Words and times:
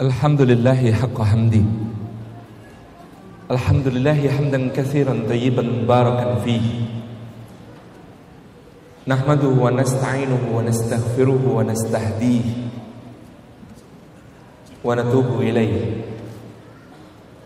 الحمد 0.00 0.42
لله 0.42 0.92
حق 0.92 1.20
حمدي. 1.22 1.64
الحمد 3.50 3.88
لله 3.88 4.28
حمدا 4.28 4.68
كثيرا 4.76 5.24
طيبا 5.28 5.62
مباركا 5.62 6.34
فيه. 6.44 6.60
نحمده 9.08 9.48
ونستعينه 9.48 10.38
ونستغفره 10.54 11.42
ونستهديه 11.48 12.48
ونتوب 14.84 15.40
إليه. 15.40 15.80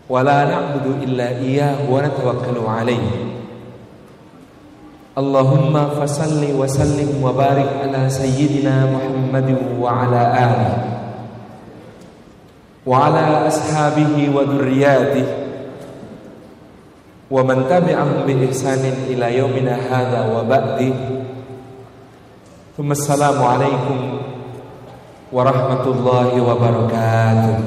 ولا 0.09 0.45
نعبد 0.45 1.03
إلا 1.03 1.27
إياه 1.39 1.87
ونتوكل 1.91 2.57
عليه. 2.67 3.07
اللهم 5.17 5.89
فصل 5.89 6.43
وسلم 6.59 7.23
وبارك 7.23 7.69
على 7.83 8.09
سيدنا 8.09 8.91
محمد 8.91 9.57
وعلى 9.79 10.21
آله. 10.43 10.90
وعلى 12.85 13.47
أصحابه 13.47 14.15
وذرياته. 14.35 15.27
ومن 17.31 17.57
تبعهم 17.71 18.27
بإحسان 18.27 18.83
إلى 19.07 19.37
يومنا 19.37 19.75
هذا 19.87 20.21
وبعده. 20.35 20.93
ثم 22.77 22.91
السلام 22.91 23.37
عليكم 23.43 23.99
ورحمة 25.31 25.85
الله 25.85 26.29
وبركاته. 26.41 27.57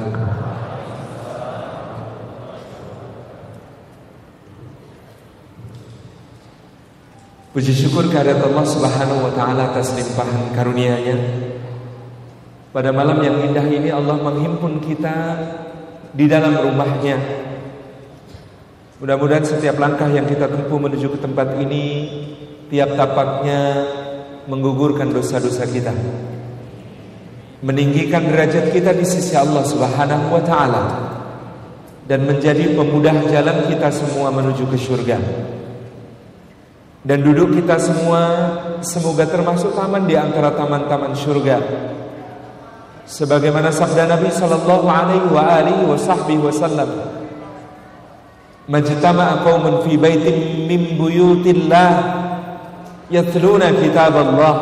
Puji 7.54 7.70
syukur 7.70 8.10
kehadirat 8.10 8.42
Allah 8.50 8.66
Subhanahu 8.66 9.30
wa 9.30 9.32
taala 9.32 9.70
atas 9.70 9.94
limpahan 9.94 10.50
karunia-Nya. 10.58 11.16
Pada 12.74 12.90
malam 12.90 13.22
yang 13.22 13.38
indah 13.38 13.70
ini 13.70 13.86
Allah 13.94 14.18
menghimpun 14.18 14.82
kita 14.82 15.14
di 16.10 16.26
dalam 16.26 16.58
rumahnya. 16.58 17.14
Mudah-mudahan 18.98 19.46
setiap 19.46 19.78
langkah 19.78 20.10
yang 20.10 20.26
kita 20.26 20.50
tempuh 20.50 20.82
menuju 20.82 21.14
ke 21.14 21.18
tempat 21.22 21.54
ini 21.62 22.10
tiap 22.74 22.98
tapaknya 22.98 23.86
menggugurkan 24.50 25.14
dosa-dosa 25.14 25.70
kita. 25.70 25.94
Meninggikan 27.62 28.26
derajat 28.26 28.74
kita 28.74 28.90
di 28.90 29.06
sisi 29.06 29.38
Allah 29.38 29.62
Subhanahu 29.62 30.34
wa 30.34 30.42
taala 30.42 30.84
dan 32.10 32.26
menjadi 32.26 32.74
pemudah 32.74 33.22
jalan 33.30 33.70
kita 33.70 33.94
semua 33.94 34.34
menuju 34.34 34.66
ke 34.66 34.74
surga. 34.74 35.22
Dan 37.06 37.22
duduk 37.22 37.54
kita 37.54 37.78
semua 37.78 38.20
semoga 38.82 39.30
termasuk 39.30 39.78
taman 39.78 40.10
di 40.10 40.18
antara 40.18 40.50
taman-taman 40.58 41.14
surga. 41.14 41.58
Sebagaimana 43.04 43.68
sabda 43.68 44.08
Nabi 44.08 44.32
sallallahu 44.32 44.88
alaihi 44.88 45.28
wa 45.28 45.44
alihi 45.44 45.82
wa 45.84 45.96
sahbihi 45.96 46.40
wasallam. 46.40 46.88
Majtama'a 48.64 49.44
qaumun 49.44 49.84
fi 49.84 50.00
baitin 50.00 50.64
min 50.64 50.96
buyutillah 50.96 51.88
yatluna 53.12 53.68
kitab 53.76 54.16
Allah 54.16 54.54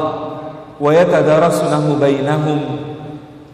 wa 0.83 0.91
yatadarasunahu 0.91 2.03
bainahum 2.03 2.59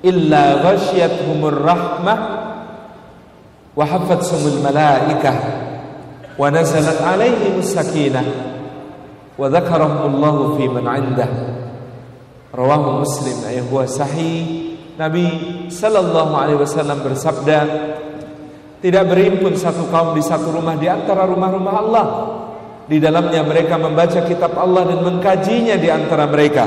illa 0.00 0.64
ghasyiyatuhumur 0.64 1.60
rahmah 1.60 2.18
wa 3.76 3.84
hafatsumul 3.84 4.64
malaikah 4.64 5.36
wa 6.40 6.48
nazalat 6.48 6.96
alaihimus 7.04 7.76
sakinah 7.76 8.24
wa 9.36 9.46
dzakarahumullahu 9.52 10.56
fi 10.56 10.64
man 10.72 10.86
'indah 10.88 11.30
rawahu 12.56 13.04
muslim 13.04 13.36
ayat 13.44 13.68
huwa 13.68 13.84
sahih 13.84 14.57
Nabi 14.98 15.26
sallallahu 15.70 16.34
alaihi 16.34 16.58
wasallam 16.58 16.98
bersabda 17.06 17.58
tidak 18.82 19.04
berimpun 19.06 19.54
satu 19.54 19.86
kaum 19.94 20.10
di 20.14 20.22
satu 20.22 20.50
rumah 20.50 20.74
di 20.74 20.90
antara 20.90 21.22
rumah-rumah 21.22 21.74
Allah. 21.78 22.06
Di 22.88 22.98
dalamnya 22.98 23.44
mereka 23.46 23.78
membaca 23.78 24.26
kitab 24.26 24.58
Allah 24.58 24.90
dan 24.90 24.98
mengkajinya 25.06 25.78
di 25.78 25.86
antara 25.86 26.26
mereka. 26.26 26.66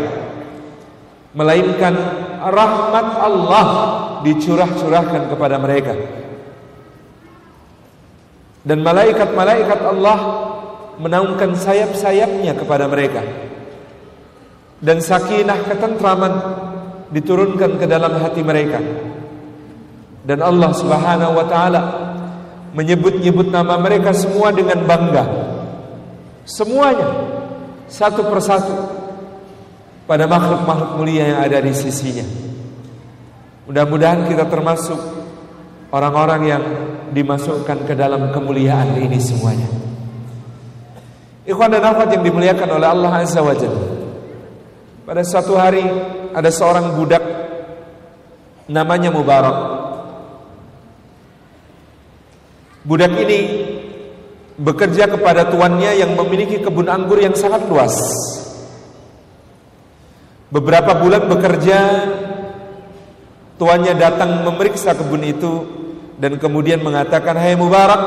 Melainkan 1.35 1.95
rahmat 2.45 3.07
Allah 3.19 3.67
dicurah-curahkan 4.23 5.27
kepada 5.31 5.55
mereka. 5.59 5.93
Dan 8.61 8.85
malaikat-malaikat 8.85 9.79
Allah 9.81 10.17
menaungkan 11.01 11.57
sayap-sayapnya 11.57 12.53
kepada 12.53 12.85
mereka. 12.85 13.25
Dan 14.77 15.01
sakinah 15.01 15.65
ketentraman 15.65 16.33
diturunkan 17.11 17.77
ke 17.77 17.85
dalam 17.85 18.17
hati 18.17 18.41
mereka. 18.41 18.79
Dan 20.23 20.39
Allah 20.39 20.71
Subhanahu 20.71 21.33
wa 21.35 21.45
taala 21.45 21.81
menyebut-nyebut 22.71 23.51
nama 23.51 23.75
mereka 23.77 24.15
semua 24.15 24.49
dengan 24.55 24.79
bangga. 24.87 25.23
Semuanya 26.47 27.07
satu 27.91 28.23
persatu 28.31 28.75
pada 30.07 30.25
makhluk-makhluk 30.25 30.91
mulia 30.97 31.35
yang 31.35 31.39
ada 31.43 31.59
di 31.59 31.73
sisinya. 31.75 32.23
Mudah-mudahan 33.67 34.27
kita 34.27 34.47
termasuk 34.47 34.99
orang-orang 35.91 36.41
yang 36.47 36.63
dimasukkan 37.11 37.83
ke 37.83 37.93
dalam 37.93 38.31
kemuliaan 38.31 38.95
ini 38.97 39.19
semuanya. 39.19 39.67
Ikhwan 41.43 41.73
dan 41.73 41.83
akhwat 41.83 42.15
yang 42.15 42.23
dimuliakan 42.23 42.69
oleh 42.79 42.87
Allah 42.87 43.11
Azza 43.19 43.43
wa 43.43 43.55
Jalla. 43.55 43.85
Pada 45.03 45.21
suatu 45.25 45.57
hari 45.57 45.83
ada 46.35 46.49
seorang 46.51 46.95
budak 46.95 47.23
namanya 48.71 49.11
Mubarak. 49.11 49.57
Budak 52.81 53.13
ini 53.13 53.39
bekerja 54.57 55.05
kepada 55.05 55.47
tuannya 55.53 56.01
yang 56.01 56.17
memiliki 56.17 56.59
kebun 56.63 56.89
anggur 56.89 57.21
yang 57.21 57.37
sangat 57.37 57.61
luas. 57.69 57.93
Beberapa 60.51 60.97
bulan 60.97 61.29
bekerja, 61.31 61.77
tuannya 63.55 63.93
datang 63.95 64.43
memeriksa 64.43 64.97
kebun 64.97 65.23
itu 65.23 65.53
dan 66.17 66.35
kemudian 66.41 66.81
mengatakan, 66.83 67.37
"Hai 67.37 67.55
Mubarak, 67.55 68.03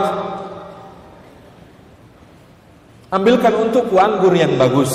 Ambilkan 3.15 3.55
untukku 3.55 3.95
anggur 3.95 4.35
yang 4.35 4.59
bagus. 4.59 4.91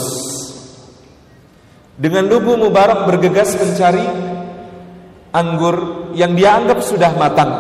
Dengan 1.99 2.23
lugu 2.31 2.55
Mubarak 2.55 3.03
bergegas 3.11 3.59
mencari 3.59 4.07
anggur 5.35 6.07
yang 6.15 6.31
dia 6.31 6.55
anggap 6.55 6.79
sudah 6.79 7.11
matang. 7.19 7.51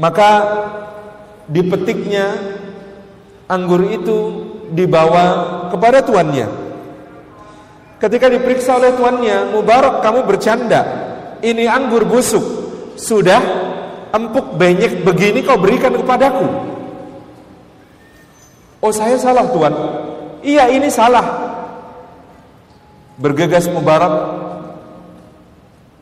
Maka 0.00 0.30
dipetiknya 1.44 2.32
anggur 3.52 3.84
itu 3.92 4.16
dibawa 4.72 5.68
kepada 5.68 6.00
tuannya. 6.00 6.48
Ketika 8.00 8.32
diperiksa 8.32 8.80
oleh 8.80 8.96
tuannya, 8.96 9.52
Mubarak 9.52 10.00
kamu 10.00 10.24
bercanda. 10.24 10.80
Ini 11.44 11.68
anggur 11.68 12.08
busuk. 12.08 12.42
Sudah 12.96 13.40
empuk 14.08 14.56
benyek 14.56 15.04
begini 15.04 15.44
kau 15.44 15.60
berikan 15.60 15.92
kepadaku. 15.92 16.72
Oh 18.82 18.90
saya 18.90 19.14
salah 19.14 19.46
Tuhan 19.46 19.74
Iya 20.42 20.66
ini 20.74 20.90
salah 20.90 21.41
Bergegas 23.22 23.70
Mubarak 23.70 24.42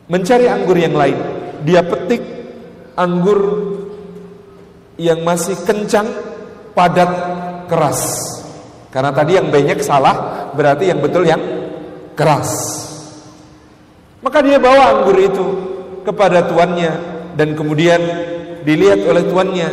Mencari 0.09 0.49
anggur 0.49 0.75
yang 0.75 0.97
lain. 0.97 1.17
Dia 1.61 1.85
petik 1.85 2.25
anggur 2.97 3.39
Yang 4.97 5.19
masih 5.21 5.55
kencang 5.61 6.09
Padat 6.73 7.11
Keras. 7.69 8.01
Karena 8.89 9.13
tadi 9.13 9.37
yang 9.37 9.53
banyak 9.53 9.79
salah 9.85 10.49
Berarti 10.57 10.89
yang 10.89 10.99
betul 10.99 11.23
yang 11.23 11.39
keras. 12.17 12.49
Maka 14.19 14.43
dia 14.43 14.57
bawa 14.57 14.99
anggur 14.99 15.15
itu 15.21 15.45
Kepada 16.01 16.49
tuannya. 16.49 16.93
Dan 17.37 17.53
kemudian 17.53 18.01
dilihat 18.65 19.05
oleh 19.05 19.23
tuannya 19.29 19.69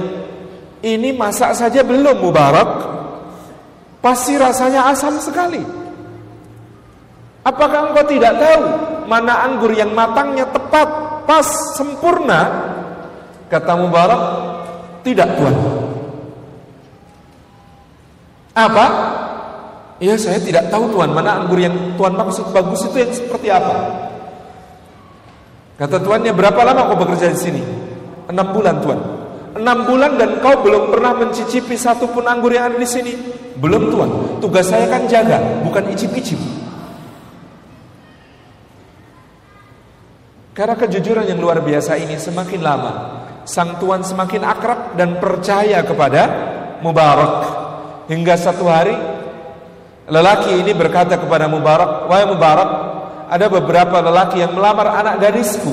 Ini 0.85 1.17
masak 1.17 1.57
saja 1.57 1.81
belum 1.83 2.23
Mubarak. 2.23 2.71
Pasti 3.99 4.39
rasanya 4.39 4.95
asam 4.95 5.19
sekali. 5.19 5.78
Apakah 7.49 7.93
engkau 7.93 8.05
tidak 8.05 8.37
tahu 8.37 8.61
mana 9.09 9.49
anggur 9.49 9.73
yang 9.73 9.97
matangnya 9.97 10.45
tepat, 10.53 11.25
pas, 11.25 11.49
sempurna? 11.81 12.41
Kata 13.49 13.73
Mubarak, 13.73 14.23
tidak 15.01 15.33
tuan. 15.41 15.57
Apa? 18.53 18.87
Ya 19.99 20.15
saya 20.21 20.37
tidak 20.45 20.69
tahu 20.69 20.93
tuan 20.93 21.11
mana 21.11 21.41
anggur 21.41 21.57
yang 21.57 21.97
tuan 21.97 22.13
maksud 22.13 22.53
bagus 22.53 22.85
itu 22.85 23.01
yang 23.01 23.13
seperti 23.17 23.49
apa. 23.49 23.75
Kata 25.81 26.05
tuannya 26.05 26.37
berapa 26.37 26.61
lama 26.69 26.93
kau 26.93 27.01
bekerja 27.01 27.33
di 27.33 27.39
sini? 27.39 27.63
Enam 28.29 28.53
bulan 28.53 28.77
tuan. 28.85 29.01
Enam 29.57 29.89
bulan 29.89 30.21
dan 30.21 30.37
kau 30.45 30.61
belum 30.61 30.93
pernah 30.93 31.17
mencicipi 31.17 31.81
satu 31.81 32.13
pun 32.13 32.29
anggur 32.29 32.53
yang 32.53 32.69
ada 32.69 32.77
di 32.77 32.85
sini. 32.85 33.15
Belum 33.57 33.89
tuan. 33.89 34.39
Tugas 34.39 34.69
saya 34.69 34.85
kan 34.91 35.09
jaga, 35.09 35.41
bukan 35.65 35.89
icip-icip. 35.97 36.68
Karena 40.59 40.75
kejujuran 40.75 41.23
yang 41.23 41.39
luar 41.39 41.63
biasa 41.63 41.95
ini 42.03 42.19
semakin 42.19 42.59
lama, 42.59 42.93
sang 43.47 43.79
tuan 43.79 44.03
semakin 44.03 44.43
akrab 44.43 44.99
dan 44.99 45.23
percaya 45.23 45.87
kepada 45.87 46.23
Mubarak. 46.83 47.35
Hingga 48.11 48.35
satu 48.35 48.67
hari 48.67 48.99
lelaki 50.11 50.59
ini 50.59 50.75
berkata 50.75 51.15
kepada 51.15 51.47
Mubarak, 51.47 52.11
"Wahai 52.11 52.27
Mubarak, 52.27 52.71
ada 53.31 53.47
beberapa 53.47 54.03
lelaki 54.03 54.43
yang 54.43 54.59
melamar 54.59 54.99
anak 54.99 55.23
gadisku. 55.23 55.71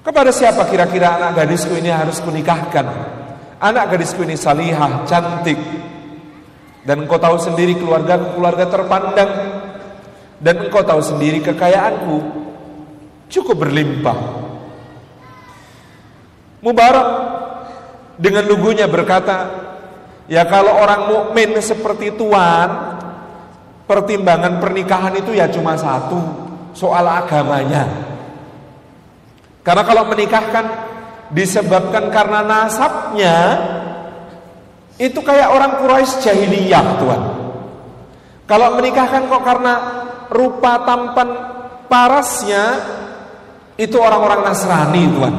Kepada 0.00 0.32
siapa 0.32 0.64
kira-kira 0.64 1.20
anak 1.20 1.44
gadisku 1.44 1.76
ini 1.76 1.92
harus 1.92 2.24
kunikahkan? 2.24 2.88
Anak 3.60 3.92
gadisku 3.92 4.24
ini 4.24 4.40
salihah, 4.40 5.04
cantik. 5.04 5.60
Dan 6.88 7.04
engkau 7.04 7.20
tahu 7.20 7.36
sendiri 7.36 7.76
keluarga 7.76 8.16
keluarga 8.32 8.64
terpandang. 8.64 9.32
Dan 10.40 10.72
engkau 10.72 10.80
tahu 10.80 11.04
sendiri 11.04 11.44
kekayaanku 11.44 12.48
cukup 13.30 13.62
berlimpah. 13.64 14.18
Mubarak 16.60 17.08
dengan 18.20 18.44
lugunya 18.44 18.84
berkata, 18.84 19.48
"Ya 20.28 20.44
kalau 20.44 20.76
orang 20.76 21.08
mukmin 21.08 21.56
seperti 21.62 22.12
tuan, 22.18 22.90
pertimbangan 23.90 24.62
pernikahan 24.62 25.18
itu 25.18 25.34
ya 25.34 25.50
cuma 25.50 25.74
satu, 25.74 26.22
soal 26.70 27.02
agamanya. 27.02 27.90
Karena 29.66 29.82
kalau 29.82 30.06
menikahkan 30.06 30.64
disebabkan 31.34 32.06
karena 32.14 32.46
nasabnya, 32.46 33.36
itu 34.94 35.18
kayak 35.18 35.50
orang 35.50 35.72
Quraisy 35.82 36.22
jahiliyah, 36.22 36.86
tuan. 37.02 37.22
Kalau 38.46 38.78
menikahkan 38.78 39.26
kok 39.26 39.42
karena 39.42 39.74
rupa 40.30 40.86
tampan 40.86 41.28
parasnya, 41.90 42.64
itu 43.80 43.96
orang-orang 43.96 44.44
Nasrani 44.44 45.08
Tuhan. 45.08 45.34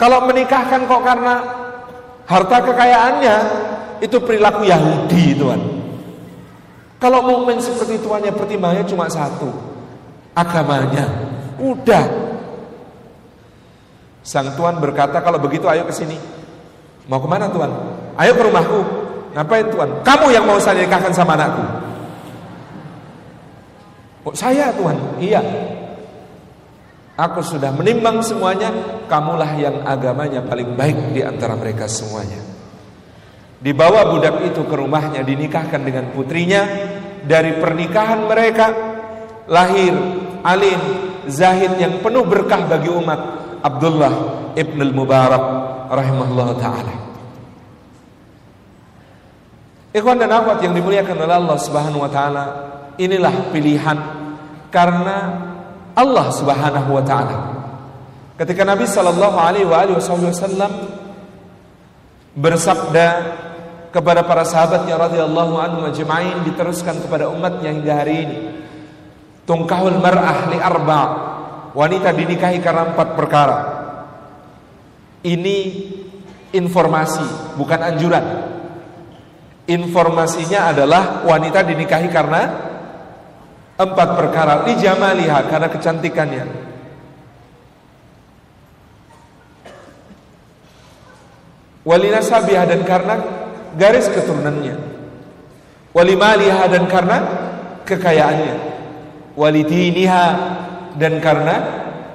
Kalau 0.00 0.24
menikahkan 0.24 0.88
kok 0.88 1.02
karena 1.04 1.34
harta 2.24 2.56
kekayaannya 2.64 3.36
itu 4.00 4.16
perilaku 4.24 4.64
Yahudi 4.64 5.36
Tuhan. 5.36 5.60
Kalau 6.96 7.20
mukmin 7.20 7.60
seperti 7.60 8.00
tuannya 8.00 8.32
pertimbangannya 8.32 8.88
cuma 8.88 9.04
satu, 9.12 9.52
agamanya. 10.32 11.04
Udah. 11.60 12.08
Sang 14.24 14.56
tuan 14.56 14.80
berkata 14.80 15.20
kalau 15.20 15.36
begitu 15.36 15.68
ayo 15.68 15.84
ke 15.84 15.92
sini. 15.92 16.16
Mau 17.08 17.20
ke 17.20 17.28
mana 17.28 17.52
tuan? 17.52 17.68
Ayo 18.16 18.32
ke 18.36 18.42
rumahku. 18.44 18.80
Ngapain 19.36 19.68
tuan? 19.68 19.88
Kamu 20.04 20.26
yang 20.32 20.44
mau 20.48 20.60
saya 20.60 20.84
nikahkan 20.84 21.12
sama 21.12 21.36
anakku. 21.36 21.64
Oh, 24.28 24.34
saya 24.36 24.68
tuan. 24.76 24.96
Iya. 25.16 25.40
Aku 27.20 27.44
sudah 27.44 27.68
menimbang 27.68 28.24
semuanya, 28.24 28.72
kamulah 29.04 29.52
yang 29.60 29.84
agamanya 29.84 30.40
paling 30.40 30.72
baik 30.72 31.12
di 31.12 31.20
antara 31.20 31.52
mereka 31.52 31.84
semuanya. 31.84 32.40
Dibawa 33.60 34.08
budak 34.08 34.40
itu 34.40 34.64
ke 34.64 34.72
rumahnya, 34.72 35.20
dinikahkan 35.20 35.84
dengan 35.84 36.08
putrinya. 36.16 36.64
Dari 37.20 37.60
pernikahan 37.60 38.24
mereka 38.24 38.72
lahir 39.44 39.92
alim, 40.40 40.80
zahid 41.28 41.76
yang 41.76 42.00
penuh 42.00 42.24
berkah 42.24 42.64
bagi 42.64 42.88
umat. 42.88 43.20
Abdullah 43.60 44.12
ibn 44.56 44.80
al-Mubarak 44.80 45.44
rahimahullah 45.92 46.48
taala. 46.56 46.94
Ikhwan 49.92 50.16
dan 50.16 50.32
akhwat 50.32 50.64
yang 50.64 50.72
dimuliakan 50.72 51.20
oleh 51.20 51.36
Allah 51.36 51.58
Subhanahu 51.60 52.00
wa 52.00 52.08
taala, 52.08 52.44
inilah 52.96 53.52
pilihan 53.52 53.98
karena 54.72 55.49
Allah 56.00 56.26
Subhanahu 56.32 56.96
wa 56.96 57.04
taala. 57.04 57.36
Ketika 58.40 58.64
Nabi 58.64 58.88
sallallahu 58.88 59.36
alaihi 59.36 59.68
wasallam 59.68 60.72
bersabda 62.32 63.36
kepada 63.92 64.22
para 64.24 64.46
sahabatnya 64.46 64.96
radhiyallahu 64.96 65.60
anhum 65.60 65.84
ajma'in 65.90 66.46
diteruskan 66.46 67.04
kepada 67.04 67.28
umatnya 67.28 67.74
hingga 67.74 67.92
hari 68.00 68.16
ini. 68.24 68.38
Tungkahul 69.44 69.98
mar'ah 69.98 70.48
li 70.48 70.58
arba. 70.62 71.02
Wanita 71.74 72.14
dinikahi 72.14 72.58
karena 72.62 72.94
empat 72.94 73.08
perkara. 73.14 73.58
Ini 75.20 75.56
informasi, 76.54 77.54
bukan 77.60 77.80
anjuran. 77.82 78.26
Informasinya 79.68 80.74
adalah 80.74 81.22
wanita 81.22 81.62
dinikahi 81.62 82.08
karena 82.10 82.69
Empat 83.80 84.08
perkara 84.12 84.60
di 84.68 84.76
jamaliha 84.76 85.48
karena 85.48 85.72
kecantikannya. 85.72 86.44
Walinasabiha 91.88 92.68
dan 92.68 92.84
karena 92.84 93.14
garis 93.80 94.12
keturunannya. 94.12 94.76
Walimaliha 95.96 96.64
dan 96.68 96.84
karena 96.92 97.18
kekayaannya. 97.88 98.56
Walidiniha 99.32 100.24
dan 101.00 101.16
karena 101.24 101.56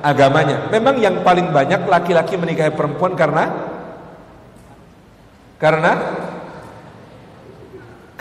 agamanya. 0.05 0.69
Memang 0.69 1.01
yang 1.01 1.25
paling 1.25 1.49
banyak 1.49 1.89
laki-laki 1.89 2.37
menikahi 2.37 2.77
perempuan 2.77 3.17
karena 3.17 3.49
karena 5.57 5.91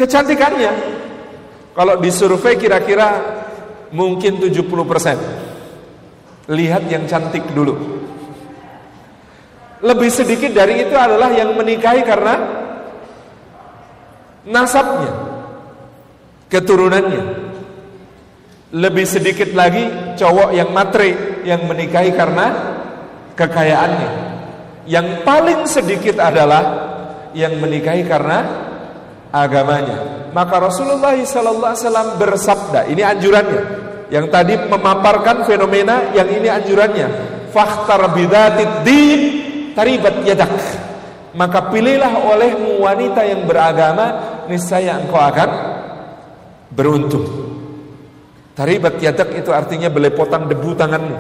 kecantikannya. 0.01 0.94
Kalau 1.75 1.99
disurvei 1.99 2.55
kira-kira 2.55 3.19
mungkin 3.91 4.39
70%. 4.39 6.47
Lihat 6.51 6.87
yang 6.87 7.11
cantik 7.11 7.43
dulu. 7.51 7.75
Lebih 9.85 10.09
sedikit 10.09 10.55
dari 10.55 10.87
itu 10.87 10.97
adalah 10.97 11.35
yang 11.35 11.53
menikahi 11.59 12.07
karena 12.07 12.35
nasabnya, 14.49 15.13
keturunannya. 16.49 17.45
Lebih 18.75 19.07
sedikit 19.07 19.55
lagi 19.55 20.17
cowok 20.19 20.51
yang 20.57 20.73
matre 20.73 21.43
yang 21.47 21.69
menikahi 21.69 22.11
karena 22.17 22.47
kekayaannya. 23.37 24.11
Yang 24.89 25.07
paling 25.23 25.61
sedikit 25.69 26.19
adalah 26.23 26.63
yang 27.37 27.61
menikahi 27.61 28.09
karena 28.09 28.41
agamanya. 29.31 30.24
Maka 30.35 30.59
Rasulullah 30.59 31.15
SAW 31.15 32.19
bersabda, 32.19 32.91
ini 32.91 33.07
anjurannya. 33.07 33.63
Yang 34.11 34.27
tadi 34.35 34.55
memaparkan 34.59 35.47
fenomena, 35.47 36.11
yang 36.11 36.27
ini 36.27 36.51
anjurannya. 36.51 37.09
Fakhtar 37.55 38.11
bidatid 38.11 38.83
din 38.83 39.21
taribat 39.79 40.27
yadak. 40.27 40.51
Maka 41.39 41.71
pilihlah 41.71 42.19
olehmu 42.35 42.83
wanita 42.83 43.23
yang 43.23 43.47
beragama, 43.47 44.07
niscaya 44.51 44.99
engkau 44.99 45.23
akan 45.23 45.51
beruntung. 46.75 47.27
Taribat 48.59 48.99
yadak 48.99 49.35
itu 49.39 49.51
artinya 49.55 49.87
belepotan 49.87 50.51
debu 50.51 50.75
tanganmu. 50.75 51.17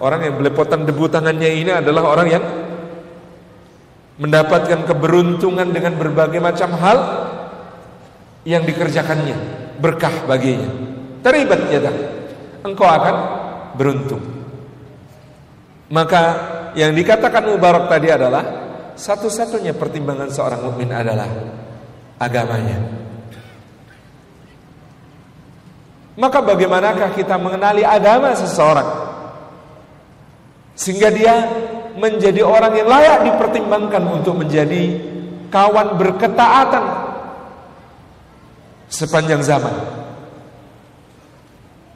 Orang 0.00 0.24
yang 0.28 0.36
belepotan 0.36 0.84
debu 0.84 1.08
tangannya 1.08 1.50
ini 1.56 1.72
adalah 1.72 2.04
orang 2.04 2.28
yang 2.28 2.44
mendapatkan 4.20 4.84
keberuntungan 4.88 5.68
dengan 5.72 5.96
berbagai 6.00 6.40
macam 6.40 6.72
hal 6.80 6.98
yang 8.48 8.64
dikerjakannya 8.64 9.36
berkah 9.76 10.24
baginya. 10.24 10.72
Terlibat 11.20 11.60
ya 11.68 11.92
engkau 12.64 12.88
akan 12.88 13.16
beruntung. 13.76 14.24
Maka 15.92 16.22
yang 16.72 16.96
dikatakan 16.96 17.44
Mubarak 17.52 17.92
tadi 17.92 18.08
adalah 18.08 18.44
satu-satunya 18.96 19.76
pertimbangan 19.76 20.32
seorang 20.32 20.64
mukmin 20.64 20.88
adalah 20.88 21.28
agamanya. 22.16 22.78
Maka 26.18 26.42
bagaimanakah 26.42 27.14
kita 27.14 27.38
mengenali 27.38 27.86
agama 27.86 28.34
seseorang? 28.34 28.88
Sehingga 30.74 31.14
dia 31.14 31.46
menjadi 31.94 32.42
orang 32.42 32.74
yang 32.74 32.88
layak 32.90 33.18
dipertimbangkan 33.22 34.02
untuk 34.18 34.34
menjadi 34.34 34.98
kawan 35.46 35.94
berketaatan 35.94 36.84
sepanjang 38.88 39.44
zaman. 39.44 39.74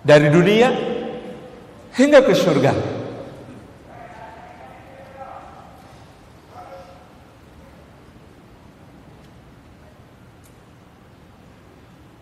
Dari 0.02 0.28
dunia 0.28 0.68
hingga 1.96 2.20
ke 2.25 2.34
surga. 2.37 2.72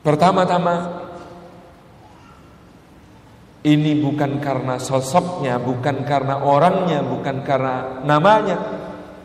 Pertama-tama 0.01 1.05
ini 3.61 3.93
bukan 4.01 4.41
karena 4.41 4.81
sosoknya, 4.81 5.61
bukan 5.61 6.09
karena 6.09 6.41
orangnya, 6.41 7.05
bukan 7.05 7.45
karena 7.45 8.01
namanya, 8.09 8.57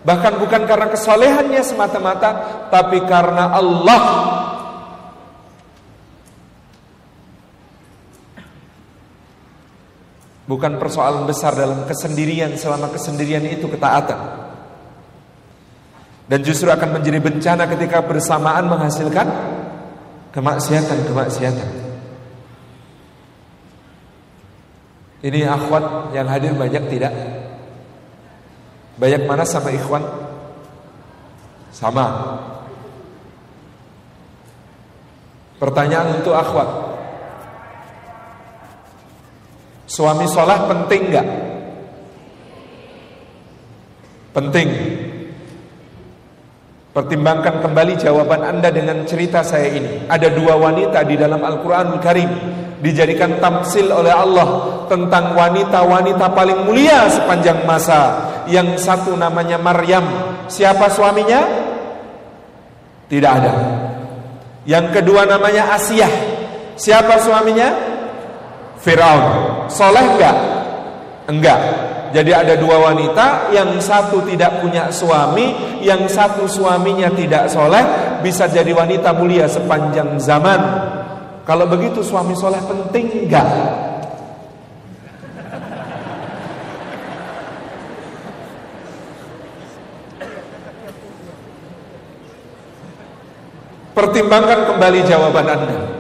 bahkan 0.04 0.36
bukan 0.36 0.68
karena 0.68 0.92
kesolehannya 0.92 1.64
semata-mata, 1.64 2.32
tapi 2.68 3.08
karena 3.08 3.56
Allah 3.56 4.02
Bukan 10.46 10.78
persoalan 10.78 11.26
besar 11.26 11.58
dalam 11.58 11.90
kesendirian 11.90 12.54
selama 12.54 12.94
kesendirian 12.94 13.42
itu 13.50 13.66
ketaatan. 13.66 14.46
Dan 16.26 16.42
justru 16.42 16.70
akan 16.70 17.02
menjadi 17.02 17.22
bencana 17.22 17.66
ketika 17.70 18.02
bersamaan 18.06 18.70
menghasilkan 18.70 19.26
kemaksiatan-kemaksiatan. 20.34 21.70
Ini 25.26 25.50
akhwat 25.50 26.14
yang 26.14 26.30
hadir 26.30 26.54
banyak 26.54 26.86
tidak? 26.94 27.14
Banyak 29.02 29.26
mana 29.26 29.42
sama 29.42 29.74
ikhwan? 29.74 30.06
Sama. 31.74 32.06
Pertanyaan 35.58 36.22
untuk 36.22 36.38
akhwat. 36.38 36.95
Suami 39.86 40.26
sholat 40.26 40.66
penting 40.66 41.02
nggak? 41.14 41.28
Penting. 44.34 44.70
Pertimbangkan 46.96 47.60
kembali 47.60 47.94
jawaban 48.00 48.42
Anda 48.44 48.72
dengan 48.72 49.04
cerita 49.06 49.44
saya 49.44 49.68
ini. 49.68 50.08
Ada 50.08 50.32
dua 50.32 50.56
wanita 50.58 51.04
di 51.04 51.16
dalam 51.20 51.44
Al-Quranul 51.44 52.00
Karim 52.00 52.32
dijadikan 52.80 53.40
tamsil 53.40 53.92
oleh 53.92 54.12
Allah 54.12 54.48
tentang 54.88 55.36
wanita-wanita 55.36 56.32
paling 56.32 56.66
mulia 56.66 57.08
sepanjang 57.12 57.68
masa. 57.68 58.32
Yang 58.48 58.80
satu 58.84 59.14
namanya 59.14 59.60
Maryam. 59.60 60.06
Siapa 60.48 60.88
suaminya? 60.88 61.42
Tidak 63.12 63.32
ada. 63.32 63.54
Yang 64.66 64.98
kedua 64.98 65.30
namanya 65.30 65.78
Asiyah. 65.78 66.12
Siapa 66.76 67.22
suaminya? 67.22 67.95
Firaun. 68.86 69.26
Soleh 69.66 70.06
enggak? 70.14 70.38
Enggak. 71.26 71.60
Jadi 72.14 72.32
ada 72.32 72.54
dua 72.54 72.94
wanita, 72.94 73.50
yang 73.50 73.76
satu 73.82 74.22
tidak 74.24 74.62
punya 74.62 74.94
suami, 74.94 75.82
yang 75.82 76.06
satu 76.06 76.46
suaminya 76.46 77.10
tidak 77.12 77.50
soleh, 77.50 77.82
bisa 78.22 78.46
jadi 78.46 78.70
wanita 78.72 79.12
mulia 79.18 79.50
sepanjang 79.50 80.22
zaman. 80.22 80.62
Kalau 81.44 81.66
begitu 81.66 82.06
suami 82.06 82.38
soleh 82.38 82.62
penting 82.62 83.26
enggak? 83.26 83.50
Pertimbangkan 93.98 94.76
kembali 94.76 95.00
jawaban 95.08 95.48
Anda. 95.48 95.95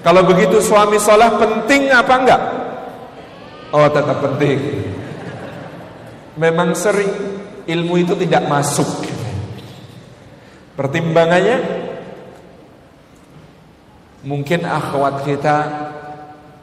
Kalau 0.00 0.24
begitu 0.24 0.60
suami 0.64 0.96
soleh 0.96 1.28
penting 1.36 1.92
apa 1.92 2.14
enggak? 2.16 2.42
Oh 3.70 3.86
tetap 3.92 4.18
penting 4.24 4.90
memang 6.40 6.72
sering 6.72 7.10
ilmu 7.68 8.00
itu 8.00 8.16
tidak 8.16 8.48
masuk. 8.48 8.88
Pertimbangannya 10.72 11.58
mungkin 14.24 14.64
akhwat 14.64 15.28
kita 15.28 15.56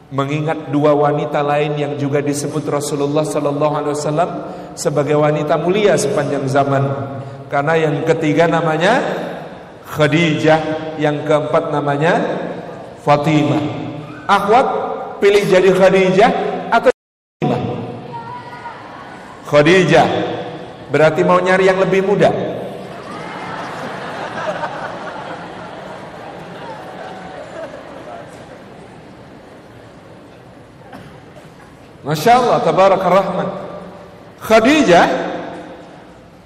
mengingat 0.10 0.74
dua 0.74 0.98
wanita 0.98 1.46
lain 1.46 1.78
yang 1.78 1.94
juga 2.00 2.24
disebut 2.24 2.66
Rasulullah 2.66 3.28
sallallahu 3.28 3.74
alaihi 3.76 3.94
wasallam 3.94 4.32
sebagai 4.74 5.20
wanita 5.20 5.60
mulia 5.62 5.94
sepanjang 5.94 6.50
zaman. 6.50 6.84
Karena 7.52 7.78
yang 7.78 8.02
ketiga 8.04 8.50
namanya 8.50 9.00
Khadijah, 9.88 10.96
yang 11.00 11.24
keempat 11.24 11.72
namanya 11.72 12.14
Fatimah. 13.08 13.64
Akhwat 14.28 14.68
pilih 15.24 15.48
jadi 15.48 15.72
Khadijah 15.72 16.32
Khadijah. 19.48 20.08
Berarti 20.92 21.24
mau 21.24 21.40
nyari 21.40 21.72
yang 21.72 21.80
lebih 21.80 22.04
muda. 22.04 22.28
Masya 32.04 32.40
Allah 32.40 32.64
Tabarakar 32.64 33.12
Rahman 33.12 33.48
Khadijah 34.40 35.08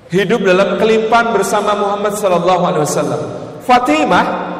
Hidup 0.09 0.41
dalam 0.41 0.81
kelimpahan 0.81 1.31
bersama 1.31 1.77
Muhammad 1.77 2.17
Sallallahu 2.17 2.63
Alaihi 2.65 2.83
Wasallam. 2.83 3.21
Fatimah 3.63 4.50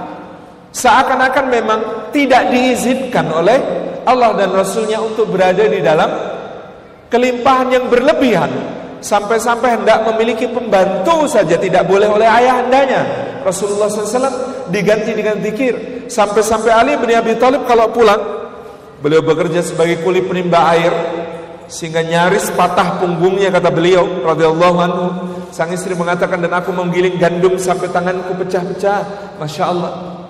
Seakan-akan 0.72 1.46
memang 1.52 1.80
tidak 2.16 2.48
diizinkan 2.48 3.28
oleh 3.28 3.60
Allah 4.08 4.32
dan 4.40 4.56
Rasulnya 4.56 5.04
untuk 5.04 5.28
berada 5.30 5.68
di 5.68 5.84
dalam 5.84 6.10
kelimpahan 7.12 7.68
yang 7.70 7.86
berlebihan. 7.92 8.52
Sampai-sampai 9.02 9.82
hendak 9.82 10.06
memiliki 10.14 10.46
pembantu 10.46 11.26
saja 11.26 11.58
tidak 11.58 11.90
boleh 11.90 12.06
oleh 12.06 12.30
ayahandanya 12.30 13.02
Rasulullah 13.42 13.90
SAW 13.90 14.70
diganti 14.70 15.12
dengan 15.12 15.42
zikir. 15.42 16.06
Sampai-sampai 16.06 16.72
Ali 16.72 16.94
bin 17.02 17.10
Abi 17.12 17.34
Thalib 17.36 17.66
kalau 17.66 17.90
pulang 17.90 18.22
beliau 19.02 19.26
bekerja 19.26 19.66
sebagai 19.66 20.06
kuli 20.06 20.22
penimba 20.22 20.70
air 20.78 20.94
sehingga 21.66 22.06
nyaris 22.06 22.54
patah 22.54 23.02
punggungnya 23.02 23.50
kata 23.50 23.74
beliau 23.74 24.06
radhiyallahu 24.22 24.78
anhu. 24.78 25.06
Sang 25.50 25.74
istri 25.74 25.98
mengatakan 25.98 26.40
dan 26.40 26.54
aku 26.54 26.70
menggiling 26.72 27.18
gandum 27.18 27.58
sampai 27.58 27.90
tanganku 27.90 28.38
pecah-pecah. 28.38 29.36
Masya 29.42 29.64
Allah 29.66 30.21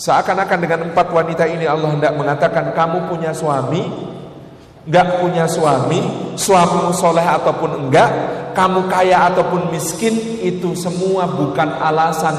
seakan-akan 0.00 0.58
dengan 0.64 0.80
empat 0.88 1.12
wanita 1.12 1.44
ini 1.44 1.68
Allah 1.68 1.92
hendak 1.92 2.16
mengatakan 2.16 2.72
kamu 2.72 3.12
punya 3.12 3.36
suami 3.36 4.10
Gak 4.88 5.20
punya 5.20 5.44
suami, 5.44 6.00
suamimu 6.40 6.88
soleh 6.96 7.20
ataupun 7.20 7.84
enggak, 7.84 8.08
kamu 8.56 8.88
kaya 8.88 9.28
ataupun 9.28 9.68
miskin, 9.68 10.40
itu 10.40 10.72
semua 10.72 11.28
bukan 11.28 11.68
alasan 11.76 12.32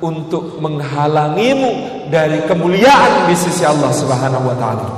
untuk 0.00 0.64
menghalangimu 0.64 1.70
dari 2.08 2.40
kemuliaan 2.48 3.28
di 3.28 3.36
sisi 3.36 3.68
Allah 3.68 3.92
Subhanahu 3.92 4.48
wa 4.48 4.56
taala. 4.56 4.88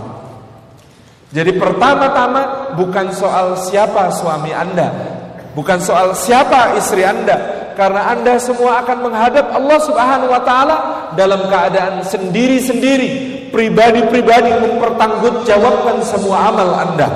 Jadi 1.34 1.58
pertama-tama 1.58 2.72
bukan 2.78 3.10
soal 3.10 3.58
siapa 3.58 4.14
suami 4.14 4.54
Anda, 4.54 4.88
bukan 5.58 5.82
soal 5.82 6.14
siapa 6.14 6.78
istri 6.78 7.02
Anda, 7.02 7.55
karena 7.76 8.16
Anda 8.16 8.40
semua 8.40 8.80
akan 8.82 8.98
menghadap 9.04 9.52
Allah 9.52 9.78
Subhanahu 9.84 10.32
wa 10.32 10.42
taala 10.42 10.76
dalam 11.12 11.44
keadaan 11.46 12.00
sendiri-sendiri 12.02 13.08
pribadi-pribadi 13.52 14.50
mempertanggungjawabkan 14.64 16.00
semua 16.02 16.50
amal 16.50 16.68
Anda. 16.72 17.08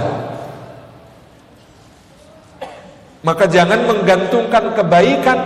Maka 3.21 3.45
jangan 3.49 3.85
menggantungkan 3.85 4.73
kebaikan 4.77 5.39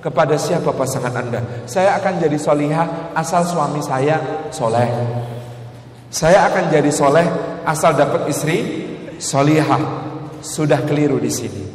kepada 0.00 0.40
siapa 0.40 0.72
pasangan 0.72 1.12
Anda. 1.12 1.40
Saya 1.68 2.00
akan 2.00 2.16
jadi 2.16 2.38
solihah 2.40 3.12
asal 3.12 3.44
suami 3.44 3.84
saya 3.84 4.48
soleh. 4.48 4.88
Saya 6.08 6.48
akan 6.48 6.72
jadi 6.72 6.88
soleh 6.88 7.26
asal 7.68 7.92
dapat 7.92 8.32
istri 8.32 8.56
solihah. 9.20 10.08
Sudah 10.40 10.80
keliru 10.86 11.18
di 11.18 11.28
sini. 11.28 11.67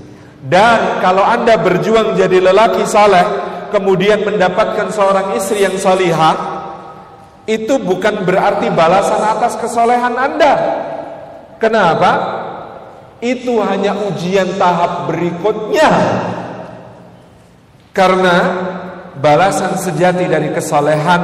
Dan 0.43 0.99
kalau 0.99 1.23
Anda 1.23 1.55
berjuang 1.55 2.19
jadi 2.19 2.43
lelaki 2.43 2.83
soleh, 2.83 3.23
kemudian 3.71 4.27
mendapatkan 4.27 4.91
seorang 4.91 5.39
istri 5.39 5.63
yang 5.63 5.79
solihah, 5.79 6.35
itu 7.47 7.79
bukan 7.79 8.27
berarti 8.27 8.67
balasan 8.67 9.23
atas 9.23 9.55
kesolehan 9.55 10.15
Anda. 10.19 10.53
Kenapa? 11.63 12.11
Itu 13.23 13.63
hanya 13.63 13.95
ujian 14.11 14.59
tahap 14.59 15.07
berikutnya. 15.07 15.89
Karena 17.95 18.35
balasan 19.15 19.79
sejati 19.79 20.27
dari 20.27 20.51
kesolehan, 20.51 21.21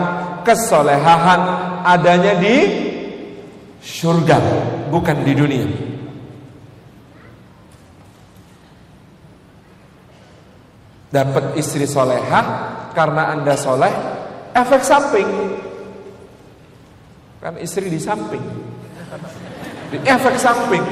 kesolehahan 0.48 1.42
adanya 1.84 2.40
di 2.40 2.56
surga, 3.84 4.38
bukan 4.88 5.28
di 5.28 5.34
dunia. 5.36 5.68
Dapat 11.10 11.58
istri 11.58 11.89
solehah 11.89 12.46
karena 12.94 13.34
anda 13.34 13.58
soleh, 13.58 13.89
efek 14.54 14.86
samping 14.86 15.30
Kan 17.39 17.56
istri 17.63 17.88
di 17.88 18.00
samping. 18.00 18.44
Efek 20.04 20.36
samping. 20.36 20.84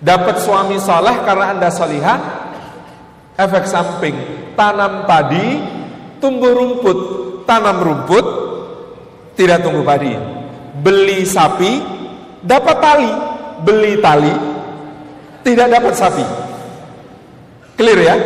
Dapat 0.00 0.36
suami 0.44 0.76
soleh 0.76 1.24
karena 1.24 1.56
anda 1.56 1.72
solihah. 1.72 2.18
Efek 3.40 3.64
samping. 3.64 4.16
Tanam 4.52 5.08
padi, 5.08 5.56
tumbuh 6.20 6.52
rumput. 6.52 6.98
Tanam 7.48 7.80
rumput, 7.80 8.26
tidak 9.34 9.64
tumbuh 9.64 9.82
padi. 9.82 10.12
Beli 10.84 11.24
sapi, 11.24 11.80
dapat 12.44 12.76
tali. 12.78 13.10
Beli 13.60 13.98
tali, 14.00 14.32
tidak 15.44 15.68
dapat 15.68 15.92
sapi. 15.98 16.24
Clear 17.80 18.00
ya? 18.04 18.16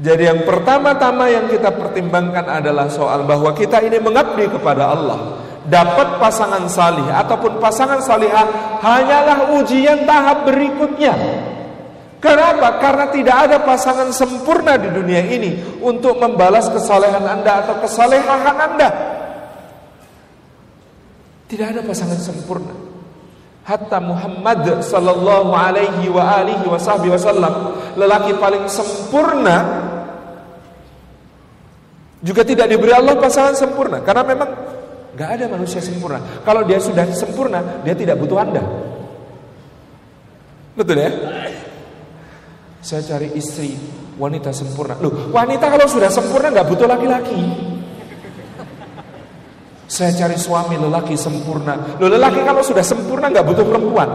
Jadi 0.00 0.24
yang 0.24 0.48
pertama-tama 0.48 1.28
yang 1.28 1.52
kita 1.52 1.68
pertimbangkan 1.76 2.48
adalah 2.48 2.88
soal 2.88 3.28
bahwa 3.28 3.52
kita 3.52 3.84
ini 3.84 4.00
mengabdi 4.00 4.48
kepada 4.48 4.96
Allah 4.96 5.36
dapat 5.68 6.16
pasangan 6.16 6.64
salih 6.72 7.04
ataupun 7.12 7.60
pasangan 7.60 8.00
salihah 8.00 8.80
hanyalah 8.80 9.52
ujian 9.60 10.08
tahap 10.08 10.48
berikutnya. 10.48 11.12
Kenapa? 12.24 12.80
Karena 12.80 13.12
tidak 13.12 13.36
ada 13.36 13.56
pasangan 13.60 14.08
sempurna 14.16 14.80
di 14.80 14.88
dunia 14.88 15.20
ini 15.20 15.60
untuk 15.84 16.16
membalas 16.16 16.72
kesalehan 16.72 17.20
Anda 17.20 17.68
atau 17.68 17.84
kesalehan 17.84 18.56
Anda. 18.56 18.88
Tidak 21.52 21.66
ada 21.76 21.80
pasangan 21.84 22.16
sempurna. 22.16 22.79
Hatta 23.60 24.00
Muhammad 24.00 24.80
sallallahu 24.82 25.52
alaihi 25.52 26.08
wa 26.08 26.42
alihi 26.42 26.64
wasallam 26.66 27.76
lelaki 27.94 28.32
paling 28.40 28.64
sempurna 28.66 29.56
juga 32.20 32.44
tidak 32.44 32.68
diberi 32.68 32.92
Allah 32.92 33.16
pasangan 33.16 33.56
sempurna 33.56 34.00
karena 34.04 34.22
memang 34.24 34.50
nggak 35.16 35.30
ada 35.36 35.44
manusia 35.52 35.84
sempurna. 35.84 36.20
Kalau 36.44 36.64
dia 36.64 36.80
sudah 36.80 37.04
sempurna, 37.12 37.84
dia 37.84 37.92
tidak 37.92 38.16
butuh 38.16 38.40
Anda. 38.40 38.64
Betul 40.72 40.96
ya? 40.96 41.10
Saya 42.80 43.04
cari 43.04 43.28
istri 43.36 43.76
wanita 44.16 44.48
sempurna. 44.56 44.96
Loh, 44.96 45.28
wanita 45.28 45.68
kalau 45.68 45.84
sudah 45.84 46.08
sempurna 46.08 46.48
nggak 46.48 46.68
butuh 46.72 46.88
laki-laki. 46.88 47.69
Saya 49.90 50.14
cari 50.14 50.38
suami 50.38 50.78
lelaki 50.78 51.18
sempurna. 51.18 51.98
Lelaki 51.98 52.46
kalau 52.46 52.62
sudah 52.62 52.86
sempurna 52.86 53.26
nggak 53.26 53.42
butuh 53.42 53.66
perempuan. 53.66 54.06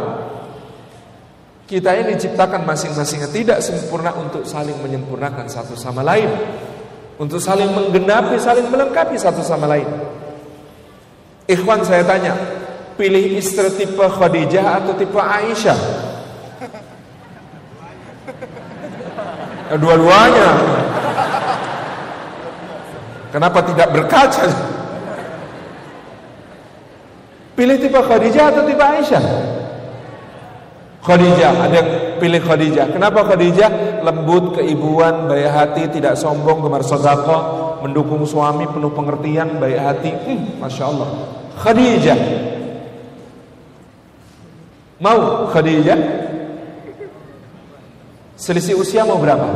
Kita 1.68 1.92
ini 2.00 2.16
diciptakan 2.16 2.64
masing-masingnya 2.64 3.28
tidak 3.28 3.60
sempurna 3.60 4.16
untuk 4.16 4.48
saling 4.48 4.80
menyempurnakan 4.80 5.52
satu 5.52 5.76
sama 5.76 6.00
lain. 6.00 6.32
Untuk 7.20 7.44
saling 7.44 7.68
menggenapi, 7.76 8.40
saling 8.40 8.72
melengkapi 8.72 9.20
satu 9.20 9.44
sama 9.44 9.68
lain. 9.68 9.88
Ikhwan 11.52 11.84
saya 11.84 12.08
tanya, 12.08 12.40
pilih 12.96 13.36
istri 13.36 13.68
tipe 13.76 14.00
Khadijah 14.00 14.80
atau 14.80 14.96
tipe 14.96 15.20
Aisyah? 15.20 15.80
Ya, 19.66 19.76
dua-duanya. 19.76 20.50
Kenapa 23.36 23.60
tidak 23.68 23.92
berkaca? 23.92 24.75
Pilih 27.56 27.80
tipe 27.80 27.96
Khadijah 27.96 28.52
atau 28.52 28.64
tipe 28.68 28.84
Aisyah? 28.84 29.24
Khadijah, 31.00 31.54
ada 31.56 31.76
yang 31.80 31.90
pilih 32.20 32.42
Khadijah. 32.44 32.92
Kenapa 32.92 33.24
Khadijah? 33.24 34.04
Lembut, 34.04 34.60
keibuan, 34.60 35.32
baik 35.32 35.50
hati, 35.50 35.84
tidak 35.88 36.20
sombong, 36.20 36.66
gemar 36.66 36.84
sodako, 36.84 37.38
mendukung 37.86 38.28
suami, 38.28 38.68
penuh 38.68 38.92
pengertian, 38.92 39.62
baik 39.62 39.80
hati. 39.80 40.12
Hmm, 40.12 40.60
Masya 40.60 40.84
Allah. 40.84 41.10
Khadijah. 41.62 42.20
Mau 45.00 45.48
Khadijah? 45.54 46.00
Selisih 48.36 48.76
usia 48.76 49.08
mau 49.08 49.16
berapa? 49.16 49.48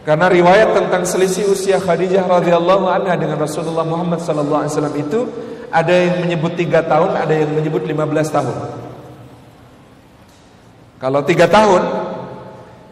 Karena 0.00 0.32
riwayat 0.32 0.72
tentang 0.72 1.04
selisih 1.04 1.52
usia 1.52 1.76
Khadijah 1.76 2.24
radhiyallahu 2.24 2.88
anha 2.88 3.20
dengan 3.20 3.36
Rasulullah 3.36 3.84
Muhammad 3.84 4.24
sallallahu 4.24 4.60
alaihi 4.64 4.72
wasallam 4.72 4.96
itu 4.96 5.20
ada 5.68 5.92
yang 5.92 6.24
menyebut 6.24 6.56
tiga 6.56 6.80
tahun, 6.82 7.20
ada 7.20 7.34
yang 7.36 7.52
menyebut 7.52 7.84
15 7.84 8.00
tahun. 8.32 8.56
Kalau 11.00 11.20
tiga 11.24 11.46
tahun, 11.48 11.82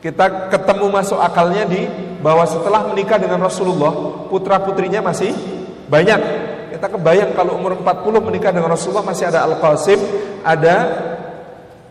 kita 0.05 0.53
ketemu 0.53 0.87
masuk 0.89 1.19
akalnya 1.19 1.65
di 1.65 1.85
bahwa 2.21 2.45
setelah 2.45 2.87
menikah 2.93 3.17
dengan 3.17 3.41
Rasulullah, 3.41 4.25
putra 4.29 4.61
putrinya 4.63 5.01
masih 5.01 5.33
banyak. 5.89 6.21
Kita 6.77 6.87
kebayang 6.93 7.33
kalau 7.33 7.57
umur 7.57 7.81
40 7.81 8.21
menikah 8.21 8.53
dengan 8.53 8.77
Rasulullah 8.77 9.05
masih 9.05 9.33
ada 9.33 9.49
Al 9.49 9.57
Qasim, 9.59 9.99
ada 10.45 10.77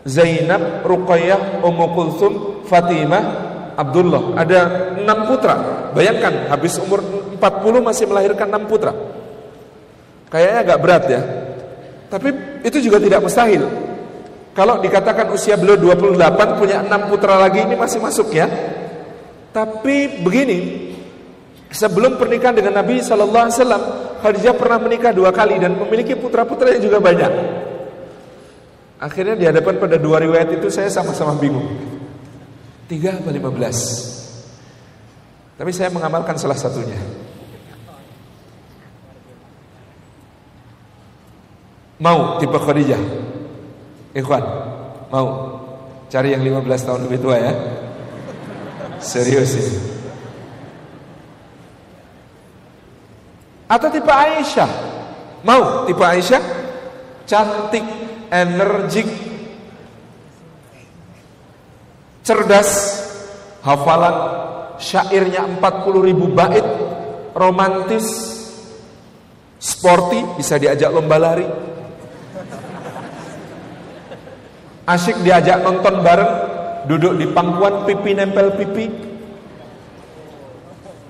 Zainab, 0.08 0.86
Ruqayyah, 0.86 1.60
Ummu 1.60 1.86
Kulsum, 1.92 2.32
Fatimah, 2.64 3.47
Abdullah. 3.78 4.34
Ada 4.34 4.60
enam 4.98 5.18
putra. 5.30 5.54
Bayangkan 5.94 6.50
habis 6.50 6.74
umur 6.82 6.98
40 7.38 7.78
masih 7.78 8.10
melahirkan 8.10 8.50
enam 8.50 8.66
putra. 8.66 8.90
Kayaknya 10.26 10.58
agak 10.66 10.78
berat 10.82 11.04
ya. 11.06 11.20
Tapi 12.10 12.28
itu 12.66 12.82
juga 12.82 12.98
tidak 12.98 13.22
mustahil. 13.22 13.62
Kalau 14.58 14.82
dikatakan 14.82 15.30
usia 15.30 15.54
beliau 15.54 15.78
28 15.78 16.58
punya 16.58 16.82
enam 16.82 17.06
putra 17.06 17.38
lagi 17.38 17.62
ini 17.62 17.78
masih 17.78 18.02
masuk 18.02 18.34
ya. 18.34 18.50
Tapi 19.54 20.26
begini, 20.26 20.90
sebelum 21.70 22.18
pernikahan 22.18 22.58
dengan 22.58 22.82
Nabi 22.82 22.98
Shallallahu 22.98 23.44
Alaihi 23.46 23.56
Wasallam, 23.62 23.82
Khadijah 24.18 24.54
pernah 24.58 24.78
menikah 24.82 25.14
dua 25.14 25.30
kali 25.30 25.62
dan 25.62 25.78
memiliki 25.78 26.18
putra-putra 26.18 26.74
yang 26.74 26.82
juga 26.82 26.98
banyak. 26.98 27.32
Akhirnya 28.98 29.38
di 29.38 29.46
hadapan 29.46 29.78
pada 29.78 29.94
dua 29.94 30.18
riwayat 30.18 30.58
itu 30.58 30.66
saya 30.74 30.90
sama-sama 30.90 31.38
bingung. 31.38 31.97
Tiga 32.88 33.20
atau 33.20 33.28
lima 33.28 33.52
belas. 33.52 33.76
Tapi 35.60 35.70
saya 35.76 35.92
mengamalkan 35.92 36.40
salah 36.40 36.56
satunya. 36.56 36.96
Mau 41.98 42.38
tipe 42.38 42.54
Khadijah? 42.54 43.02
Ikhwan, 44.14 44.44
mau 45.10 45.26
cari 46.08 46.32
yang 46.32 46.40
15 46.46 46.86
tahun 46.86 47.00
lebih 47.10 47.18
tua 47.20 47.36
ya? 47.36 47.52
Serius 49.02 49.52
ini. 49.58 49.74
Atau 53.68 53.92
tipe 53.92 54.08
Aisyah? 54.08 54.70
Mau 55.44 55.84
tipe 55.84 56.00
Aisyah? 56.00 56.40
Cantik, 57.28 57.84
energik, 58.32 59.27
cerdas, 62.28 62.70
hafalan 63.64 64.16
syairnya 64.76 65.48
40 65.56 66.08
ribu 66.12 66.28
bait, 66.28 66.64
romantis, 67.32 68.04
sporty, 69.56 70.36
bisa 70.36 70.60
diajak 70.60 70.92
lomba 70.92 71.16
lari, 71.16 71.48
asyik 74.84 75.24
diajak 75.24 75.64
nonton 75.64 76.04
bareng, 76.04 76.32
duduk 76.84 77.16
di 77.16 77.24
pangkuan 77.32 77.88
pipi 77.88 78.12
nempel 78.12 78.52
pipi. 78.60 78.86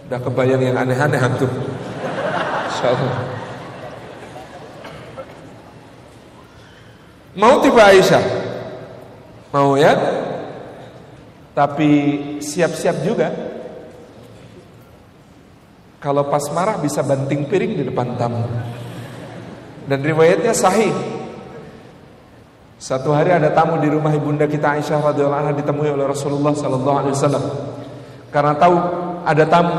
Udah 0.07 0.22
kebayang 0.22 0.62
yang 0.62 0.76
aneh-aneh 0.78 1.20
antum. 1.20 1.50
Insyaallah. 2.70 3.12
Mau 7.37 7.61
tipe 7.61 7.76
Aisyah? 7.76 8.24
Mau 9.52 9.76
ya? 9.76 9.92
Tapi 11.58 11.90
siap-siap 12.38 13.02
juga. 13.02 13.34
Kalau 15.98 16.30
pas 16.30 16.46
marah 16.54 16.78
bisa 16.78 17.02
banting 17.02 17.50
piring 17.50 17.82
di 17.82 17.82
depan 17.82 18.14
tamu. 18.14 18.46
Dan 19.90 19.98
riwayatnya 19.98 20.54
sahih. 20.54 20.94
Satu 22.78 23.10
hari 23.10 23.34
ada 23.34 23.50
tamu 23.50 23.82
di 23.82 23.90
rumah 23.90 24.14
ibunda 24.14 24.46
kita 24.46 24.78
Aisyah 24.78 25.02
radhiyallahu 25.10 25.42
anha 25.42 25.52
ditemui 25.58 25.90
oleh 25.90 26.06
Rasulullah 26.06 26.54
sallallahu 26.54 26.98
alaihi 27.02 27.14
wasallam. 27.18 27.44
Karena 28.30 28.54
tahu 28.54 28.76
ada 29.26 29.44
tamu 29.50 29.74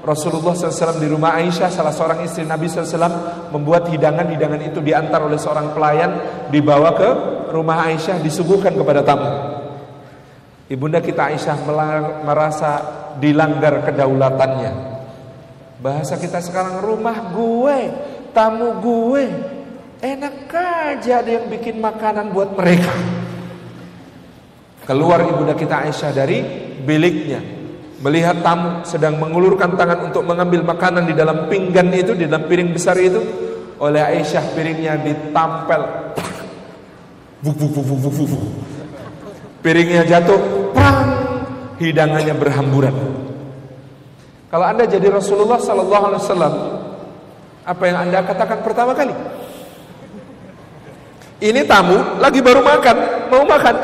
Rasulullah 0.00 0.56
SAW 0.56 0.96
di 0.96 1.06
rumah 1.12 1.36
Aisyah 1.36 1.68
salah 1.68 1.92
seorang 1.92 2.24
istri 2.24 2.48
Nabi 2.48 2.72
SAW 2.72 3.52
membuat 3.52 3.86
hidangan-hidangan 3.92 4.72
itu 4.72 4.80
diantar 4.80 5.20
oleh 5.20 5.36
seorang 5.36 5.76
pelayan 5.76 6.10
dibawa 6.48 6.96
ke 6.96 7.08
rumah 7.52 7.84
Aisyah 7.84 8.18
disuguhkan 8.24 8.72
kepada 8.72 9.04
tamu. 9.04 9.49
Ibunda 10.70 11.02
kita 11.02 11.34
Aisyah 11.34 11.66
merasa 12.22 12.70
dilanggar 13.18 13.82
kedaulatannya. 13.82 14.72
Bahasa 15.82 16.14
kita 16.14 16.38
sekarang 16.38 16.78
rumah 16.78 17.34
gue, 17.34 17.90
tamu 18.30 18.78
gue, 18.78 19.24
enak 19.98 20.46
aja 20.46 21.26
ada 21.26 21.30
yang 21.42 21.50
bikin 21.50 21.82
makanan 21.82 22.30
buat 22.30 22.54
mereka. 22.54 22.94
Keluar 24.86 25.26
ibunda 25.26 25.58
kita 25.58 25.90
Aisyah 25.90 26.14
dari 26.14 26.38
biliknya 26.86 27.42
melihat 27.98 28.38
tamu 28.38 28.86
sedang 28.86 29.18
mengulurkan 29.18 29.74
tangan 29.74 30.06
untuk 30.06 30.22
mengambil 30.22 30.62
makanan 30.62 31.02
di 31.02 31.18
dalam 31.18 31.50
pinggan 31.50 31.90
itu, 31.90 32.14
di 32.14 32.30
dalam 32.30 32.46
piring 32.46 32.70
besar 32.70 32.94
itu, 32.94 33.18
oleh 33.82 34.06
Aisyah 34.06 34.54
piringnya 34.54 35.02
ditampel. 35.02 36.14
Buk, 37.42 37.58
buk, 37.58 37.74
buk, 37.74 37.84
buk, 37.90 38.14
buk, 38.14 38.28
buk. 38.30 38.42
Piringnya 39.60 40.08
jatuh, 40.08 40.40
pang, 40.72 41.08
hidangannya 41.76 42.32
berhamburan. 42.32 42.96
Kalau 44.48 44.66
anda 44.66 44.88
jadi 44.88 45.12
Rasulullah 45.12 45.60
Sallallahu 45.60 46.04
Alaihi 46.10 46.22
Wasallam, 46.24 46.54
apa 47.68 47.82
yang 47.86 47.96
anda 48.08 48.18
katakan 48.24 48.58
pertama 48.64 48.96
kali? 48.96 49.14
Ini 51.40 51.64
tamu 51.68 52.20
lagi 52.20 52.40
baru 52.40 52.60
makan, 52.64 52.96
mau 53.32 53.44
makan, 53.44 53.76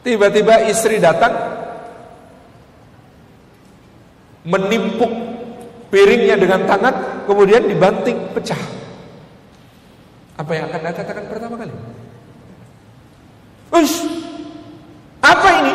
Tiba-tiba 0.00 0.64
istri 0.64 0.96
datang 0.96 1.36
menimpuk 4.48 5.12
piringnya 5.92 6.40
dengan 6.40 6.64
tangan, 6.64 7.28
kemudian 7.28 7.68
dibanting 7.68 8.16
pecah. 8.32 8.56
Apa 10.40 10.56
yang 10.56 10.72
akan 10.72 10.80
Anda 10.80 10.92
katakan 10.96 11.24
pertama 11.28 11.54
kali? 11.60 11.74
Ush, 13.70 14.02
apa 15.22 15.48
ini? 15.62 15.74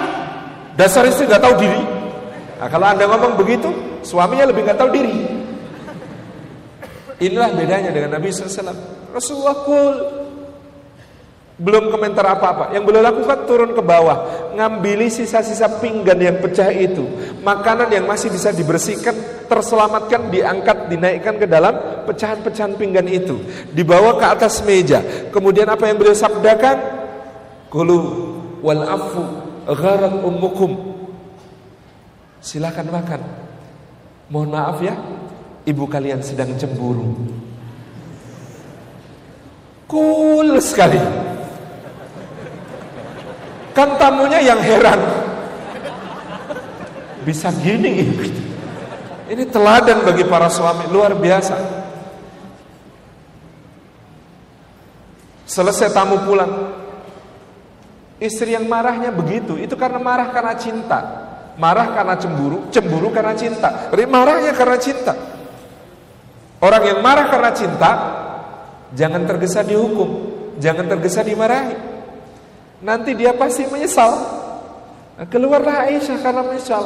Dasar 0.75 1.07
istri 1.07 1.31
nggak 1.31 1.43
tahu 1.43 1.55
diri. 1.55 1.81
Nah, 2.59 2.67
kalau 2.67 2.87
anda 2.91 3.07
ngomong 3.07 3.39
begitu, 3.39 3.71
suaminya 4.03 4.51
lebih 4.51 4.67
nggak 4.67 4.79
tahu 4.79 4.89
diri. 4.91 5.15
Inilah 7.23 7.55
bedanya 7.55 7.95
dengan 7.95 8.19
Nabi 8.19 8.27
SAW. 8.27 8.75
Rasulullah. 9.15 9.55
Belum 11.55 11.87
komentar 11.87 12.27
apa-apa. 12.27 12.75
Yang 12.75 12.83
beliau 12.83 13.03
lakukan 13.07 13.47
turun 13.47 13.71
ke 13.71 13.79
bawah. 13.79 14.51
Ngambili 14.59 15.07
sisa-sisa 15.07 15.79
pinggan 15.79 16.19
yang 16.19 16.43
pecah 16.43 16.67
itu. 16.67 17.07
Makanan 17.39 17.95
yang 17.95 18.03
masih 18.03 18.27
bisa 18.27 18.51
dibersihkan, 18.51 19.47
terselamatkan, 19.47 20.27
diangkat, 20.27 20.91
dinaikkan 20.91 21.39
ke 21.39 21.47
dalam 21.47 22.03
pecahan-pecahan 22.03 22.75
pinggan 22.75 23.07
itu. 23.07 23.39
Dibawa 23.71 24.19
ke 24.19 24.25
atas 24.27 24.59
meja. 24.67 24.99
Kemudian 25.31 25.71
apa 25.71 25.87
yang 25.87 25.95
beliau 25.95 26.11
sabdakan? 26.11 26.94
Kulu 27.75 27.99
wal 28.63 28.87
afu 28.87 29.19
gharat 29.67 30.23
ummukum. 30.23 30.95
Silakan 32.39 32.87
makan. 32.87 33.21
Mohon 34.31 34.49
maaf 34.55 34.79
ya, 34.79 34.95
ibu 35.67 35.83
kalian 35.83 36.23
sedang 36.23 36.55
cemburu. 36.55 37.19
Cool 39.91 40.55
sekali. 40.63 41.03
Kan 43.75 43.99
tamunya 43.99 44.39
yang 44.39 44.63
heran. 44.63 45.01
Bisa 47.27 47.51
gini. 47.59 48.07
Ini 49.27 49.43
teladan 49.51 49.99
bagi 50.07 50.23
para 50.23 50.47
suami 50.47 50.87
luar 50.87 51.11
biasa. 51.11 51.59
Selesai 55.43 55.91
tamu 55.91 56.23
pulang. 56.23 56.74
Istri 58.15 58.55
yang 58.55 58.65
marahnya 58.71 59.11
begitu, 59.11 59.59
itu 59.59 59.75
karena 59.75 59.99
marah 59.99 60.31
karena 60.31 60.55
cinta. 60.55 60.99
Marah 61.59 61.91
karena 61.91 62.15
cemburu, 62.15 62.67
cemburu 62.71 63.11
karena 63.11 63.35
cinta. 63.35 63.91
Jadi 63.91 64.03
marahnya 64.07 64.51
karena 64.55 64.77
cinta. 64.79 65.13
Orang 66.63 66.83
yang 66.87 66.99
marah 67.03 67.27
karena 67.27 67.51
cinta 67.51 67.91
jangan 68.95 69.27
tergesa 69.27 69.63
dihukum, 69.63 70.09
jangan 70.59 70.87
tergesa 70.87 71.23
dimarahi. 71.23 71.75
Nanti 72.83 73.11
dia 73.15 73.35
pasti 73.35 73.67
menyesal. 73.67 74.11
Nah, 75.15 75.27
keluarlah 75.27 75.87
Aisyah 75.87 76.19
karena 76.19 76.43
menyesal. 76.43 76.83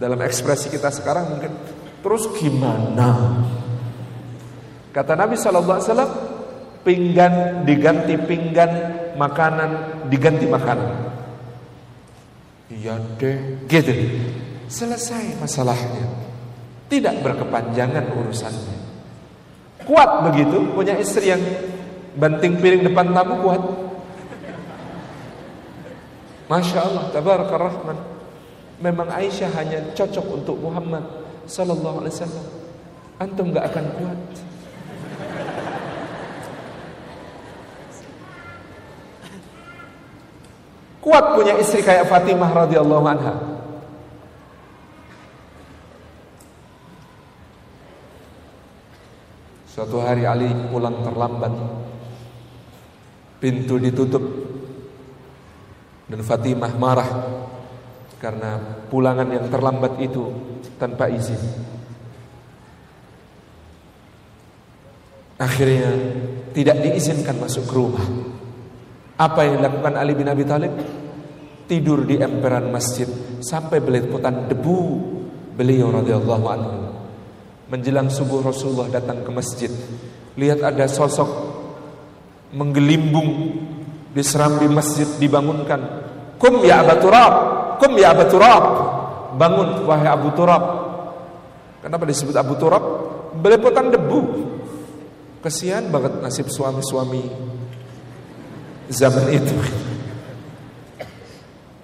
Dalam 0.00 0.20
ekspresi 0.24 0.72
kita 0.72 0.88
sekarang 0.88 1.36
mungkin 1.36 1.52
terus 2.00 2.24
gimana? 2.40 3.40
Kata 4.90 5.12
Nabi 5.12 5.36
Wasallam, 5.36 6.08
pinggan 6.82 7.64
diganti 7.68 8.16
pinggan, 8.16 8.70
makanan 9.16 9.70
diganti 10.08 10.46
makanan. 10.48 10.90
Iya 12.70 12.96
deh, 13.18 13.66
gitu. 13.66 13.92
Selesai 14.70 15.42
masalahnya. 15.42 16.06
Tidak 16.86 17.22
berkepanjangan 17.22 18.14
urusannya. 18.14 18.78
Kuat 19.86 20.30
begitu, 20.30 20.70
punya 20.74 20.94
istri 20.98 21.30
yang 21.30 21.42
banting 22.14 22.58
piring 22.62 22.86
depan 22.86 23.10
tamu 23.10 23.42
kuat. 23.42 23.62
Masya 26.50 26.78
Allah, 26.82 27.04
tabaraka 27.14 27.54
rahman. 27.58 27.98
Memang 28.82 29.06
Aisyah 29.06 29.50
hanya 29.54 29.78
cocok 29.94 30.26
untuk 30.42 30.56
Muhammad 30.58 31.04
Sallallahu 31.46 32.02
Alaihi 32.02 32.14
Wasallam. 32.16 32.46
Antum 33.20 33.54
gak 33.54 33.70
akan 33.70 33.86
kuat. 34.00 34.18
Kuat 41.00 41.32
punya 41.32 41.56
istri 41.56 41.80
kayak 41.80 42.12
Fatimah 42.12 42.52
radhiyallahu 42.52 43.06
anha. 43.08 43.34
Suatu 49.64 49.96
hari 50.04 50.28
Ali 50.28 50.52
pulang 50.68 51.00
terlambat. 51.00 51.56
Pintu 53.40 53.80
ditutup. 53.80 54.20
Dan 56.04 56.20
Fatimah 56.20 56.74
marah 56.76 57.10
karena 58.20 58.60
pulangan 58.92 59.32
yang 59.32 59.48
terlambat 59.48 59.96
itu 60.04 60.28
tanpa 60.76 61.08
izin. 61.08 61.40
Akhirnya 65.40 65.88
tidak 66.52 66.84
diizinkan 66.84 67.40
masuk 67.40 67.64
ke 67.64 67.72
rumah. 67.72 68.04
Apa 69.20 69.44
yang 69.44 69.60
dilakukan 69.60 70.00
Ali 70.00 70.16
bin 70.16 70.32
Abi 70.32 70.48
Thalib? 70.48 70.72
Tidur 71.68 72.08
di 72.08 72.16
emperan 72.16 72.72
masjid 72.72 73.04
sampai 73.44 73.84
belepotan 73.84 74.48
debu 74.48 74.78
beliau 75.52 75.92
radhiyallahu 75.92 76.46
anhu. 76.48 76.76
Menjelang 77.68 78.08
subuh 78.08 78.40
Rasulullah 78.40 78.88
datang 78.88 79.20
ke 79.20 79.28
masjid. 79.28 79.68
Lihat 80.40 80.64
ada 80.64 80.88
sosok 80.88 81.28
menggelimbung 82.56 83.60
di 84.08 84.22
serambi 84.24 84.66
masjid 84.72 85.06
dibangunkan. 85.20 86.08
Kum 86.40 86.64
ya 86.64 86.80
Abu 86.80 86.96
Turab, 87.04 87.34
kum 87.76 87.92
ya 88.00 88.16
Abu 88.16 88.24
Turab. 88.32 88.64
Bangun 89.36 89.84
wahai 89.84 90.08
Abu 90.08 90.32
Turab. 90.32 90.64
Kenapa 91.84 92.08
disebut 92.08 92.34
Abu 92.40 92.56
Turab? 92.56 92.82
Belepotan 93.36 93.92
debu. 93.92 94.48
Kesian 95.44 95.92
banget 95.92 96.24
nasib 96.24 96.48
suami-suami 96.48 97.59
zaman 98.90 99.26
itu. 99.30 99.56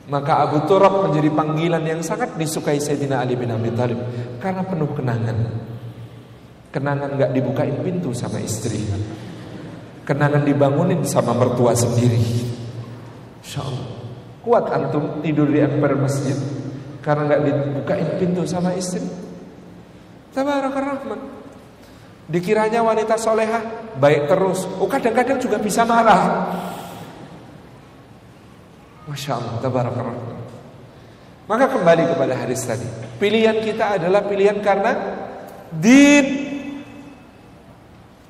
Maka 0.07 0.47
Abu 0.47 0.63
Turab 0.71 1.11
menjadi 1.11 1.35
panggilan 1.35 1.83
yang 1.83 1.99
sangat 1.99 2.39
disukai 2.39 2.79
Sayyidina 2.79 3.27
Ali 3.27 3.35
bin 3.35 3.51
Abi 3.51 3.75
Thalib 3.75 3.99
karena 4.39 4.63
penuh 4.63 4.91
kenangan. 4.95 5.39
Kenangan 6.71 7.19
nggak 7.19 7.31
dibukain 7.35 7.75
pintu 7.83 8.15
sama 8.15 8.39
istri. 8.39 8.87
Kenangan 10.07 10.47
dibangunin 10.47 11.03
sama 11.03 11.35
mertua 11.35 11.75
sendiri. 11.75 12.23
Insya 13.43 13.67
Allah. 13.67 13.91
Kuat 14.47 14.71
antum 14.71 15.19
tidur 15.27 15.51
di 15.51 15.59
emper 15.59 15.99
masjid 15.99 16.39
karena 17.03 17.27
nggak 17.27 17.43
dibukain 17.43 18.09
pintu 18.23 18.47
sama 18.47 18.79
istri. 18.79 19.03
Tabarakar 20.31 20.85
Rahman. 20.87 21.21
Dikiranya 22.31 22.83
wanita 22.87 23.19
solehah 23.19 23.95
baik 23.99 24.31
terus. 24.31 24.71
Oh 24.79 24.87
kadang-kadang 24.87 25.43
juga 25.43 25.59
bisa 25.59 25.83
marah. 25.83 26.47
Masya 29.07 29.39
Allah, 29.39 29.55
tabarakallah. 29.63 30.19
Maka 31.47 31.65
kembali 31.71 32.11
kepada 32.11 32.35
hadis 32.35 32.67
tadi. 32.67 32.87
Pilihan 33.23 33.63
kita 33.63 34.03
adalah 34.03 34.27
pilihan 34.27 34.59
karena 34.59 34.93
din. 35.71 36.27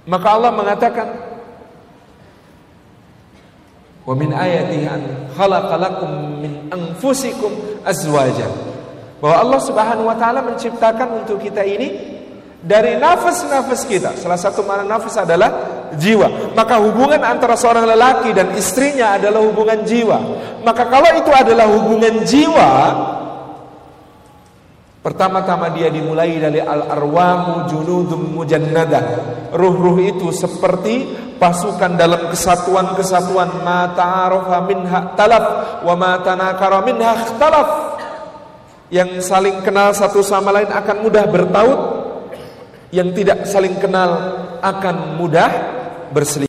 Maka 0.04 0.26
Allah 0.36 0.52
mengatakan, 0.52 1.08
"Wa 4.04 4.12
min 4.12 4.36
ayatihi 4.36 4.84
an 4.84 5.02
khalaqalakum 5.32 6.44
min 6.44 6.52
anfusikum 6.68 7.80
azwaja." 7.82 8.46
Bahwa 9.16 9.36
Allah 9.48 9.60
Subhanahu 9.64 10.12
wa 10.12 10.16
taala 10.20 10.44
menciptakan 10.44 11.24
untuk 11.24 11.40
kita 11.40 11.64
ini 11.64 11.88
dari 12.66 12.98
nafas-nafas 12.98 13.86
kita. 13.86 14.18
Salah 14.18 14.34
satu 14.34 14.66
mana 14.66 14.82
nafas 14.82 15.14
adalah 15.22 15.50
jiwa. 15.94 16.50
Maka 16.58 16.82
hubungan 16.82 17.22
antara 17.22 17.54
seorang 17.54 17.86
lelaki 17.86 18.34
dan 18.34 18.50
istrinya 18.58 19.14
adalah 19.14 19.38
hubungan 19.46 19.86
jiwa. 19.86 20.18
Maka 20.66 20.90
kalau 20.90 21.14
itu 21.14 21.30
adalah 21.30 21.70
hubungan 21.70 22.26
jiwa, 22.26 22.70
pertama-tama 24.98 25.70
dia 25.70 25.94
dimulai 25.94 26.42
dari 26.42 26.58
al-arwahu 26.58 27.70
junudum 27.70 28.34
mujannadah. 28.34 29.04
Ruh-ruh 29.54 30.02
itu 30.02 30.34
seperti 30.34 31.22
pasukan 31.38 31.94
dalam 31.94 32.34
kesatuan-kesatuan 32.34 33.62
ma 33.62 33.94
ta'arafa 33.94 34.58
minha 34.66 35.14
talaf 35.14 35.46
wa 35.86 35.94
ma 35.94 36.18
tanakara 36.18 36.82
minha 36.82 37.14
ikhtalaf. 37.14 37.68
Yang 38.90 39.26
saling 39.26 39.62
kenal 39.66 39.94
satu 39.94 40.22
sama 40.22 40.50
lain 40.54 40.70
akan 40.70 41.02
mudah 41.02 41.26
bertaut, 41.26 41.78
yang 42.96 43.12
tidak 43.12 43.44
saling 43.44 43.76
kenal 43.76 44.40
akan 44.64 45.20
mudah 45.20 45.50
berselisih. 46.16 46.48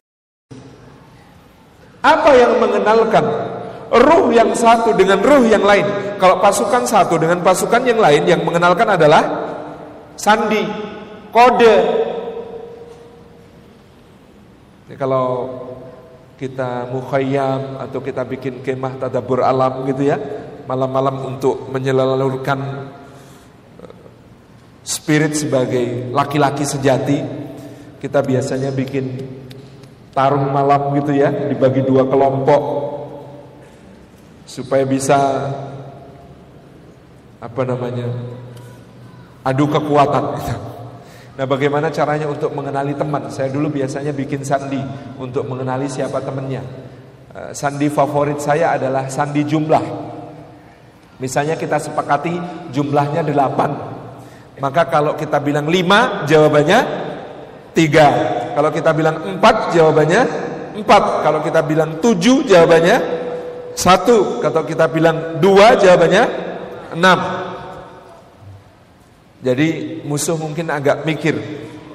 Apa 1.99 2.31
yang 2.39 2.55
mengenalkan 2.63 3.25
ruh 3.91 4.31
yang 4.31 4.55
satu 4.55 4.95
dengan 4.95 5.19
ruh 5.19 5.43
yang 5.43 5.67
lain? 5.67 6.15
Kalau 6.15 6.39
pasukan 6.39 6.87
satu 6.87 7.19
dengan 7.19 7.43
pasukan 7.43 7.83
yang 7.83 7.99
lain 7.99 8.23
yang 8.23 8.41
mengenalkan 8.47 8.95
adalah 8.95 9.23
sandi, 10.15 10.63
kode. 11.35 11.75
Ini 14.87 14.95
kalau 14.95 15.27
kita 16.39 16.87
mukhayyam 16.95 17.83
atau 17.83 17.99
kita 17.99 18.23
bikin 18.23 18.63
kemah 18.63 19.03
tadabur 19.03 19.43
alam 19.43 19.83
gitu 19.83 20.07
ya, 20.07 20.15
malam-malam 20.63 21.35
untuk 21.35 21.67
menyalurkan 21.67 22.87
spirit 24.87 25.35
sebagai 25.35 26.15
laki-laki 26.15 26.63
sejati, 26.63 27.19
kita 27.99 28.23
biasanya 28.23 28.71
bikin 28.71 29.19
tarung 30.15 30.47
malam 30.55 30.95
gitu 30.95 31.11
ya, 31.11 31.27
dibagi 31.27 31.83
dua 31.83 32.07
kelompok 32.07 32.61
supaya 34.47 34.87
bisa 34.87 35.19
apa 37.43 37.61
namanya 37.67 38.07
adu 39.43 39.67
kekuatan 39.67 40.23
gitu. 40.39 40.55
Nah 41.37 41.45
bagaimana 41.45 41.93
caranya 41.93 42.25
untuk 42.31 42.49
mengenali 42.55 42.97
teman? 42.97 43.29
Saya 43.29 43.53
dulu 43.53 43.69
biasanya 43.69 44.09
bikin 44.09 44.41
sandi 44.41 44.81
untuk 45.21 45.45
mengenali 45.45 45.85
siapa 45.85 46.17
temannya. 46.23 46.63
Eh, 47.35 47.51
sandi 47.53 47.91
favorit 47.93 48.41
saya 48.41 48.73
adalah 48.73 49.05
sandi 49.11 49.45
jumlah. 49.45 49.83
Misalnya 51.21 51.53
kita 51.53 51.77
sepakati 51.77 52.33
jumlahnya 52.73 53.21
delapan. 53.21 53.96
Maka 54.57 54.89
kalau 54.89 55.13
kita 55.13 55.37
bilang 55.37 55.69
lima 55.69 56.25
jawabannya 56.25 56.79
tiga. 57.77 58.07
Kalau 58.57 58.69
kita 58.73 58.91
bilang 58.93 59.37
empat 59.37 59.77
jawabannya 59.77 60.21
empat. 60.81 61.03
Kalau 61.21 61.39
kita 61.45 61.61
bilang 61.61 62.01
tujuh 62.01 62.45
jawabannya 62.45 62.97
satu. 63.77 64.41
Kalau 64.41 64.65
kita 64.65 64.89
bilang 64.89 65.37
dua 65.37 65.77
jawabannya 65.77 66.23
enam. 66.97 67.19
Jadi 69.37 70.01
musuh 70.01 70.33
mungkin 70.33 70.73
agak 70.73 71.05
mikir 71.05 71.37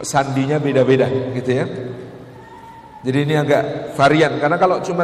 sandinya 0.03 0.63
beda-beda 0.63 1.11
gitu 1.35 1.51
ya. 1.51 1.67
Jadi 3.03 3.19
ini 3.27 3.35
agak 3.35 3.95
varian 3.99 4.39
karena 4.39 4.55
kalau 4.63 4.79
cuma 4.79 5.03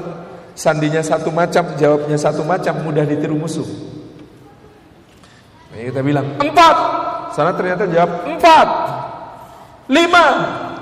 sandinya 0.55 1.03
satu 1.03 1.35
macam, 1.35 1.75
jawabnya 1.79 2.19
satu 2.19 2.43
macam 2.43 2.79
mudah 2.83 3.03
ditiru 3.07 3.35
musuh. 3.39 3.67
Nah, 5.71 5.83
kita 5.83 6.03
bilang 6.03 6.39
empat, 6.39 6.77
sana 7.39 7.55
ternyata 7.55 7.87
jawab 7.87 8.27
empat, 8.27 8.69
lima, 9.87 10.25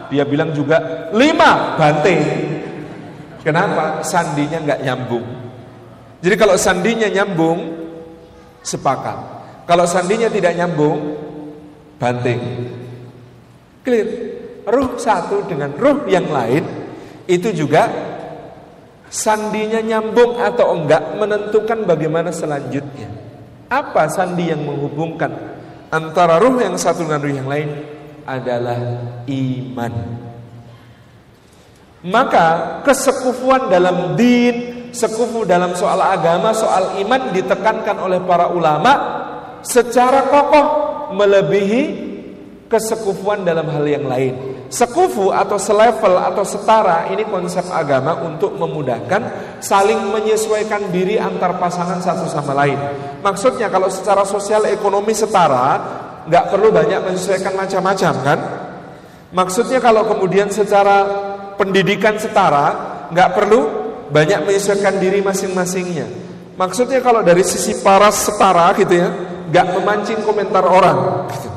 dia 0.09 0.25
bilang 0.25 0.57
juga 0.57 1.13
lima, 1.13 1.77
bante. 1.77 2.17
Kenapa? 3.45 4.01
Sandinya 4.01 4.65
nggak 4.65 4.81
nyambung. 4.81 5.27
Jadi 6.25 6.35
kalau 6.41 6.57
sandinya 6.57 7.13
nyambung, 7.13 7.61
sepakat. 8.65 9.37
Kalau 9.69 9.85
sandinya 9.85 10.33
tidak 10.33 10.57
nyambung, 10.57 11.13
banting. 12.01 12.41
Clear. 13.85 14.09
Ruh 14.67 14.99
satu 14.99 15.47
dengan 15.47 15.71
ruh 15.79 16.09
yang 16.11 16.27
lain 16.27 16.67
itu 17.31 17.55
juga 17.55 17.87
sandinya 19.07 19.79
nyambung 19.79 20.43
atau 20.43 20.75
enggak 20.75 21.15
menentukan 21.15 21.87
bagaimana 21.87 22.35
selanjutnya. 22.35 23.07
Apa 23.71 24.11
sandi 24.11 24.51
yang 24.51 24.67
menghubungkan 24.67 25.56
antara 25.91 26.41
ruh 26.41 26.59
yang 26.59 26.75
satu 26.79 27.05
dengan 27.05 27.21
ruh 27.23 27.35
yang 27.35 27.49
lain 27.49 27.71
adalah 28.27 28.79
iman. 29.27 29.95
Maka 32.07 32.47
kesekufuan 32.87 33.67
dalam 33.67 34.15
din, 34.15 34.91
sekufu 34.95 35.43
dalam 35.43 35.75
soal 35.75 35.99
agama, 35.99 36.55
soal 36.55 37.03
iman 37.03 37.35
ditekankan 37.35 37.99
oleh 37.99 38.23
para 38.23 38.51
ulama 38.51 38.93
secara 39.67 40.31
kokoh 40.31 40.67
melebihi 41.19 41.83
kesekufuan 42.71 43.43
dalam 43.43 43.67
hal 43.71 43.85
yang 43.87 44.07
lain. 44.07 44.56
Sekufu 44.67 45.31
atau 45.31 45.63
selevel 45.63 46.19
atau 46.19 46.43
setara 46.43 47.07
ini 47.15 47.23
konsep 47.31 47.63
agama 47.71 48.19
untuk 48.27 48.59
memudahkan 48.59 49.55
saling 49.63 50.11
menyesuaikan 50.11 50.91
diri 50.91 51.23
antar 51.23 51.55
pasangan 51.63 52.03
satu 52.03 52.27
sama 52.27 52.51
lain. 52.51 52.79
Maksudnya 53.23 53.71
kalau 53.71 53.87
secara 53.87 54.27
sosial 54.27 54.67
ekonomi 54.67 55.15
setara, 55.15 55.79
nggak 56.27 56.45
perlu 56.51 56.75
banyak 56.75 56.99
menyesuaikan 56.99 57.55
macam-macam 57.55 58.15
kan? 58.27 58.39
Maksudnya 59.31 59.79
kalau 59.79 60.03
kemudian 60.11 60.51
secara 60.51 61.07
pendidikan 61.55 62.19
setara, 62.19 62.67
nggak 63.15 63.31
perlu 63.39 63.61
banyak 64.11 64.51
menyesuaikan 64.51 64.99
diri 64.99 65.23
masing-masingnya. 65.23 66.11
Maksudnya 66.59 66.99
kalau 67.07 67.23
dari 67.23 67.47
sisi 67.47 67.79
paras 67.87 68.27
setara 68.27 68.75
gitu 68.75 68.99
ya, 68.99 69.09
nggak 69.47 69.67
memancing 69.79 70.27
komentar 70.27 70.67
orang. 70.67 71.31
Gitu. 71.31 71.49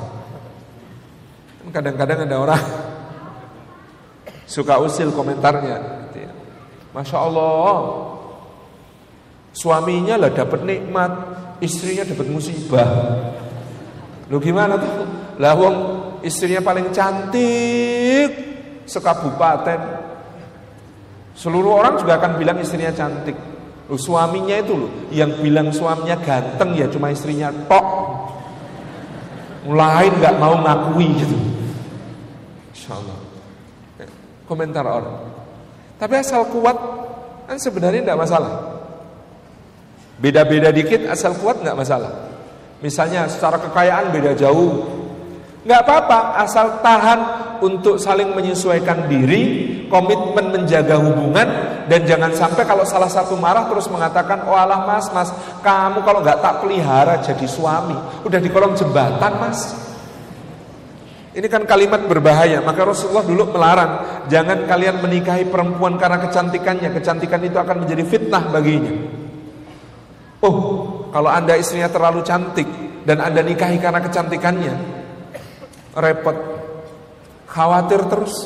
Kadang-kadang 1.69 2.25
ada 2.25 2.37
orang 2.37 2.61
suka 4.49 4.81
usil 4.81 5.13
komentarnya. 5.13 6.09
Gitu 6.09 6.25
ya. 6.25 6.31
Masya 6.97 7.17
Allah, 7.21 7.77
suaminya 9.53 10.17
lah 10.17 10.33
dapat 10.33 10.65
nikmat, 10.65 11.11
istrinya 11.61 12.01
dapat 12.01 12.27
musibah. 12.33 12.89
Lu 14.33 14.41
gimana 14.41 14.81
tuh? 14.81 15.05
Lah 15.37 15.53
wong 15.53 15.75
istrinya 16.25 16.65
paling 16.65 16.89
cantik 16.89 18.31
sekabupaten. 18.89 20.09
Seluruh 21.37 21.79
orang 21.79 22.01
juga 22.01 22.17
akan 22.17 22.41
bilang 22.41 22.57
istrinya 22.57 22.91
cantik. 22.91 23.37
Loh, 23.89 23.97
suaminya 23.97 24.53
itu 24.53 24.73
loh, 24.75 24.91
yang 25.09 25.33
bilang 25.41 25.73
suaminya 25.73 26.17
ganteng 26.21 26.77
ya 26.77 26.85
cuma 26.89 27.09
istrinya 27.09 27.49
tok. 27.65 27.85
Lain 29.69 30.13
nggak 30.17 30.35
mau 30.37 30.57
ngakui 30.61 31.07
gitu. 31.17 31.37
Insya 32.73 32.97
Allah. 32.97 33.18
Komentar 34.49 34.81
orang. 34.81 35.29
Tapi 36.01 36.13
asal 36.17 36.49
kuat 36.49 36.73
kan 37.45 37.61
sebenarnya 37.61 38.01
tidak 38.01 38.17
masalah. 38.25 38.81
Beda-beda 40.17 40.73
dikit 40.73 41.05
asal 41.05 41.37
kuat 41.37 41.61
nggak 41.61 41.77
masalah. 41.77 42.33
Misalnya 42.81 43.29
secara 43.29 43.61
kekayaan 43.61 44.09
beda 44.09 44.33
jauh, 44.33 44.89
nggak 45.67 45.81
apa-apa 45.85 46.41
asal 46.41 46.81
tahan 46.81 47.19
untuk 47.61 48.01
saling 48.01 48.33
menyesuaikan 48.33 49.05
diri, 49.05 49.43
komitmen 49.91 50.55
menjaga 50.55 50.97
hubungan 50.97 51.47
dan 51.89 52.05
jangan 52.05 52.31
sampai 52.31 52.63
kalau 52.63 52.85
salah 52.85 53.09
satu 53.09 53.33
marah 53.35 53.65
terus 53.67 53.89
mengatakan 53.89 54.45
oh 54.45 54.55
alah 54.55 54.85
mas 54.85 55.09
mas 55.09 55.33
kamu 55.65 56.05
kalau 56.05 56.21
nggak 56.21 56.39
tak 56.39 56.61
pelihara 56.61 57.17
jadi 57.19 57.45
suami 57.49 57.97
udah 58.23 58.39
di 58.39 58.47
kolong 58.53 58.77
jembatan 58.77 59.33
mas 59.41 59.88
ini 61.35 61.47
kan 61.47 61.63
kalimat 61.65 62.05
berbahaya 62.05 62.61
maka 62.61 62.81
Rasulullah 62.85 63.25
dulu 63.25 63.53
melarang 63.53 64.25
jangan 64.31 64.65
kalian 64.65 65.01
menikahi 65.03 65.45
perempuan 65.49 65.99
karena 65.99 66.21
kecantikannya 66.23 66.89
kecantikan 66.95 67.41
itu 67.45 67.57
akan 67.57 67.85
menjadi 67.85 68.03
fitnah 68.07 68.43
baginya 68.49 68.93
oh 70.41 70.57
kalau 71.13 71.29
anda 71.29 71.57
istrinya 71.57 71.89
terlalu 71.89 72.25
cantik 72.25 72.67
dan 73.05 73.21
anda 73.21 73.41
nikahi 73.45 73.77
karena 73.77 74.01
kecantikannya 74.01 74.73
repot 75.97 76.37
khawatir 77.49 78.05
terus 78.09 78.45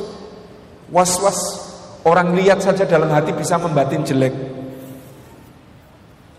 was-was 0.93 1.63
orang 2.07 2.35
lihat 2.35 2.59
saja 2.63 2.83
dalam 2.87 3.11
hati 3.11 3.31
bisa 3.35 3.59
membatin 3.59 4.03
jelek. 4.03 4.35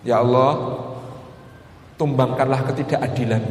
Ya 0.05 0.21
Allah, 0.21 0.85
tumbangkanlah 1.97 2.69
ketidakadilan. 2.73 3.45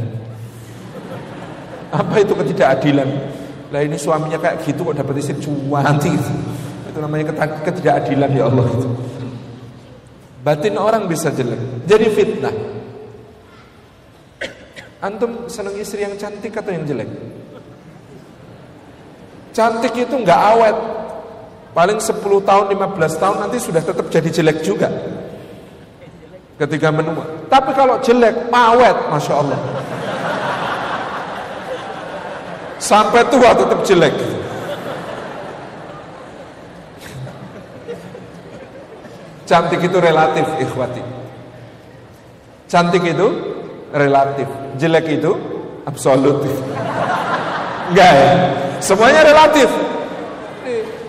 Apa 1.94 2.26
itu 2.26 2.34
ketidakadilan? 2.34 3.10
Lah 3.70 3.82
ini 3.86 4.02
suaminya 4.02 4.42
kayak 4.42 4.66
gitu 4.66 4.82
kok 4.90 4.98
dapat 4.98 5.22
istri 5.22 5.38
cuanti 5.38 6.10
gitu. 6.10 6.34
Itu 6.90 6.98
namanya 6.98 7.38
ketidakadilan 7.62 8.30
ya 8.34 8.50
Allah 8.50 8.66
itu. 8.66 8.90
Batin 10.44 10.76
orang 10.76 11.06
bisa 11.08 11.32
jelek, 11.32 11.88
jadi 11.88 12.10
fitnah. 12.12 12.52
Antum 15.04 15.48
senang 15.48 15.78
istri 15.78 16.04
yang 16.04 16.18
cantik 16.20 16.52
atau 16.52 16.72
yang 16.74 16.84
jelek? 16.84 17.08
Cantik 19.54 19.94
itu 19.96 20.16
nggak 20.16 20.42
awet. 20.58 20.78
Paling 21.74 21.98
10 21.98 22.22
tahun, 22.46 22.66
15 22.70 23.22
tahun 23.22 23.38
nanti 23.42 23.58
sudah 23.58 23.82
tetap 23.82 24.06
jadi 24.12 24.30
jelek 24.30 24.62
juga. 24.62 24.94
Ketika 26.60 26.94
menua. 26.94 27.26
Tapi 27.50 27.74
kalau 27.74 27.98
jelek, 28.04 28.54
awet, 28.54 28.98
Masya 29.10 29.34
Allah. 29.34 29.60
Sampai 32.82 33.26
tua 33.32 33.52
tetap 33.56 33.80
jelek. 33.86 34.16
Cantik 39.44 39.82
itu 39.84 39.98
relatif, 40.00 40.48
ikhwati. 40.60 41.04
Cantik 42.72 43.04
itu 43.06 43.28
relatif. 43.92 44.48
Jelek 44.80 45.06
itu 45.20 45.32
absolut. 45.84 46.42
Enggak 47.92 48.12
ya? 48.18 48.32
Semuanya 48.80 49.22
relatif. 49.28 49.70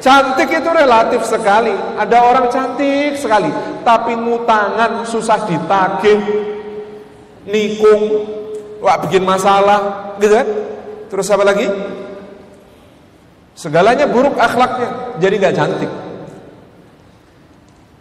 Cantik 0.05 0.53
itu 0.53 0.69
relatif 0.69 1.25
sekali. 1.25 1.73
Ada 1.97 2.19
orang 2.21 2.53
cantik 2.53 3.17
sekali, 3.17 3.49
tapi 3.81 4.13
ngutangan 4.13 5.09
susah 5.09 5.49
ditagih, 5.49 6.21
nikung, 7.49 8.29
wah 8.85 9.01
bikin 9.01 9.25
masalah, 9.25 10.13
gitu 10.21 10.37
kan? 10.37 10.49
Terus 11.15 11.31
apa 11.31 11.47
lagi? 11.47 11.71
Segalanya 13.55 14.11
buruk 14.11 14.35
akhlaknya, 14.35 15.15
jadi 15.23 15.35
nggak 15.39 15.55
cantik. 15.55 15.91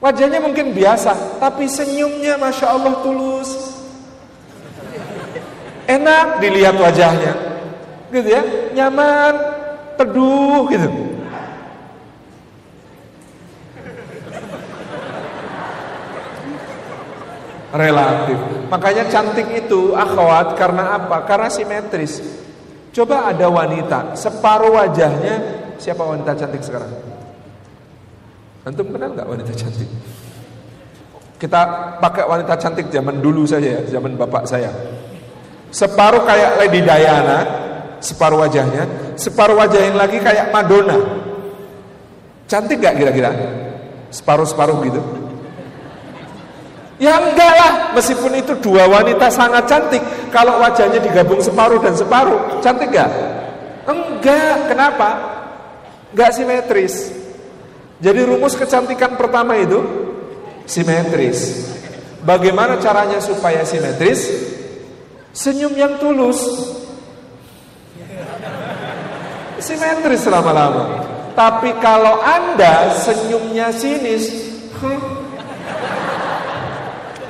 Wajahnya 0.02 0.42
mungkin 0.42 0.74
biasa, 0.74 1.38
tapi 1.38 1.70
senyumnya 1.70 2.42
masya 2.42 2.74
Allah 2.74 3.06
tulus. 3.06 3.54
Enak 5.86 6.42
dilihat 6.42 6.74
wajahnya. 6.74 7.54
gitu 8.10 8.30
ya, 8.34 8.42
nyaman, 8.74 9.34
teduh 9.94 10.66
gitu. 10.74 10.90
Relatif. 17.78 18.38
Makanya 18.74 19.06
cantik 19.14 19.50
itu 19.54 19.94
akhwat 19.94 20.58
karena 20.58 20.98
apa? 20.98 21.30
Karena 21.30 21.50
simetris. 21.54 22.43
Coba 22.94 23.34
ada 23.34 23.50
wanita, 23.50 24.14
separuh 24.14 24.78
wajahnya 24.78 25.36
siapa 25.82 26.06
wanita 26.06 26.38
cantik 26.38 26.62
sekarang? 26.62 26.94
Antum 28.70 28.94
kenal 28.94 29.18
nggak 29.18 29.26
wanita 29.26 29.52
cantik? 29.58 29.90
Kita 31.42 31.62
pakai 31.98 32.24
wanita 32.30 32.54
cantik 32.56 32.94
zaman 32.94 33.18
dulu 33.18 33.50
saja 33.50 33.82
ya, 33.82 33.82
zaman 33.98 34.14
bapak 34.14 34.46
saya. 34.46 34.70
Separuh 35.74 36.22
kayak 36.22 36.62
Lady 36.62 36.86
Diana, 36.86 37.40
separuh 37.98 38.46
wajahnya, 38.46 38.86
separuh 39.18 39.58
wajah 39.58 39.82
yang 39.90 39.98
lagi 39.98 40.22
kayak 40.22 40.54
Madonna. 40.54 41.02
Cantik 42.46 42.78
gak 42.78 42.96
kira-kira? 43.02 43.34
Separuh-separuh 44.14 44.78
gitu. 44.86 45.02
Ya 47.02 47.18
enggak 47.18 47.54
lah, 47.58 47.74
meskipun 47.98 48.38
itu 48.38 48.54
dua 48.62 48.86
wanita 48.86 49.34
sangat 49.34 49.66
cantik, 49.66 50.04
kalau 50.30 50.62
wajahnya 50.62 51.02
digabung 51.02 51.42
separuh 51.42 51.82
dan 51.82 51.98
separuh, 51.98 52.62
cantik 52.62 52.94
gak? 52.94 53.10
Enggak, 53.90 54.70
kenapa? 54.70 55.10
Enggak 56.14 56.32
simetris. 56.38 57.10
Jadi 57.98 58.20
rumus 58.28 58.54
kecantikan 58.54 59.18
pertama 59.18 59.58
itu 59.58 59.82
simetris. 60.70 61.72
Bagaimana 62.22 62.78
caranya 62.78 63.18
supaya 63.18 63.66
simetris? 63.66 64.30
Senyum 65.34 65.74
yang 65.74 65.98
tulus. 65.98 66.40
Simetris 69.58 70.28
lama-lama. 70.30 71.04
Tapi 71.34 71.74
kalau 71.82 72.22
Anda 72.22 72.94
senyumnya 72.94 73.74
sinis, 73.74 74.30
hmm, 74.78 75.23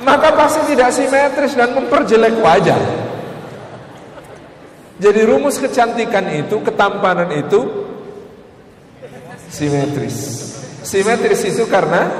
maka 0.04 0.36
pasti 0.36 0.76
tidak 0.76 0.92
simetris 0.92 1.56
dan 1.56 1.72
memperjelek 1.72 2.36
wajah. 2.38 2.80
Jadi 5.00 5.20
rumus 5.26 5.58
kecantikan 5.58 6.28
itu, 6.30 6.62
ketampanan 6.62 7.32
itu 7.34 7.60
simetris. 9.50 10.16
Simetris 10.84 11.42
itu 11.50 11.66
karena 11.66 12.12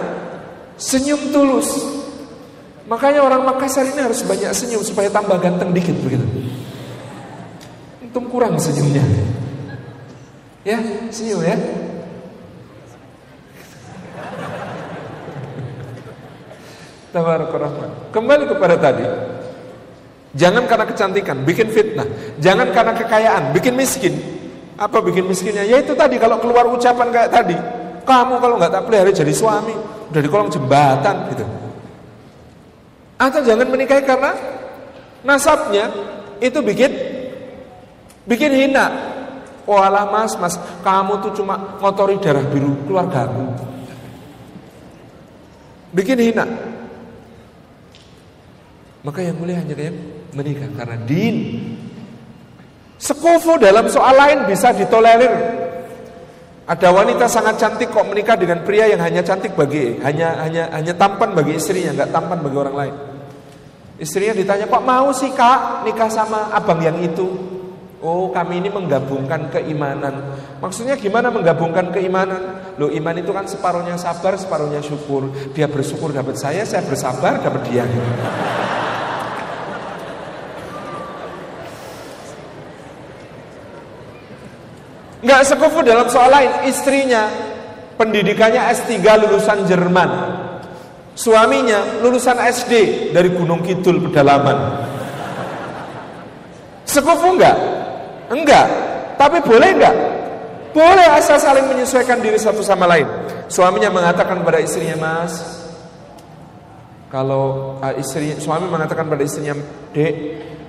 senyum 0.75 1.31
tulus. 1.31 1.70
Makanya 2.85 3.25
orang 3.25 3.47
Makassar 3.49 3.88
ini 3.88 4.01
harus 4.01 4.20
banyak 4.27 4.53
senyum 4.53 4.85
supaya 4.85 5.09
tambah 5.09 5.40
ganteng 5.40 5.73
dikit 5.73 5.97
begitu. 6.05 6.27
Untung 8.05 8.29
kurang 8.29 8.61
senyumnya. 8.61 9.05
Ya, 10.64 10.81
senyum 11.09 11.40
ya. 11.44 11.57
Tabarakallah. 17.14 18.11
Kembali 18.11 18.44
kepada 18.50 18.74
tadi. 18.74 19.07
Jangan 20.35 20.66
karena 20.66 20.83
kecantikan, 20.90 21.46
bikin 21.46 21.70
fitnah. 21.70 22.11
Jangan 22.42 22.74
karena 22.74 22.90
kekayaan, 22.98 23.55
bikin 23.55 23.79
miskin. 23.79 24.18
Apa 24.74 24.98
bikin 24.98 25.31
miskinnya? 25.31 25.62
Ya 25.62 25.79
itu 25.79 25.94
tadi 25.94 26.18
kalau 26.18 26.42
keluar 26.42 26.66
ucapan 26.66 27.14
kayak 27.14 27.31
tadi. 27.31 27.55
Kamu 28.03 28.42
kalau 28.42 28.59
nggak 28.59 28.72
tak 28.74 28.83
pelihara 28.90 29.14
jadi 29.14 29.31
suami, 29.31 29.79
udah 30.11 30.20
di 30.20 30.27
kolong 30.27 30.50
jembatan 30.50 31.31
gitu. 31.31 31.46
Atau 33.14 33.46
jangan 33.46 33.70
menikahi 33.70 34.03
karena 34.03 34.35
nasabnya 35.22 35.94
itu 36.42 36.59
bikin 36.59 36.90
bikin 38.27 38.50
hina. 38.50 38.90
Walah 39.64 40.11
mas, 40.11 40.35
mas, 40.37 40.59
kamu 40.83 41.22
tuh 41.24 41.33
cuma 41.40 41.79
ngotori 41.79 42.18
darah 42.18 42.42
biru 42.42 42.74
keluarga 42.90 43.31
aku. 43.31 43.44
Bikin 45.94 46.18
hina. 46.18 46.73
Maka 49.05 49.21
yang 49.21 49.37
mulia 49.37 49.61
hanya 49.61 49.77
menikah 50.33 50.73
karena 50.73 50.97
din. 51.05 51.61
Sekufu 52.97 53.61
dalam 53.61 53.85
soal 53.93 54.17
lain 54.17 54.38
bisa 54.49 54.73
ditolerir. 54.73 55.61
Ada 56.64 56.88
wanita 56.88 57.29
sangat 57.29 57.61
cantik 57.61 57.93
kok 57.93 58.09
menikah 58.09 58.40
dengan 58.40 58.64
pria 58.64 58.88
yang 58.88 59.05
hanya 59.05 59.21
cantik 59.21 59.53
bagi 59.53 60.01
hanya 60.01 60.40
hanya 60.40 60.73
hanya 60.73 60.97
tampan 60.97 61.37
bagi 61.37 61.61
istrinya, 61.61 61.93
nggak 61.93 62.09
tampan 62.17 62.40
bagi 62.40 62.57
orang 62.57 62.77
lain. 62.81 62.95
Istrinya 64.01 64.33
ditanya, 64.33 64.64
"Kok 64.73 64.81
mau 64.81 65.12
sih, 65.12 65.29
Kak, 65.37 65.85
nikah 65.85 66.09
sama 66.09 66.49
abang 66.57 66.81
yang 66.81 66.97
itu?" 67.05 67.29
Oh, 68.01 68.33
kami 68.33 68.61
ini 68.61 68.69
menggabungkan 68.69 69.49
keimanan. 69.49 70.37
Maksudnya 70.61 70.97
gimana 70.97 71.33
menggabungkan 71.33 71.88
keimanan? 71.88 72.77
Loh, 72.77 72.93
iman 72.93 73.17
itu 73.17 73.33
kan 73.33 73.49
separuhnya 73.49 73.97
sabar, 73.97 74.37
separuhnya 74.37 74.85
syukur. 74.85 75.33
Dia 75.57 75.69
bersyukur 75.73 76.12
dapat 76.12 76.37
saya, 76.37 76.69
saya 76.69 76.85
bersabar 76.85 77.40
dapat 77.40 77.64
dia. 77.73 77.88
Nggak 85.24 85.40
sekufu 85.48 85.80
dalam 85.80 86.06
soal 86.12 86.28
lain. 86.28 86.68
Istrinya 86.68 87.32
pendidikannya 87.96 88.60
S3 88.76 89.00
lulusan 89.24 89.64
Jerman. 89.64 90.10
Suaminya 91.16 92.04
lulusan 92.04 92.37
SD 92.37 92.72
dari 93.16 93.32
Gunung 93.32 93.64
Kidul 93.64 94.04
pedalaman. 94.04 94.84
Sekufu 96.84 97.40
enggak? 97.40 97.56
Enggak. 98.28 98.66
Tapi 99.16 99.40
boleh 99.40 99.70
enggak? 99.72 99.96
Boleh 100.74 101.06
asal 101.16 101.38
saling 101.38 101.70
menyesuaikan 101.70 102.18
diri 102.18 102.37
satu 102.37 102.60
sama 102.60 102.84
lain. 102.90 103.06
Suaminya 103.46 103.94
mengatakan 103.94 104.42
pada 104.42 104.58
istrinya, 104.58 104.98
"Mas, 104.98 105.38
kalau 107.14 107.78
uh, 107.78 107.94
istri 107.94 108.34
suami 108.42 108.66
mengatakan 108.66 109.06
pada 109.06 109.22
istrinya, 109.22 109.54
"Dek, 109.94 110.14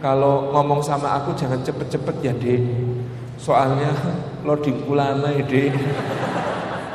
kalau 0.06 0.54
ngomong 0.54 0.86
sama 0.86 1.18
aku 1.18 1.34
jangan 1.34 1.58
cepet-cepet 1.66 2.16
ya, 2.22 2.34
Dek." 2.38 2.62
Soalnya 3.42 3.92
loading 4.46 4.86
lama 4.86 5.34
ya 5.34 5.44
deh. 5.44 5.74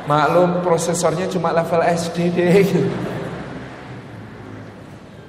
Maklum 0.07 0.63
prosesornya 0.63 1.27
cuma 1.27 1.51
level 1.51 1.83
SD 1.83 2.17
deh. 2.33 2.67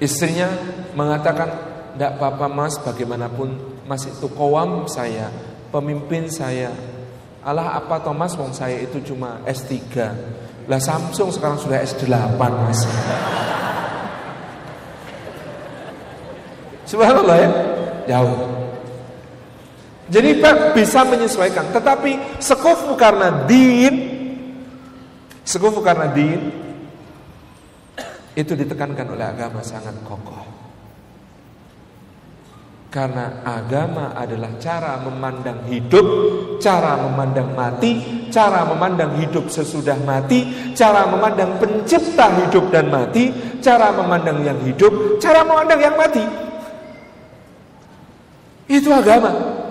Istrinya 0.02 0.50
mengatakan, 0.98 1.50
tidak 1.94 2.18
apa-apa 2.18 2.46
mas, 2.50 2.74
bagaimanapun 2.82 3.54
mas 3.86 4.08
itu 4.08 4.26
kowam 4.32 4.90
saya, 4.90 5.30
pemimpin 5.70 6.26
saya. 6.26 6.72
Allah 7.42 7.74
apa 7.74 7.98
Thomas 8.02 8.38
wong 8.38 8.54
saya 8.54 8.78
itu 8.78 9.02
cuma 9.02 9.42
S3. 9.46 9.82
Lah 10.70 10.78
Samsung 10.78 11.34
sekarang 11.34 11.58
sudah 11.58 11.82
S8 11.82 12.38
mas. 12.38 12.80
Subhanallah 16.86 17.36
ya, 17.38 17.50
jauh. 18.14 18.61
Jadi 20.10 20.42
bisa 20.74 21.06
menyesuaikan. 21.06 21.70
Tetapi 21.70 22.42
sekufu 22.42 22.98
karena 22.98 23.46
din, 23.46 23.94
sekufu 25.46 25.78
karena 25.78 26.10
din, 26.10 26.50
itu 28.34 28.52
ditekankan 28.56 29.12
oleh 29.14 29.26
agama 29.28 29.62
sangat 29.62 29.94
kokoh. 30.02 30.50
Karena 32.92 33.40
agama 33.48 34.12
adalah 34.12 34.52
cara 34.60 35.00
memandang 35.00 35.64
hidup, 35.64 36.04
cara 36.60 37.00
memandang 37.00 37.56
mati, 37.56 38.28
cara 38.28 38.68
memandang 38.68 39.16
hidup 39.16 39.48
sesudah 39.48 39.96
mati, 40.04 40.72
cara 40.76 41.08
memandang 41.08 41.56
pencipta 41.56 42.28
hidup 42.44 42.68
dan 42.68 42.92
mati, 42.92 43.32
cara 43.64 43.96
memandang 43.96 44.44
yang 44.44 44.60
hidup, 44.60 45.16
cara 45.24 45.40
memandang 45.40 45.80
yang 45.80 45.96
mati. 45.96 46.20
Itu 48.68 48.92
agama 48.92 49.61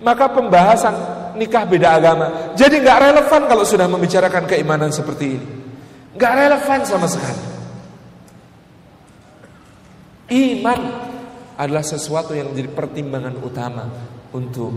maka 0.00 0.32
pembahasan 0.32 0.94
nikah 1.36 1.64
beda 1.68 2.00
agama. 2.00 2.26
Jadi 2.56 2.80
nggak 2.80 2.98
relevan 3.10 3.42
kalau 3.46 3.64
sudah 3.64 3.86
membicarakan 3.86 4.44
keimanan 4.48 4.90
seperti 4.90 5.24
ini. 5.36 5.46
Nggak 6.16 6.32
relevan 6.36 6.80
sama 6.88 7.06
sekali. 7.06 7.42
Iman 10.30 10.80
adalah 11.58 11.84
sesuatu 11.84 12.32
yang 12.32 12.54
menjadi 12.54 12.70
pertimbangan 12.72 13.34
utama 13.42 13.84
untuk 14.32 14.72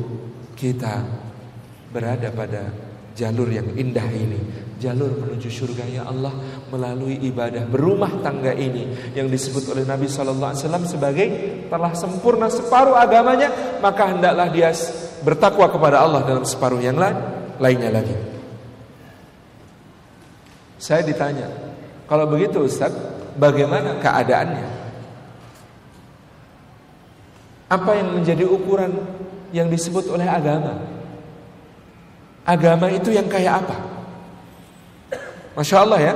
kita 0.57 1.05
berada 1.93 2.33
pada 2.33 2.73
jalur 3.13 3.47
yang 3.47 3.69
indah 3.77 4.07
ini. 4.09 4.41
Jalur 4.81 5.15
menuju 5.15 5.47
surga 5.47 5.85
ya 5.87 6.03
Allah 6.09 6.33
melalui 6.67 7.15
ibadah 7.23 7.63
berumah 7.71 8.19
tangga 8.19 8.51
ini 8.51 9.15
yang 9.15 9.31
disebut 9.31 9.71
oleh 9.71 9.87
Nabi 9.87 10.11
Shallallahu 10.11 10.51
Alaihi 10.51 10.63
Wasallam 10.67 10.85
sebagai 10.89 11.27
telah 11.71 11.93
sempurna 11.95 12.51
separuh 12.51 12.99
agamanya 12.99 13.79
maka 13.79 14.11
hendaklah 14.11 14.51
dia 14.51 14.75
bertakwa 15.23 15.71
kepada 15.71 16.03
Allah 16.03 16.21
dalam 16.27 16.43
separuh 16.43 16.83
yang 16.83 16.99
lain, 16.99 17.17
lainnya 17.57 17.89
lagi. 17.89 18.15
Saya 20.77 20.99
ditanya, 21.01 21.47
kalau 22.11 22.27
begitu 22.27 22.67
Ustaz, 22.67 22.91
bagaimana 23.39 23.97
keadaannya? 24.03 24.67
Apa 27.71 27.91
yang 27.95 28.19
menjadi 28.19 28.43
ukuran 28.45 28.91
yang 29.55 29.71
disebut 29.71 30.11
oleh 30.11 30.27
agama. 30.27 30.77
Agama 32.43 32.91
itu 32.91 33.15
yang 33.15 33.31
kayak 33.31 33.63
apa? 33.63 33.77
Masya 35.55 35.77
Allah 35.79 35.99
ya, 36.01 36.13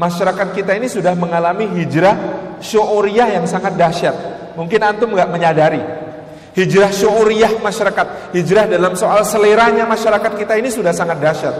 masyarakat 0.00 0.48
kita 0.56 0.72
ini 0.78 0.88
sudah 0.88 1.12
mengalami 1.12 1.68
hijrah 1.76 2.16
syuriyah 2.64 3.36
yang 3.36 3.44
sangat 3.44 3.74
dahsyat. 3.74 4.16
Mungkin 4.54 4.80
antum 4.80 5.12
nggak 5.12 5.30
menyadari. 5.30 5.82
Hijrah 6.58 6.90
syuriyah 6.90 7.62
masyarakat, 7.62 8.34
hijrah 8.34 8.66
dalam 8.66 8.98
soal 8.98 9.22
seleranya 9.22 9.86
masyarakat 9.86 10.34
kita 10.34 10.58
ini 10.58 10.74
sudah 10.74 10.90
sangat 10.90 11.22
dahsyat. 11.22 11.54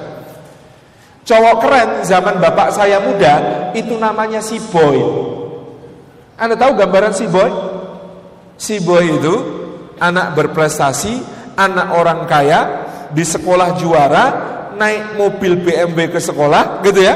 Cowok 1.23 1.57
keren 1.63 1.91
zaman 2.03 2.43
bapak 2.43 2.75
saya 2.75 2.99
muda 2.99 3.35
itu 3.79 3.95
namanya 3.95 4.43
si 4.43 4.59
boy. 4.59 4.99
Anda 6.35 6.59
tahu 6.59 6.75
gambaran 6.83 7.15
si 7.15 7.31
boy? 7.31 7.51
Si 8.59 8.83
boy 8.83 9.23
itu 9.23 9.35
anak 10.03 10.35
berprestasi, 10.35 11.23
anak 11.55 11.95
orang 11.95 12.27
kaya, 12.27 12.61
di 13.15 13.23
sekolah 13.23 13.79
juara, 13.79 14.25
naik 14.75 15.15
mobil 15.15 15.63
BMW 15.63 16.11
ke 16.11 16.19
sekolah, 16.19 16.83
gitu 16.83 17.07
ya. 17.07 17.15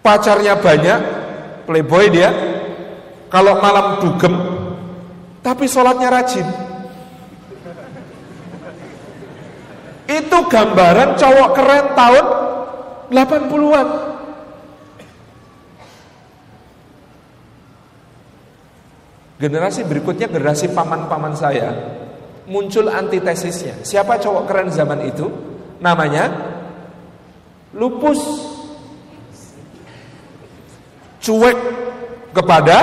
Pacarnya 0.00 0.56
banyak, 0.56 0.98
playboy 1.68 2.08
dia. 2.08 2.32
Kalau 3.28 3.60
malam 3.60 4.00
dugem, 4.02 4.34
tapi 5.40 5.64
sholatnya 5.68 6.08
rajin. 6.12 6.46
Itu 10.10 10.38
gambaran 10.50 11.16
cowok 11.16 11.48
keren 11.54 11.86
tahun 11.94 12.24
80-an. 13.14 13.88
Generasi 19.40 19.88
berikutnya 19.88 20.28
generasi 20.28 20.68
paman-paman 20.76 21.32
saya 21.32 21.72
muncul 22.50 22.92
antitesisnya. 22.92 23.80
Siapa 23.86 24.20
cowok 24.20 24.44
keren 24.44 24.68
zaman 24.68 25.00
itu? 25.06 25.30
Namanya 25.80 26.28
lupus. 27.72 28.20
Cuek 31.20 31.58
kepada 32.34 32.78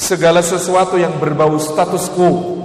segala 0.00 0.40
sesuatu 0.40 0.96
yang 0.96 1.20
berbau 1.20 1.60
status 1.60 2.08
quo. 2.16 2.56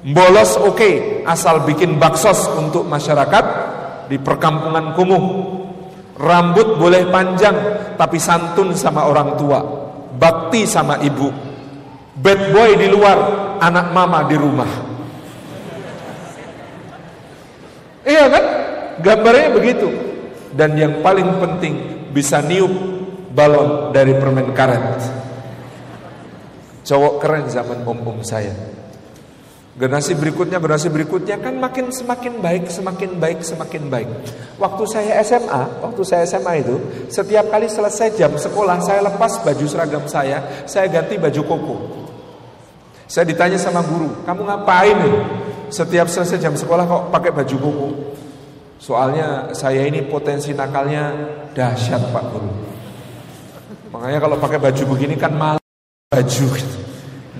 Bolos 0.00 0.54
oke, 0.56 0.78
okay, 0.78 0.94
asal 1.26 1.66
bikin 1.66 1.98
baksos 1.98 2.46
untuk 2.54 2.86
masyarakat 2.86 3.44
di 4.06 4.16
perkampungan 4.22 4.94
kumuh. 4.94 5.24
Rambut 6.14 6.78
boleh 6.78 7.10
panjang, 7.10 7.56
tapi 7.98 8.22
santun 8.22 8.72
sama 8.78 9.10
orang 9.10 9.34
tua, 9.34 9.60
bakti 10.14 10.64
sama 10.64 11.02
ibu. 11.02 11.28
Bad 12.14 12.40
boy 12.54 12.70
di 12.78 12.88
luar, 12.92 13.18
anak 13.58 13.86
mama 13.90 14.24
di 14.28 14.36
rumah. 14.36 14.70
Iya 18.04 18.24
kan? 18.28 18.44
Gambarnya 19.00 19.48
begitu. 19.52 19.88
Dan 20.52 20.76
yang 20.76 21.00
paling 21.00 21.40
penting 21.40 21.74
bisa 22.12 22.44
niup 22.44 22.72
balon 23.32 23.92
dari 23.96 24.12
permen 24.16 24.52
karet. 24.52 25.20
Cowok 26.90 27.22
keren 27.22 27.46
zaman 27.46 27.86
om-om 27.86 28.18
saya. 28.26 28.50
Generasi 29.78 30.18
berikutnya, 30.18 30.58
generasi 30.58 30.90
berikutnya 30.90 31.38
kan 31.38 31.54
makin 31.54 31.94
semakin 31.94 32.42
baik, 32.42 32.66
semakin 32.66 33.14
baik, 33.14 33.46
semakin 33.46 33.86
baik. 33.86 34.10
Waktu 34.58 34.82
saya 34.90 35.22
SMA, 35.22 35.86
waktu 35.86 36.02
saya 36.02 36.26
SMA 36.26 36.66
itu, 36.66 36.82
setiap 37.06 37.46
kali 37.46 37.70
selesai 37.70 38.18
jam 38.18 38.34
sekolah, 38.34 38.82
saya 38.82 39.06
lepas 39.06 39.38
baju 39.38 39.64
seragam 39.70 40.02
saya, 40.10 40.66
saya 40.66 40.90
ganti 40.90 41.14
baju 41.14 41.40
koko. 41.46 41.76
Saya 43.06 43.30
ditanya 43.30 43.54
sama 43.54 43.86
guru, 43.86 44.10
kamu 44.26 44.42
ngapain 44.50 44.98
nih? 44.98 45.16
Setiap 45.70 46.10
selesai 46.10 46.42
jam 46.42 46.58
sekolah 46.58 46.90
kok 46.90 47.02
pakai 47.14 47.30
baju 47.30 47.56
koko? 47.56 47.88
Soalnya 48.82 49.54
saya 49.54 49.86
ini 49.86 50.02
potensi 50.10 50.50
nakalnya 50.50 51.14
dahsyat 51.54 52.10
Pak 52.10 52.24
Guru. 52.34 52.50
Makanya 53.94 54.18
kalau 54.18 54.36
pakai 54.42 54.58
baju 54.58 54.82
begini 54.98 55.14
kan 55.14 55.30
malu 55.30 55.62
baju 56.10 56.46
gitu. 56.58 56.79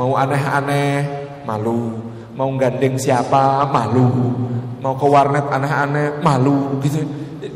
Mau 0.01 0.17
aneh-aneh, 0.17 1.05
malu. 1.45 1.93
Mau 2.33 2.49
gandeng 2.57 2.97
siapa 2.97 3.69
malu. 3.69 4.33
Mau 4.81 4.97
ke 4.97 5.05
warnet 5.05 5.45
aneh-aneh 5.53 6.25
malu 6.25 6.81
gitu. 6.81 7.05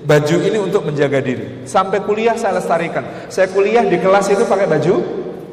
Baju 0.05 0.37
ini 0.45 0.61
untuk 0.61 0.85
menjaga 0.85 1.25
diri. 1.25 1.65
Sampai 1.65 2.05
kuliah 2.05 2.37
saya 2.37 2.61
lestarikan. 2.61 3.01
Saya 3.33 3.49
kuliah 3.49 3.81
di 3.81 3.97
kelas 3.97 4.29
itu 4.29 4.45
pakai 4.45 4.69
baju 4.69 4.95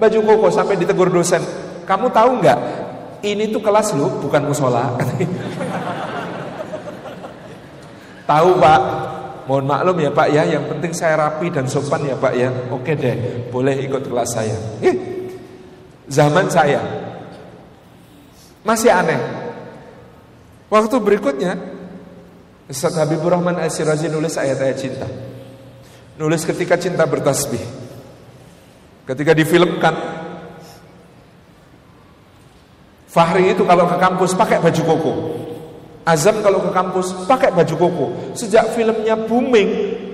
baju 0.03 0.19
koko 0.19 0.47
sampai 0.51 0.75
ditegur 0.75 1.07
dosen. 1.07 1.39
Kamu 1.87 2.11
tahu 2.11 2.43
nggak? 2.43 2.59
Ini 3.23 3.55
tuh 3.55 3.63
kelas 3.63 3.95
lu 3.95 4.11
bukan 4.19 4.51
musola. 4.51 4.91
Tahu 8.31 8.49
pak? 8.59 8.81
Mohon 9.47 9.65
maklum 9.67 9.97
ya 9.99 10.11
pak 10.11 10.27
ya. 10.27 10.43
Yang 10.43 10.63
penting 10.75 10.91
saya 10.91 11.15
rapi 11.15 11.47
dan 11.55 11.71
sopan 11.71 12.03
ya 12.03 12.19
pak 12.19 12.35
ya. 12.35 12.51
Oke 12.67 12.99
deh 12.99 13.47
boleh 13.47 13.79
ikut 13.79 14.11
kelas 14.11 14.35
saya 14.35 14.59
zaman 16.11 16.51
saya 16.51 16.83
masih 18.67 18.91
aneh. 18.91 19.17
Waktu 20.67 20.95
berikutnya, 21.03 21.55
Ustaz 22.67 22.95
Habibur 22.95 23.31
Rahman 23.31 23.59
Al-Sirazi 23.59 24.07
nulis 24.07 24.35
ayat-ayat 24.39 24.77
cinta. 24.79 25.07
Nulis 26.15 26.43
ketika 26.47 26.79
cinta 26.79 27.03
bertasbih. 27.03 27.59
Ketika 29.07 29.35
difilmkan, 29.35 29.95
Fahri 33.11 33.51
itu 33.51 33.67
kalau 33.67 33.91
ke 33.91 33.99
kampus 33.99 34.31
pakai 34.31 34.63
baju 34.63 34.81
koko. 34.87 35.13
Azam 36.07 36.39
kalau 36.39 36.63
ke 36.63 36.71
kampus 36.71 37.11
pakai 37.27 37.51
baju 37.51 37.75
koko. 37.75 38.05
Sejak 38.39 38.71
filmnya 38.71 39.19
booming, 39.19 39.69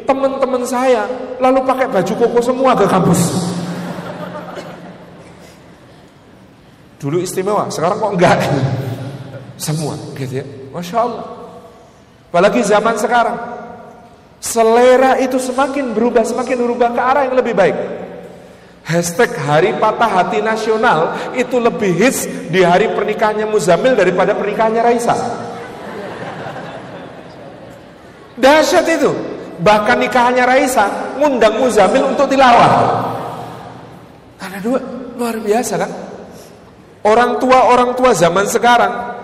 teman-teman 0.09 0.65
saya 0.65 1.05
lalu 1.37 1.61
pakai 1.61 1.93
baju 1.93 2.13
koko 2.17 2.39
semua 2.41 2.73
ke 2.73 2.89
kampus. 2.89 3.53
Dulu 6.97 7.21
istimewa, 7.21 7.69
sekarang 7.69 8.01
kok 8.01 8.11
enggak? 8.17 8.37
Semua, 9.57 9.93
gitu 10.17 10.41
ya. 10.41 10.45
Masya 10.73 10.97
Allah. 10.97 11.25
Apalagi 12.29 12.61
zaman 12.65 12.95
sekarang. 12.97 13.37
Selera 14.37 15.17
itu 15.17 15.41
semakin 15.41 15.97
berubah, 15.97 16.21
semakin 16.21 16.57
berubah 16.61 16.93
ke 16.93 17.01
arah 17.01 17.23
yang 17.25 17.37
lebih 17.37 17.57
baik. 17.57 17.77
Hashtag 18.85 19.35
hari 19.35 19.75
patah 19.75 20.07
hati 20.07 20.39
nasional 20.39 21.33
itu 21.35 21.59
lebih 21.59 21.91
hits 21.91 22.23
di 22.47 22.63
hari 22.63 22.87
pernikahannya 22.93 23.49
Muzamil 23.49 23.99
daripada 23.99 24.31
pernikahannya 24.31 24.79
Raisa. 24.79 25.15
Dahsyat 28.37 28.87
itu. 28.87 29.11
Bahkan 29.57 29.97
nikahannya 30.07 30.45
Raisa 30.45 31.17
ngundang 31.17 31.57
Muzamil 31.57 32.13
untuk 32.13 32.29
tilawah. 32.29 32.71
Ada 34.37 34.61
dua, 34.61 34.79
luar 35.17 35.35
biasa 35.41 35.73
kan? 35.81 35.91
Orang 37.07 37.39
tua-orang 37.39 37.95
tua 37.95 38.11
zaman 38.11 38.43
sekarang. 38.51 39.15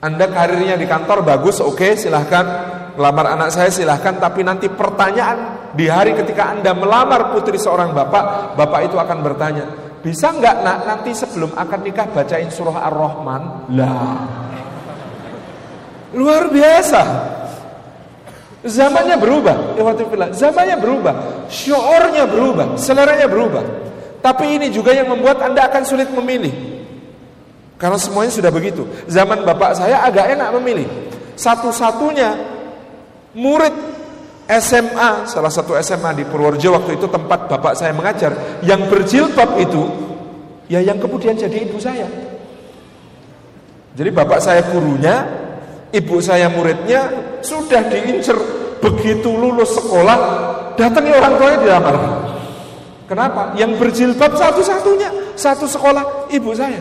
Anda 0.00 0.28
karirnya 0.32 0.80
di 0.80 0.88
kantor 0.88 1.20
bagus, 1.20 1.60
oke 1.60 1.76
okay, 1.76 1.92
silahkan. 1.92 2.72
Melamar 2.96 3.36
anak 3.36 3.52
saya 3.52 3.68
silahkan. 3.68 4.16
Tapi 4.16 4.40
nanti 4.40 4.72
pertanyaan 4.72 5.68
di 5.76 5.90
hari 5.90 6.16
ketika 6.16 6.56
Anda 6.56 6.72
melamar 6.72 7.34
putri 7.34 7.58
seorang 7.58 7.90
bapak 7.90 8.54
Bapak 8.54 8.80
itu 8.86 8.94
akan 8.94 9.18
bertanya 9.26 9.64
Bisa 9.98 10.30
nggak 10.30 10.62
nak 10.62 10.78
nanti 10.86 11.10
sebelum 11.10 11.50
akan 11.50 11.80
nikah 11.82 12.06
bacain 12.14 12.46
surah 12.46 12.86
Ar-Rahman? 12.86 13.42
Lah. 13.74 14.22
Luar 16.14 16.46
biasa. 16.52 17.02
Zamannya 18.64 19.16
berubah. 19.18 19.56
Zamannya 20.30 20.76
berubah. 20.78 21.14
Syornya 21.50 22.24
berubah. 22.30 22.78
Seleranya 22.78 23.26
berubah 23.26 23.83
tapi 24.24 24.56
ini 24.56 24.72
juga 24.72 24.96
yang 24.96 25.12
membuat 25.12 25.44
Anda 25.44 25.68
akan 25.68 25.84
sulit 25.84 26.08
memilih. 26.08 26.72
Karena 27.76 28.00
semuanya 28.00 28.32
sudah 28.32 28.48
begitu. 28.48 28.88
Zaman 29.04 29.44
bapak 29.44 29.76
saya 29.76 30.00
agak 30.00 30.32
enak 30.32 30.48
memilih. 30.56 30.88
Satu-satunya 31.36 32.32
murid 33.36 33.74
SMA, 34.48 35.28
salah 35.28 35.52
satu 35.52 35.76
SMA 35.84 36.16
di 36.16 36.24
Purworejo 36.24 36.72
waktu 36.72 36.96
itu 36.96 37.04
tempat 37.04 37.52
bapak 37.52 37.76
saya 37.76 37.92
mengajar, 37.92 38.60
yang 38.64 38.88
berjilbab 38.88 39.60
itu, 39.60 39.82
ya 40.72 40.80
yang 40.80 40.96
kemudian 40.96 41.36
jadi 41.36 41.60
ibu 41.68 41.76
saya. 41.76 42.08
Jadi 43.92 44.08
bapak 44.08 44.40
saya 44.40 44.64
gurunya, 44.72 45.20
ibu 45.92 46.16
saya 46.24 46.48
muridnya, 46.48 47.12
sudah 47.44 47.92
diincer 47.92 48.36
begitu 48.80 49.28
lulus 49.28 49.76
sekolah, 49.76 50.18
datangi 50.80 51.12
orang 51.12 51.34
tuanya 51.36 51.58
dilamar. 51.60 51.96
Kenapa? 53.04 53.52
Yang 53.54 53.76
berjilbab 53.80 54.32
satu-satunya 54.32 55.36
satu 55.36 55.68
sekolah 55.68 56.32
ibu 56.32 56.50
saya. 56.56 56.80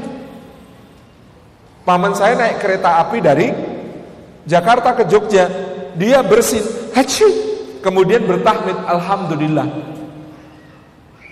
Paman 1.84 2.16
saya 2.16 2.40
naik 2.40 2.64
kereta 2.64 3.04
api 3.04 3.20
dari 3.20 3.48
Jakarta 4.48 4.96
ke 4.96 5.04
Jogja, 5.08 5.52
dia 6.00 6.24
bersin, 6.24 6.64
haji, 6.96 7.28
kemudian 7.84 8.24
bertahmid, 8.24 8.76
alhamdulillah. 8.88 9.68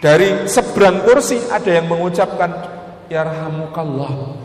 Dari 0.04 0.50
seberang 0.52 1.08
kursi 1.08 1.40
ada 1.48 1.72
yang 1.72 1.88
mengucapkan, 1.88 2.52
ya 3.08 3.24
rahamukallah. 3.24 4.36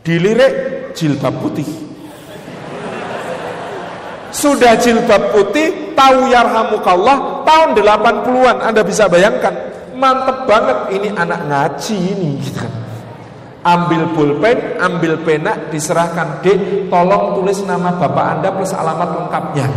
Dilirik 0.00 0.52
jilbab 0.96 1.34
putih. 1.44 1.68
Sudah 4.32 4.80
jilbab 4.80 5.36
putih, 5.36 5.92
tahu 5.92 6.32
yarhamukallah, 6.32 7.44
tahun 7.44 7.76
80-an. 7.76 8.56
Anda 8.64 8.80
bisa 8.80 9.04
bayangkan, 9.04 9.52
mantep 9.92 10.48
banget 10.48 10.88
ini 10.96 11.12
anak 11.12 11.44
ngaji 11.46 11.96
ini. 12.16 12.30
Gitu. 12.40 12.64
Ambil 13.62 14.10
pulpen, 14.16 14.80
ambil 14.80 15.20
pena, 15.22 15.54
diserahkan, 15.70 16.42
Dek, 16.42 16.88
tolong 16.90 17.38
tulis 17.38 17.62
nama 17.62 17.94
bapak 17.94 18.26
Anda 18.40 18.48
plus 18.50 18.74
alamat 18.74 19.08
lengkapnya. 19.20 19.68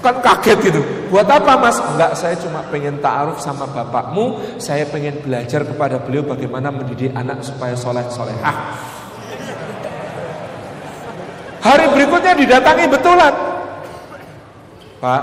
Kan 0.00 0.16
kaget 0.24 0.58
gitu. 0.64 0.80
Buat 1.12 1.28
apa 1.28 1.60
mas? 1.60 1.76
Enggak, 1.76 2.16
saya 2.16 2.32
cuma 2.40 2.64
pengen 2.72 3.04
ta'aruf 3.04 3.36
sama 3.36 3.68
bapakmu. 3.68 4.56
Saya 4.56 4.88
pengen 4.88 5.20
belajar 5.20 5.60
kepada 5.60 6.00
beliau 6.00 6.24
bagaimana 6.24 6.72
mendidik 6.72 7.12
anak 7.12 7.44
supaya 7.44 7.76
soleh 7.76 8.08
solehah. 8.08 8.56
Hari 11.60 11.86
berikutnya 11.92 12.32
didatangi 12.36 12.86
betulan. 12.88 13.34
Pak, 15.00 15.22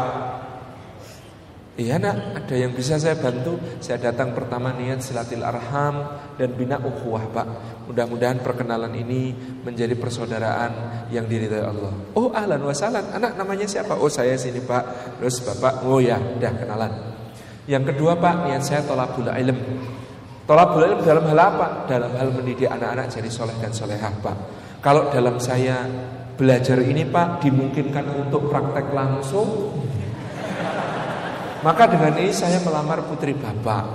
Iya 1.78 2.02
nak, 2.02 2.34
ada 2.34 2.56
yang 2.58 2.74
bisa 2.74 2.98
saya 2.98 3.14
bantu? 3.14 3.62
Saya 3.78 4.10
datang 4.10 4.34
pertama 4.34 4.74
niat 4.74 4.98
silatil 4.98 5.46
arham 5.46 6.10
Dan 6.34 6.58
bina 6.58 6.82
ukhuwah 6.82 7.30
pak. 7.30 7.48
Mudah-mudahan 7.86 8.42
perkenalan 8.42 8.90
ini 8.98 9.30
Menjadi 9.62 9.94
persaudaraan 9.94 11.06
yang 11.14 11.30
diridhai 11.30 11.62
Allah. 11.62 11.94
Oh 12.18 12.34
ahlan 12.34 12.66
wasalan 12.66 13.06
Anak 13.14 13.38
namanya 13.38 13.70
siapa? 13.70 13.94
Oh 13.94 14.10
saya 14.10 14.34
sini 14.42 14.58
pak. 14.58 15.22
Terus 15.22 15.38
bapak, 15.46 15.86
oh 15.86 16.02
ya, 16.02 16.18
udah 16.18 16.52
kenalan. 16.58 16.92
Yang 17.70 17.94
kedua 17.94 18.18
pak, 18.18 18.50
niat 18.50 18.66
saya 18.66 18.82
tolabul 18.82 19.30
ilm. 19.30 19.58
Tolabul 20.50 20.82
ilm 20.82 21.00
dalam 21.06 21.30
hal 21.30 21.40
apa? 21.46 21.86
Dalam 21.86 22.10
hal 22.18 22.34
mendidik 22.34 22.74
anak-anak 22.74 23.06
jadi 23.14 23.30
soleh 23.30 23.54
dan 23.62 23.70
solehah 23.70 24.18
pak. 24.18 24.38
Kalau 24.82 25.14
dalam 25.14 25.38
saya 25.38 25.86
belajar 26.38 26.78
ini 26.86 27.04
pak 27.04 27.42
Dimungkinkan 27.42 28.06
untuk 28.14 28.48
praktek 28.54 28.94
langsung 28.94 29.74
maka 31.68 31.90
dengan 31.90 32.14
ini 32.22 32.32
saya 32.32 32.62
melamar 32.62 33.04
putri 33.10 33.34
bapak. 33.34 33.86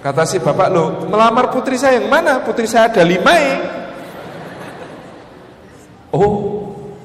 Kata 0.00 0.26
si 0.26 0.40
bapak 0.40 0.68
lo, 0.72 1.06
melamar 1.08 1.52
putri 1.52 1.78
saya 1.78 2.00
yang 2.00 2.10
mana? 2.10 2.42
Putri 2.42 2.66
saya 2.66 2.92
ada 2.92 3.06
lima 3.06 3.32
eh. 3.38 3.56
Oh, 6.10 6.34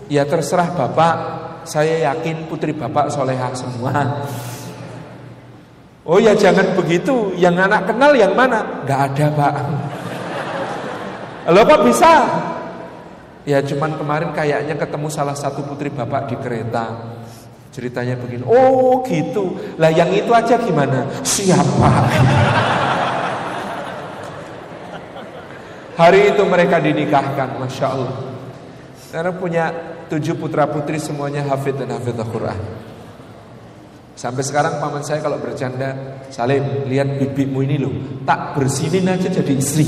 ya 0.09 0.23
terserah 0.25 0.71
bapak. 0.73 1.15
Saya 1.67 2.09
yakin 2.09 2.49
putri 2.49 2.73
bapak 2.73 3.13
solehah 3.13 3.53
semua. 3.53 4.25
Oh 6.09 6.17
ya 6.17 6.33
jangan 6.33 6.73
begitu. 6.73 7.35
Yang 7.37 7.69
anak 7.69 7.85
kenal 7.85 8.17
yang 8.17 8.33
mana? 8.33 8.81
Gak 8.89 9.13
ada 9.13 9.25
pak. 9.29 9.53
Lo 11.53 11.61
kok 11.69 11.85
bisa? 11.85 12.13
Ya 13.47 13.63
cuman 13.63 13.95
kemarin 13.95 14.35
kayaknya 14.35 14.75
ketemu 14.75 15.07
salah 15.07 15.35
satu 15.35 15.63
putri 15.63 15.87
bapak 15.91 16.31
di 16.31 16.35
kereta. 16.39 17.15
Ceritanya 17.69 18.17
begini, 18.17 18.43
oh 18.43 19.05
gitu. 19.05 19.55
Lah 19.77 19.93
yang 19.93 20.09
itu 20.11 20.33
aja 20.33 20.57
gimana? 20.57 21.05
Siapa? 21.21 21.91
Hari 25.99 26.33
itu 26.33 26.43
mereka 26.49 26.81
dinikahkan, 26.81 27.61
Masya 27.61 27.87
Allah. 27.87 28.15
Karena 29.13 29.31
punya 29.35 29.65
tujuh 30.09 30.33
putra 30.39 30.65
putri 30.65 30.97
semuanya 30.97 31.45
hafid 31.45 31.77
dan 31.77 31.93
hafid 31.93 32.17
Al-Quran. 32.17 32.59
Sampai 34.19 34.43
sekarang 34.43 34.83
paman 34.83 34.99
saya 34.99 35.23
kalau 35.23 35.39
bercanda, 35.39 36.19
Salim, 36.27 36.89
lihat 36.91 37.19
bibimu 37.19 37.63
ini 37.63 37.79
loh, 37.79 37.93
tak 38.27 38.59
bersinin 38.59 39.07
aja 39.07 39.31
jadi 39.31 39.53
istri. 39.55 39.87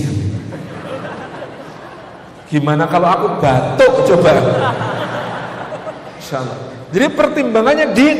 Gimana 2.52 2.84
kalau 2.92 3.08
aku 3.08 3.28
batuk 3.40 3.94
coba? 4.12 4.36
Insya 6.20 6.44
Allah. 6.44 6.58
Jadi 6.92 7.08
pertimbangannya 7.16 7.88
din. 7.96 8.18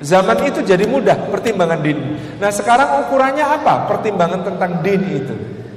Zaman 0.00 0.48
itu 0.48 0.64
jadi 0.64 0.88
mudah 0.88 1.28
pertimbangan 1.28 1.84
din. 1.84 2.16
Nah 2.40 2.48
sekarang 2.48 3.04
ukurannya 3.04 3.44
apa? 3.44 3.84
Pertimbangan 3.84 4.48
tentang 4.48 4.80
din 4.80 5.00
itu. 5.12 5.34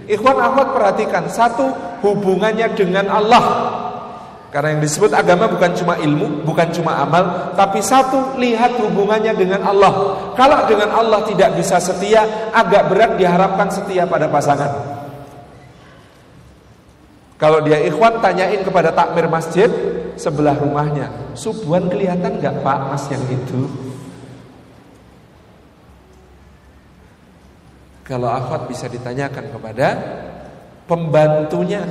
Ikhwan 0.07 0.39
akhwat 0.39 0.71
perhatikan 0.71 1.27
satu 1.27 1.99
hubungannya 1.99 2.71
dengan 2.71 3.11
Allah. 3.11 3.43
Karena 4.47 4.77
yang 4.77 4.86
disebut 4.86 5.11
agama 5.11 5.49
bukan 5.51 5.75
cuma 5.75 5.97
ilmu, 5.97 6.45
bukan 6.45 6.69
cuma 6.71 7.01
amal, 7.01 7.51
tapi 7.57 7.81
satu 7.81 8.38
lihat 8.38 8.79
hubungannya 8.79 9.34
dengan 9.34 9.65
Allah. 9.65 9.91
Kalau 10.38 10.69
dengan 10.69 10.93
Allah 10.93 11.25
tidak 11.25 11.57
bisa 11.57 11.81
setia, 11.81 12.53
agak 12.53 12.86
berat 12.86 13.17
diharapkan 13.17 13.67
setia 13.73 14.05
pada 14.05 14.29
pasangan. 14.29 14.92
Kalau 17.43 17.59
dia 17.59 17.75
ikhwan 17.83 18.23
tanyain 18.23 18.63
kepada 18.63 18.95
takmir 18.95 19.27
masjid, 19.27 19.67
sebelah 20.15 20.55
rumahnya. 20.55 21.11
Subuhan 21.35 21.91
kelihatan 21.91 22.39
nggak 22.39 22.63
Pak 22.63 22.79
Mas 22.87 23.03
yang 23.11 23.19
itu? 23.27 23.67
Kalau 28.07 28.31
akhwat 28.31 28.71
bisa 28.71 28.87
ditanyakan 28.87 29.51
kepada 29.51 29.87
pembantunya, 30.87 31.83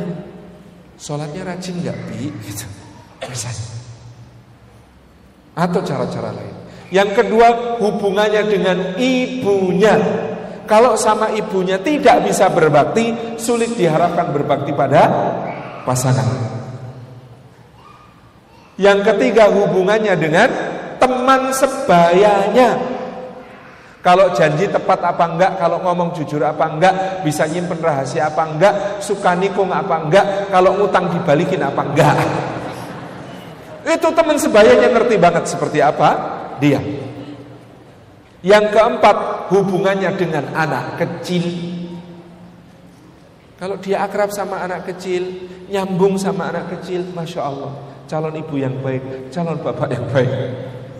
sholatnya 0.96 1.44
rajin 1.44 1.84
nggak 1.84 2.00
bi? 2.08 2.32
Gitu. 2.48 2.64
Misalnya. 3.28 3.68
Atau 5.52 5.84
cara-cara 5.84 6.32
lain. 6.32 6.56
Yang 6.88 7.20
kedua 7.20 7.76
hubungannya 7.76 8.42
dengan 8.48 8.96
ibunya. 8.96 10.00
Kalau 10.72 10.96
sama 10.96 11.28
ibunya 11.36 11.76
tidak 11.84 12.24
bisa 12.24 12.48
berbakti, 12.48 13.36
sulit 13.36 13.76
diharapkan 13.76 14.32
berbakti 14.32 14.72
pada 14.72 15.04
pasangan. 15.84 16.24
Yang 18.80 19.12
ketiga 19.12 19.52
hubungannya 19.52 20.16
dengan 20.16 20.48
teman 20.96 21.52
sebayanya. 21.52 22.80
Kalau 24.00 24.32
janji 24.32 24.64
tepat 24.64 25.12
apa 25.12 25.24
enggak, 25.28 25.52
kalau 25.60 25.76
ngomong 25.84 26.16
jujur 26.16 26.40
apa 26.40 26.64
enggak, 26.64 27.20
bisa 27.20 27.44
nyimpen 27.44 27.76
rahasia 27.76 28.32
apa 28.32 28.42
enggak, 28.48 28.74
suka 29.04 29.36
nikung 29.36 29.68
apa 29.76 30.08
enggak, 30.08 30.48
kalau 30.48 30.80
ngutang 30.80 31.12
dibalikin 31.12 31.60
apa 31.60 31.84
enggak. 31.84 32.16
Itu 33.92 34.08
teman 34.16 34.40
sebayanya 34.40 34.88
ngerti 34.88 35.20
banget 35.20 35.44
seperti 35.52 35.84
apa 35.84 36.10
dia. 36.64 36.80
Yang 38.42 38.74
keempat, 38.74 39.16
hubungannya 39.52 40.08
dengan 40.16 40.56
anak 40.56 40.96
kecil. 40.96 41.44
Kalau 43.60 43.76
dia 43.78 44.02
akrab 44.02 44.32
sama 44.32 44.64
anak 44.64 44.88
kecil, 44.90 45.22
nyambung 45.70 46.16
sama 46.16 46.50
anak 46.50 46.80
kecil, 46.80 47.12
masya 47.14 47.46
Allah 47.46 47.92
calon 48.12 48.36
ibu 48.36 48.60
yang 48.60 48.76
baik, 48.84 49.32
calon 49.32 49.56
bapak 49.64 49.88
yang 49.88 50.04
baik. 50.12 50.32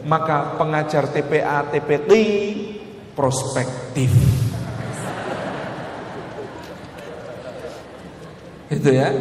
Maka 0.08 0.56
pengajar 0.56 1.12
TPA, 1.12 1.68
TPT 1.68 2.12
prospektif. 3.12 4.08
Itu 8.72 8.88
ya. 8.88 9.12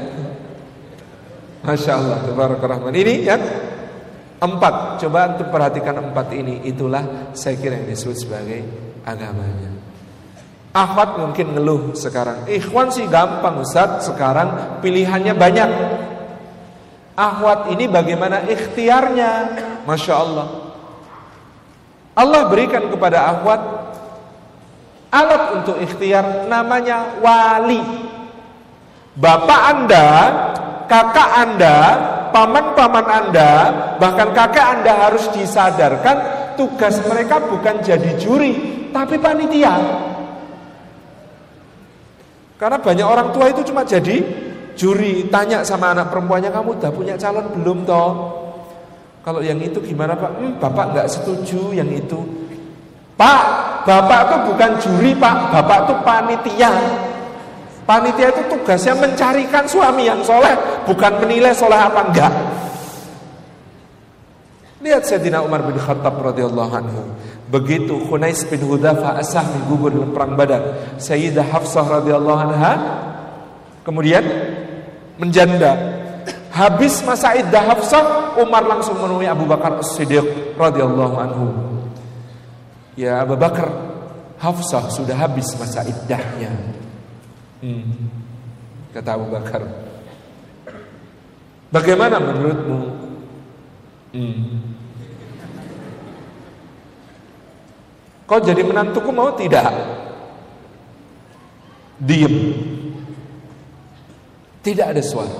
Masya 1.61 1.91
Allah, 1.93 2.17
Rahman. 2.57 2.95
Ini 2.95 3.13
ya 3.27 3.37
empat. 4.41 5.03
Coba 5.05 5.37
untuk 5.37 5.53
perhatikan 5.53 6.01
empat 6.01 6.33
ini. 6.33 6.65
Itulah 6.65 7.35
saya 7.37 7.59
kira 7.59 7.77
yang 7.77 7.91
disebut 7.91 8.17
sebagai 8.17 8.59
agamanya. 9.07 9.71
Ahmad 10.71 11.19
mungkin 11.19 11.51
ngeluh 11.51 11.91
sekarang. 11.99 12.47
Ikhwan 12.47 12.95
sih 12.95 13.05
gampang 13.11 13.59
Ustaz. 13.59 14.07
Sekarang 14.07 14.79
pilihannya 14.79 15.35
banyak. 15.35 15.69
Ahwat 17.21 17.69
ini 17.75 17.91
bagaimana 17.91 18.47
ikhtiarnya 18.47 19.31
Masya 19.83 20.13
Allah 20.15 20.47
Allah 22.15 22.41
berikan 22.47 22.87
kepada 22.87 23.29
ahwat 23.29 23.61
Alat 25.11 25.43
untuk 25.59 25.75
ikhtiar 25.83 26.47
namanya 26.47 27.19
wali 27.19 27.83
Bapak 29.19 29.61
anda 29.75 30.07
Kakak 30.87 31.29
anda 31.35 31.77
Paman-paman 32.31 33.07
anda 33.11 33.51
Bahkan 33.99 34.27
kakak 34.31 34.65
anda 34.79 34.91
harus 35.07 35.27
disadarkan 35.35 36.40
Tugas 36.59 37.01
mereka 37.07 37.41
bukan 37.41 37.81
jadi 37.81 38.17
juri 38.19 38.51
Tapi 38.91 39.15
panitia. 39.17 39.75
Karena 42.59 42.77
banyak 42.77 43.07
orang 43.07 43.33
tua 43.33 43.49
itu 43.49 43.65
cuma 43.71 43.81
jadi 43.81 44.21
juri. 44.77 45.25
Tanya 45.31 45.65
sama 45.65 45.95
anak 45.95 46.13
perempuannya 46.13 46.53
kamu 46.53 46.77
udah 46.77 46.91
punya 46.93 47.15
calon 47.17 47.49
belum 47.57 47.87
toh? 47.87 48.11
Kalau 49.25 49.41
yang 49.41 49.57
itu 49.63 49.81
gimana 49.81 50.13
pak? 50.13 50.37
Hmm, 50.37 50.59
bapak 50.59 50.85
nggak 50.93 51.07
setuju 51.09 51.73
yang 51.73 51.89
itu. 51.89 52.19
Pak 53.17 53.43
bapak 53.87 54.21
tuh 54.29 54.39
bukan 54.53 54.71
juri 54.77 55.15
pak. 55.17 55.55
Bapak 55.55 55.79
tuh 55.89 55.97
panitia. 56.05 56.69
Panitia 57.87 58.29
itu 58.29 58.43
tugasnya 58.53 58.93
mencarikan 58.93 59.65
suami 59.65 60.05
yang 60.05 60.21
soleh 60.21 60.53
bukan 60.85 61.17
menilai 61.17 61.55
soleh 61.55 61.79
apa 61.81 62.01
enggak 62.13 62.33
lihat 64.81 65.05
Sayyidina 65.05 65.45
Umar 65.45 65.63
bin 65.65 65.77
Khattab 65.77 66.17
radhiyallahu 66.19 66.73
anhu 66.73 67.01
begitu 67.47 68.01
Khunais 68.09 68.41
bin 68.49 68.65
Hudhafa 68.65 69.21
asah 69.21 69.45
gugur 69.69 69.93
dalam 69.93 70.11
perang 70.11 70.33
Badar 70.33 70.61
Sayyidah 70.97 71.45
Hafsah 71.47 71.85
radhiyallahu 72.01 72.39
anha 72.49 72.73
Kemudian 73.81 74.21
menjanda. 75.17 76.01
Habis 76.51 76.99
masa 77.07 77.33
iddah 77.33 77.63
Hafsah, 77.63 78.35
Umar 78.37 78.67
langsung 78.67 78.99
menemui 78.99 79.25
Abu 79.25 79.47
Bakar 79.47 79.79
As-Siddiq 79.79 80.53
radhiyallahu 80.59 81.15
anhu. 81.15 81.45
Ya 82.99 83.23
Abu 83.23 83.39
Bakar, 83.39 83.71
Hafsah 84.35 84.91
sudah 84.91 85.15
habis 85.15 85.47
masa 85.55 85.81
iddahnya. 85.87 86.51
Hmm. 87.63 88.11
Kata 88.91 89.15
Abu 89.15 89.31
Bakar. 89.31 89.63
Bagaimana 91.71 92.19
menurutmu? 92.19 92.79
Hmm. 94.11 94.70
Kau 98.31 98.39
jadi 98.39 98.63
menantuku 98.63 99.11
mau 99.11 99.35
tidak? 99.35 99.67
Diem. 101.99 102.55
Tidak 104.63 104.87
ada 104.87 105.03
suara. 105.03 105.35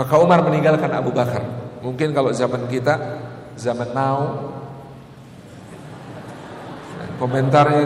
Maka 0.00 0.14
Umar 0.16 0.40
meninggalkan 0.48 0.88
Abu 0.96 1.12
Bakar. 1.12 1.44
Mungkin 1.84 2.16
kalau 2.16 2.32
zaman 2.32 2.72
kita, 2.72 3.20
zaman 3.60 3.92
now, 3.92 4.48
komentarnya 7.20 7.84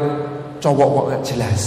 cowok 0.62 0.89
kok 0.95 1.07
nggak 1.11 1.24
jelas. 1.26 1.62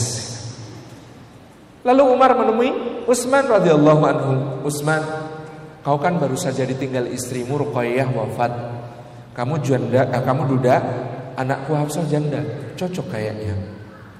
Lalu 1.84 2.04
Umar 2.16 2.32
menemui 2.40 2.72
Utsman 3.12 3.44
radhiyallahu 3.44 4.04
anhu. 4.08 4.34
Utsman, 4.64 5.04
kau 5.84 6.00
kan 6.00 6.16
baru 6.16 6.40
saja 6.40 6.64
ditinggal 6.64 7.12
istrimu 7.12 7.60
Ruqayyah 7.60 8.08
wafat. 8.08 8.81
Kamu 9.32 9.64
janda, 9.64 10.08
eh, 10.12 10.22
kamu 10.22 10.42
duda, 10.58 10.76
anakku 11.40 11.72
Hafsah 11.72 12.04
janda. 12.12 12.44
Cocok 12.76 13.16
kayaknya. 13.16 13.56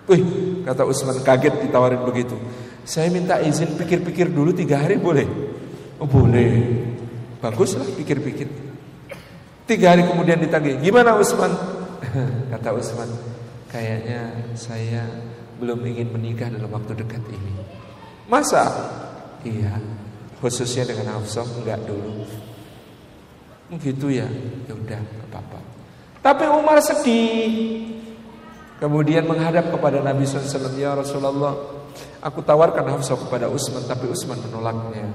Wih, 0.08 0.24
kata 0.66 0.88
Utsman 0.88 1.20
kaget 1.22 1.68
ditawarin 1.68 2.02
begitu. 2.04 2.36
Saya 2.82 3.14
minta 3.14 3.38
izin 3.38 3.78
pikir-pikir 3.78 4.34
dulu 4.34 4.52
tiga 4.52 4.82
hari 4.82 4.98
boleh. 4.98 5.28
Oh 6.02 6.10
boleh. 6.10 6.82
Baguslah 7.38 7.86
pikir-pikir. 7.98 8.50
Tiga 9.70 9.94
hari 9.94 10.04
kemudian 10.10 10.42
ditagih. 10.42 10.82
Gimana 10.82 11.14
Usman? 11.16 11.54
Kata 12.52 12.74
Usman, 12.74 13.08
kayaknya 13.70 14.52
saya 14.58 15.06
belum 15.62 15.80
ingin 15.86 16.10
menikah 16.10 16.50
dalam 16.50 16.74
waktu 16.74 16.98
dekat 16.98 17.22
ini. 17.30 17.54
Masa? 18.26 18.66
Iya. 19.46 19.78
Khususnya 20.42 20.90
dengan 20.90 21.22
Hafsah 21.22 21.46
enggak 21.46 21.86
dulu. 21.86 22.26
Begitu 23.72 24.20
ya. 24.20 24.28
Ya 24.68 24.74
udah, 24.76 25.00
apa-apa. 25.32 25.60
Tapi 26.20 26.44
Umar 26.52 26.78
sedih. 26.84 27.88
Kemudian 28.82 29.30
menghadap 29.30 29.70
kepada 29.70 30.02
Nabi 30.02 30.26
SAW, 30.26 30.74
ya 30.74 30.98
Rasulullah, 30.98 31.54
aku 32.20 32.42
tawarkan 32.42 32.98
Hafsah 32.98 33.14
kepada 33.14 33.46
Usman, 33.46 33.86
tapi 33.86 34.10
Usman 34.10 34.42
menolaknya. 34.42 35.06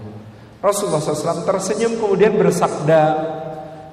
Rasulullah 0.62 1.02
SAW 1.02 1.42
tersenyum 1.42 1.98
kemudian 1.98 2.38
bersabda, 2.38 3.02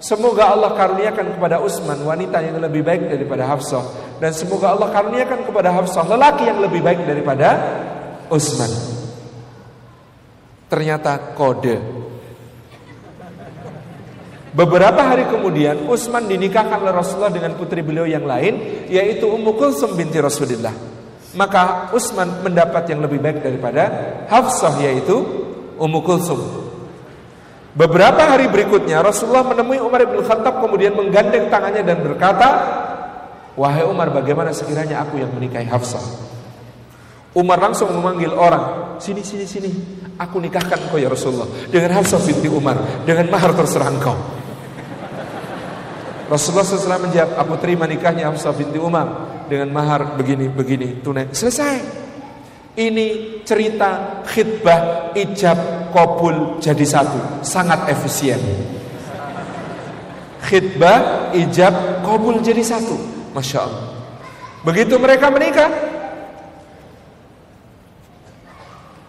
Semoga 0.03 0.51
Allah 0.51 0.75
karuniakan 0.75 1.39
kepada 1.39 1.63
Utsman 1.63 1.95
wanita 2.03 2.43
yang 2.43 2.59
lebih 2.59 2.83
baik 2.83 3.07
daripada 3.07 3.47
Hafsah 3.47 3.87
dan 4.19 4.35
semoga 4.35 4.75
Allah 4.75 4.91
karuniakan 4.91 5.47
kepada 5.47 5.71
Hafsah 5.71 6.03
lelaki 6.03 6.43
yang 6.43 6.59
lebih 6.59 6.83
baik 6.83 7.07
daripada 7.07 7.55
Utsman. 8.27 8.67
Ternyata 10.67 11.31
kode. 11.39 12.02
Beberapa 14.53 15.01
hari 15.01 15.25
kemudian 15.33 15.89
Utsman 15.89 16.29
dinikahkan 16.29 16.77
oleh 16.77 16.93
Rasulullah 16.93 17.33
dengan 17.33 17.57
putri 17.57 17.81
beliau 17.81 18.05
yang 18.05 18.21
lain 18.21 18.85
yaitu 18.85 19.25
Ummu 19.25 19.57
Kulsum 19.57 19.97
binti 19.97 20.21
Rasulullah. 20.21 20.73
Maka 21.33 21.89
Utsman 21.89 22.45
mendapat 22.45 22.85
yang 22.93 23.01
lebih 23.01 23.17
baik 23.17 23.41
daripada 23.41 23.89
Hafsah 24.29 24.77
yaitu 24.77 25.25
Ummu 25.81 25.99
Kulsum. 26.05 26.37
Beberapa 27.73 28.29
hari 28.29 28.45
berikutnya 28.53 29.01
Rasulullah 29.01 29.41
menemui 29.41 29.81
Umar 29.81 30.05
bin 30.05 30.21
Khattab 30.21 30.61
kemudian 30.61 30.93
menggandeng 30.93 31.49
tangannya 31.49 31.81
dan 31.81 32.05
berkata, 32.05 32.47
"Wahai 33.57 33.81
Umar, 33.89 34.13
bagaimana 34.13 34.53
sekiranya 34.53 35.01
aku 35.01 35.17
yang 35.17 35.33
menikahi 35.33 35.65
Hafsah?" 35.65 36.29
Umar 37.33 37.57
langsung 37.57 37.89
memanggil 37.89 38.29
orang, 38.29 38.93
"Sini 39.01 39.25
sini 39.25 39.49
sini, 39.49 39.73
aku 40.21 40.37
nikahkan 40.37 40.93
kau 40.93 41.01
ya 41.01 41.09
Rasulullah 41.09 41.49
dengan 41.73 41.97
Hafsah 41.97 42.21
binti 42.21 42.45
Umar 42.45 42.77
dengan 43.09 43.33
mahar 43.33 43.57
terserah 43.57 43.89
engkau." 43.89 44.42
Rasulullah 46.31 46.65
SAW 46.65 47.03
menjawab, 47.09 47.35
"Aku 47.39 47.53
terima 47.59 47.83
nikahnya 47.83 48.31
Hafsah 48.31 48.55
binti 48.55 48.79
Umar 48.79 49.07
dengan 49.51 49.69
mahar 49.71 50.15
begini 50.15 50.47
begini 50.47 51.03
tunai." 51.03 51.31
Selesai. 51.31 52.03
Ini 52.73 53.39
cerita 53.45 54.25
khidbah 54.25 55.13
ijab 55.13 55.93
kabul 55.93 56.57
jadi 56.57 56.81
satu, 56.81 57.45
sangat 57.45 57.85
efisien. 57.85 58.41
Khidbah 60.41 61.29
ijab 61.37 62.01
kabul 62.01 62.41
jadi 62.41 62.65
satu, 62.65 62.97
masya 63.29 63.69
Allah. 63.69 63.93
Begitu 64.65 64.97
mereka 64.97 65.29
menikah, 65.29 65.69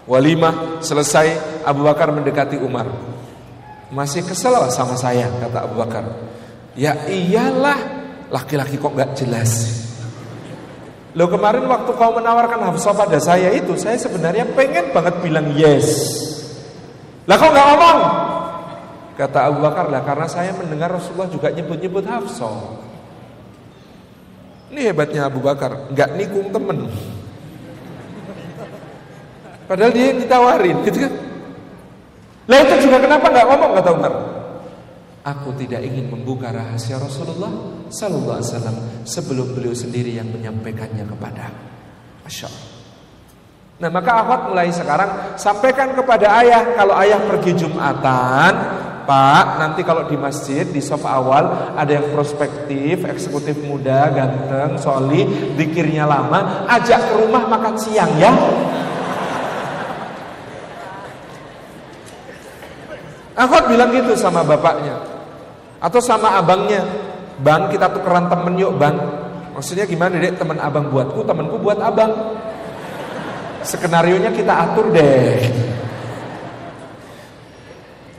walimah 0.04 0.84
selesai, 0.84 1.62
Abu 1.64 1.88
Bakar 1.88 2.12
mendekati 2.12 2.60
Umar. 2.60 2.84
Masih 3.88 4.28
kesel 4.28 4.52
sama 4.68 4.92
saya, 5.00 5.32
kata 5.40 5.64
Abu 5.64 5.80
Bakar. 5.80 6.33
Ya 6.74 7.06
iyalah, 7.06 7.78
laki-laki 8.34 8.78
kok 8.78 8.94
gak 8.98 9.14
jelas. 9.14 9.82
Lo 11.14 11.30
kemarin 11.30 11.70
waktu 11.70 11.94
kau 11.94 12.10
menawarkan 12.18 12.58
Hafsah 12.58 12.90
pada 12.90 13.22
saya 13.22 13.54
itu, 13.54 13.78
saya 13.78 13.94
sebenarnya 13.94 14.50
pengen 14.58 14.90
banget 14.90 15.14
bilang 15.22 15.46
yes. 15.54 15.86
Lah 17.30 17.38
kau 17.38 17.54
nggak 17.54 17.66
ngomong? 17.70 17.98
Kata 19.14 19.46
Abu 19.46 19.62
Bakar 19.62 19.86
lah 19.94 20.02
karena 20.02 20.26
saya 20.26 20.50
mendengar 20.58 20.90
Rasulullah 20.90 21.30
juga 21.30 21.54
nyebut-nyebut 21.54 22.02
Hafsah. 22.02 22.82
Ini 24.74 24.90
hebatnya 24.90 25.30
Abu 25.30 25.38
Bakar, 25.38 25.86
nggak 25.94 26.18
nikung 26.18 26.50
temen. 26.50 26.90
Padahal 29.70 29.94
dia 29.94 30.10
yang 30.10 30.18
ditawarin, 30.18 30.76
gitu 30.82 30.98
kan? 30.98 31.12
Lah 32.50 32.58
itu 32.58 32.90
juga 32.90 32.98
kenapa 32.98 33.30
nggak 33.30 33.46
ngomong 33.54 33.70
kata 33.78 33.90
Umar? 33.94 34.14
Aku 35.24 35.56
tidak 35.56 35.80
ingin 35.80 36.12
membuka 36.12 36.52
rahasia 36.52 37.00
Rasulullah 37.00 37.48
Sallallahu 37.88 38.36
Alaihi 38.36 38.50
Wasallam 38.52 38.76
sebelum 39.08 39.56
beliau 39.56 39.72
sendiri 39.72 40.12
yang 40.20 40.28
menyampaikannya 40.28 41.00
kepada. 41.08 41.48
Masya 42.28 42.44
Allah. 42.44 42.68
Nah 43.80 43.88
maka 43.88 44.20
akhwat 44.20 44.40
mulai 44.52 44.68
sekarang 44.68 45.40
sampaikan 45.40 45.96
kepada 45.96 46.28
ayah 46.44 46.76
kalau 46.76 46.92
ayah 47.00 47.24
pergi 47.24 47.56
jumatan, 47.56 48.52
Pak 49.08 49.46
nanti 49.60 49.80
kalau 49.80 50.04
di 50.04 50.16
masjid 50.20 50.68
di 50.68 50.84
soft 50.84 51.08
awal 51.08 51.72
ada 51.72 51.88
yang 51.88 52.12
prospektif, 52.12 53.08
eksekutif 53.08 53.56
muda, 53.64 54.12
ganteng, 54.12 54.76
soli, 54.76 55.24
dikirnya 55.56 56.04
lama, 56.04 56.68
ajak 56.68 57.00
ke 57.00 57.14
rumah 57.16 57.48
makan 57.48 57.74
siang 57.80 58.12
ya. 58.20 58.32
Akhwat 63.40 63.72
bilang 63.72 63.88
gitu 63.88 64.12
sama 64.14 64.44
bapaknya. 64.44 65.13
Atau 65.84 66.00
sama 66.00 66.40
abangnya, 66.40 66.80
bang 67.44 67.68
kita 67.68 67.92
tukeran 67.92 68.32
temen 68.32 68.56
yuk 68.56 68.80
bang. 68.80 68.96
Maksudnya 69.52 69.84
gimana 69.84 70.16
dek 70.16 70.40
teman 70.40 70.56
abang 70.56 70.88
buatku, 70.88 71.20
temanku 71.28 71.60
buat 71.60 71.76
abang. 71.76 72.40
Skenario 73.60 74.16
nya 74.16 74.32
kita 74.32 74.64
atur 74.64 74.88
deh. 74.88 75.44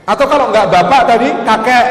Atau 0.06 0.26
kalau 0.30 0.54
nggak 0.54 0.70
bapak 0.70 1.02
tadi 1.10 1.28
kakek. 1.42 1.86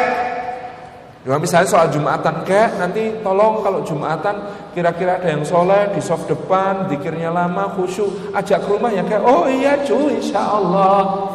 Ya, 1.26 1.42
misalnya 1.42 1.66
soal 1.66 1.90
Jumatan 1.90 2.46
kek, 2.46 2.78
nanti 2.78 3.18
tolong 3.26 3.66
kalau 3.66 3.82
Jumatan 3.82 4.46
kira-kira 4.78 5.18
ada 5.18 5.34
yang 5.34 5.42
soleh 5.42 5.90
di 5.90 5.98
soft 5.98 6.30
depan, 6.30 6.86
dikirnya 6.86 7.34
lama, 7.34 7.74
khusyuk, 7.74 8.30
ajak 8.32 8.62
ke 8.62 8.70
rumah 8.70 8.94
ya 8.94 9.02
kek. 9.02 9.26
Oh 9.26 9.50
iya 9.50 9.82
cuy, 9.82 10.22
insya 10.22 10.38
Allah. 10.40 11.34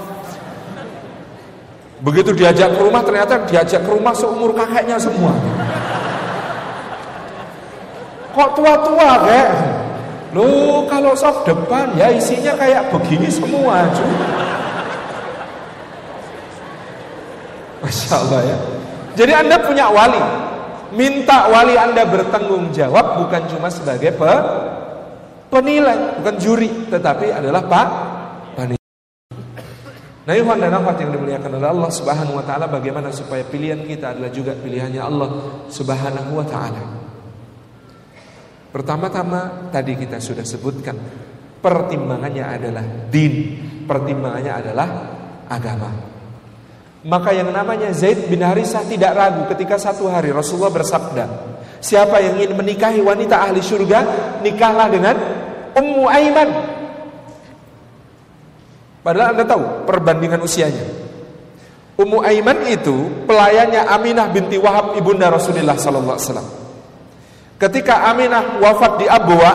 Begitu 2.01 2.33
diajak 2.33 2.73
ke 2.77 2.81
rumah 2.81 3.05
ternyata 3.05 3.45
diajak 3.45 3.85
ke 3.85 3.91
rumah 3.93 4.17
seumur 4.17 4.57
kakeknya 4.57 4.97
semua. 4.97 5.37
Kok 8.33 8.51
tua-tua 8.57 9.11
kek? 9.29 9.49
Loh 10.33 10.87
kalau 10.87 11.13
sok 11.13 11.45
depan 11.45 11.93
ya 11.99 12.09
isinya 12.15 12.55
kayak 12.57 12.89
begini 12.95 13.29
semua 13.29 13.85
cuy. 13.93 14.15
Masya 17.85 18.13
Allah 18.17 18.41
ya. 18.49 18.57
Jadi 19.19 19.33
anda 19.35 19.57
punya 19.61 19.91
wali. 19.91 20.23
Minta 20.95 21.53
wali 21.53 21.75
anda 21.77 22.07
bertanggung 22.07 22.73
jawab 22.73 23.23
bukan 23.23 23.43
cuma 23.51 23.69
sebagai 23.69 24.15
pe 24.15 24.35
penilai, 25.51 26.19
bukan 26.23 26.35
juri, 26.39 26.71
tetapi 26.89 27.35
adalah 27.35 27.67
pak 27.67 27.87
Nah, 30.31 30.39
ikhwan 30.39 30.63
dan 30.63 30.71
akhwat 30.71 31.03
yang 31.03 31.11
dimuliakan 31.11 31.59
oleh 31.59 31.69
Allah 31.75 31.91
Subhanahu 31.91 32.39
wa 32.39 32.45
taala, 32.47 32.71
bagaimana 32.71 33.11
supaya 33.11 33.43
pilihan 33.43 33.83
kita 33.83 34.15
adalah 34.15 34.31
juga 34.31 34.55
pilihannya 34.55 35.03
Allah 35.03 35.31
Subhanahu 35.67 36.39
wa 36.39 36.47
taala. 36.47 36.83
Pertama-tama 38.71 39.67
tadi 39.75 39.99
kita 39.99 40.23
sudah 40.23 40.47
sebutkan 40.47 40.95
pertimbangannya 41.59 42.47
adalah 42.47 43.11
din, 43.11 43.59
pertimbangannya 43.91 44.53
adalah 44.55 44.89
agama. 45.51 45.91
Maka 47.11 47.35
yang 47.35 47.51
namanya 47.51 47.91
Zaid 47.91 48.31
bin 48.31 48.47
Harisah 48.47 48.87
tidak 48.87 49.19
ragu 49.19 49.51
ketika 49.51 49.83
satu 49.83 50.07
hari 50.07 50.31
Rasulullah 50.31 50.71
bersabda, 50.71 51.27
siapa 51.83 52.23
yang 52.23 52.39
ingin 52.39 52.55
menikahi 52.55 53.03
wanita 53.03 53.51
ahli 53.51 53.59
surga, 53.59 53.99
nikahlah 54.47 54.87
dengan 54.95 55.19
Ummu 55.75 56.07
Aiman. 56.07 56.70
Padahal 59.01 59.33
Anda 59.37 59.45
tahu 59.49 59.89
perbandingan 59.89 60.41
usianya. 60.45 60.85
Ummu 62.01 62.25
Aiman 62.25 62.65
itu 62.69 63.25
pelayannya 63.29 63.85
Aminah 63.89 64.33
binti 64.33 64.57
Wahab 64.57 64.97
ibunda 64.97 65.29
Rasulullah 65.29 65.77
sallallahu 65.77 66.17
alaihi 66.17 66.29
wasallam. 66.29 66.49
Ketika 67.61 68.09
Aminah 68.09 68.57
wafat 68.57 69.05
di 69.05 69.07
Abwa, 69.09 69.53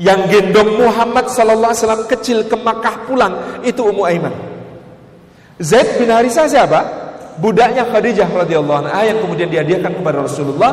yang 0.00 0.28
gendong 0.32 0.80
Muhammad 0.80 1.28
sallallahu 1.28 1.72
alaihi 1.72 1.82
wasallam 1.84 2.04
kecil 2.08 2.38
ke 2.48 2.56
Makkah 2.56 3.04
pulang 3.04 3.64
itu 3.64 3.84
Ummu 3.84 4.04
Aiman. 4.08 4.32
Zaid 5.60 6.00
bin 6.00 6.08
Harisah 6.08 6.48
siapa? 6.48 6.80
Budaknya 7.36 7.84
Khadijah 7.84 8.28
radhiyallahu 8.28 8.88
anha 8.88 9.00
yang 9.04 9.20
kemudian 9.20 9.48
dihadiahkan 9.52 10.00
kepada 10.00 10.24
Rasulullah 10.24 10.72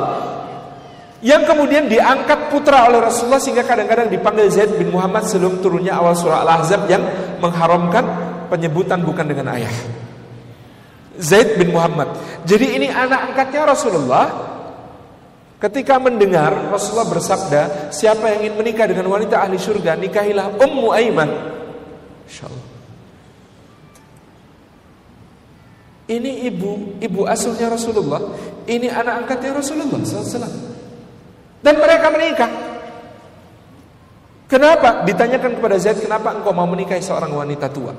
yang 1.25 1.45
kemudian 1.49 1.89
diangkat 1.89 2.53
putra 2.53 2.85
oleh 2.89 3.01
Rasulullah 3.01 3.41
sehingga 3.41 3.65
kadang-kadang 3.65 4.09
dipanggil 4.09 4.53
Zaid 4.53 4.77
bin 4.77 4.93
Muhammad 4.93 5.25
sebelum 5.25 5.57
turunnya 5.65 5.97
awal 5.97 6.13
surah 6.13 6.45
Al-Ahzab 6.45 6.85
yang 6.85 7.01
mengharamkan 7.41 8.05
penyebutan 8.53 9.01
bukan 9.01 9.25
dengan 9.25 9.57
ayah. 9.57 9.73
Zaid 11.17 11.57
bin 11.57 11.73
Muhammad. 11.73 12.13
Jadi 12.45 12.77
ini 12.77 12.87
anak 12.93 13.33
angkatnya 13.33 13.65
Rasulullah 13.65 14.25
Ketika 15.57 15.97
mendengar 15.97 16.53
Rasulullah 16.69 17.09
bersabda, 17.09 17.89
siapa 17.89 18.29
yang 18.29 18.45
ingin 18.45 18.55
menikah 18.61 18.85
dengan 18.85 19.09
wanita 19.09 19.41
ahli 19.41 19.57
surga, 19.57 19.97
nikahilah 19.97 20.53
Ummu 20.53 20.93
Aiman. 20.93 21.29
Insyaallah. 22.29 22.65
Ini 26.07 26.45
ibu, 26.53 27.01
ibu 27.01 27.25
asuhnya 27.25 27.73
Rasulullah. 27.73 28.21
Ini 28.69 28.85
anak 28.85 29.25
angkatnya 29.25 29.57
Rasulullah 29.57 29.97
SAW. 30.05 30.76
Dan 31.67 31.83
mereka 31.83 32.07
menikah. 32.07 32.47
Kenapa? 34.47 35.03
Ditanyakan 35.03 35.59
kepada 35.59 35.75
Zaid, 35.75 35.99
kenapa 35.99 36.31
engkau 36.31 36.55
mau 36.55 36.63
menikahi 36.63 37.03
seorang 37.03 37.27
wanita 37.35 37.67
tua? 37.67 37.91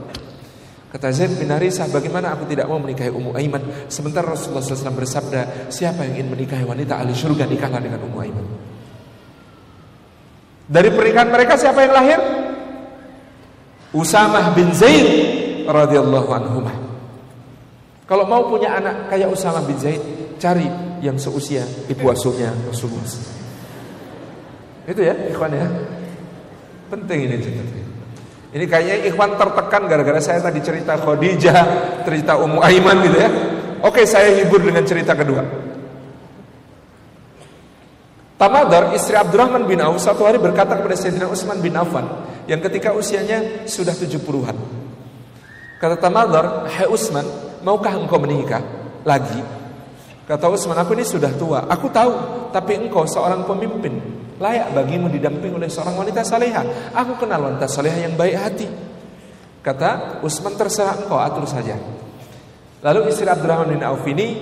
Kata 0.88 1.12
Zaid 1.12 1.36
bin 1.36 1.52
Harisah, 1.52 1.84
bagaimana 1.92 2.32
aku 2.32 2.48
tidak 2.48 2.64
mau 2.64 2.80
menikahi 2.80 3.12
Ummu 3.12 3.36
Aiman? 3.36 3.92
Sementara 3.92 4.32
Rasulullah 4.32 4.64
SAW 4.64 4.96
bersabda, 4.96 5.68
siapa 5.68 6.08
yang 6.08 6.24
ingin 6.24 6.28
menikahi 6.32 6.64
wanita 6.64 6.96
ahli 6.96 7.12
surga, 7.12 7.44
nikahlah 7.44 7.76
dengan 7.84 8.00
Ummu 8.08 8.18
Aiman. 8.24 8.46
Dari 10.64 10.88
pernikahan 10.88 11.28
mereka 11.28 11.60
siapa 11.60 11.84
yang 11.84 11.92
lahir? 11.92 12.20
Usamah 13.92 14.56
bin 14.56 14.72
Zaid 14.72 15.04
radhiyallahu 15.68 16.28
anhu. 16.32 16.64
Kalau 18.08 18.24
mau 18.24 18.48
punya 18.48 18.80
anak 18.80 19.12
kayak 19.12 19.28
Usamah 19.28 19.60
bin 19.68 19.76
Zaid, 19.76 20.00
cari 20.40 20.64
yang 21.04 21.20
seusia 21.20 21.68
ibu 21.92 22.08
asuhnya 22.08 22.48
Rasulullah. 22.64 23.37
Itu 24.88 25.04
ya, 25.04 25.12
ikhwan 25.28 25.52
ya. 25.52 25.68
Penting 26.88 27.28
ini 27.28 27.36
cerita. 27.36 27.88
Ini 28.48 28.64
kayaknya 28.64 29.12
Ikhwan 29.12 29.36
tertekan 29.36 29.84
gara-gara 29.84 30.16
saya 30.24 30.40
tadi 30.40 30.64
cerita 30.64 30.96
Khadijah, 30.96 31.62
cerita 32.08 32.40
Ummu 32.40 32.64
Aiman 32.64 33.04
gitu 33.04 33.20
ya. 33.20 33.28
Oke, 33.84 34.08
saya 34.08 34.32
hibur 34.40 34.64
dengan 34.64 34.88
cerita 34.88 35.12
kedua. 35.12 35.44
Tamadar, 38.40 38.96
istri 38.96 39.18
Abdurrahman 39.18 39.68
bin 39.68 39.82
Auf 39.84 40.00
satu 40.00 40.24
hari 40.24 40.40
berkata 40.40 40.78
kepada 40.80 40.96
Sayyidina 40.96 41.28
Utsman 41.28 41.60
bin 41.60 41.74
Affan 41.76 42.06
yang 42.48 42.62
ketika 42.64 42.94
usianya 42.96 43.68
sudah 43.68 43.92
70-an. 43.92 44.56
Kata 45.82 46.00
Tamadar, 46.00 46.70
"Hai 46.72 46.88
Utsman, 46.88 47.26
maukah 47.60 47.92
engkau 47.98 48.16
menikah 48.16 48.64
lagi?" 49.04 49.42
Kata 50.24 50.48
Utsman, 50.48 50.78
"Aku 50.80 50.96
ini 50.96 51.04
sudah 51.04 51.34
tua. 51.36 51.68
Aku 51.68 51.92
tahu, 51.92 52.14
tapi 52.54 52.80
engkau 52.80 53.04
seorang 53.04 53.44
pemimpin 53.44 54.17
layak 54.38 54.74
bagimu 54.74 55.10
didamping 55.10 55.54
oleh 55.54 55.66
seorang 55.66 55.98
wanita 55.98 56.22
saleha. 56.22 56.94
Aku 56.94 57.18
kenal 57.18 57.42
wanita 57.42 57.66
saleha 57.66 57.98
yang 58.06 58.14
baik 58.14 58.36
hati. 58.38 58.66
Kata 59.62 60.22
Utsman 60.22 60.54
terserah 60.54 60.96
engkau 61.04 61.18
atur 61.18 61.44
saja. 61.44 61.74
Lalu 62.78 63.10
istri 63.10 63.26
Abdurrahman 63.26 63.74
bin 63.74 63.82
Auf 63.82 64.06
ini 64.06 64.38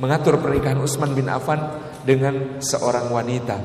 mengatur 0.00 0.40
pernikahan 0.40 0.80
Utsman 0.80 1.12
bin 1.12 1.28
Affan 1.28 1.60
dengan 2.02 2.58
seorang 2.58 3.12
wanita. 3.12 3.56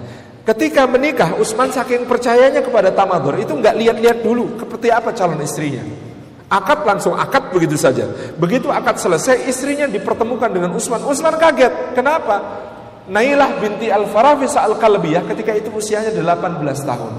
Ketika 0.43 0.89
menikah, 0.89 1.37
Utsman 1.39 1.71
saking 1.71 2.09
percayanya 2.09 2.59
kepada 2.59 2.91
Tamadur 2.91 3.37
itu 3.39 3.53
nggak 3.55 3.75
lihat-lihat 3.79 4.17
dulu 4.25 4.59
seperti 4.59 4.89
apa 4.91 5.13
calon 5.15 5.39
istrinya. 5.39 5.83
Akad 6.49 6.81
langsung 6.81 7.13
akad 7.13 7.53
begitu 7.53 7.77
saja. 7.77 8.09
Begitu 8.33 8.73
akad 8.73 8.97
selesai, 8.97 9.45
istrinya 9.45 9.85
dipertemukan 9.85 10.49
dengan 10.49 10.73
Utsman. 10.73 11.05
Utsman 11.05 11.37
kaget. 11.37 11.93
Kenapa? 11.93 12.67
Nailah 13.09 13.57
binti 13.57 13.89
Al-Farafis 13.89 14.53
Al-Kalbiyah 14.53 15.25
ketika 15.25 15.51
itu 15.57 15.73
usianya 15.73 16.13
18 16.13 16.61
tahun. 16.85 17.13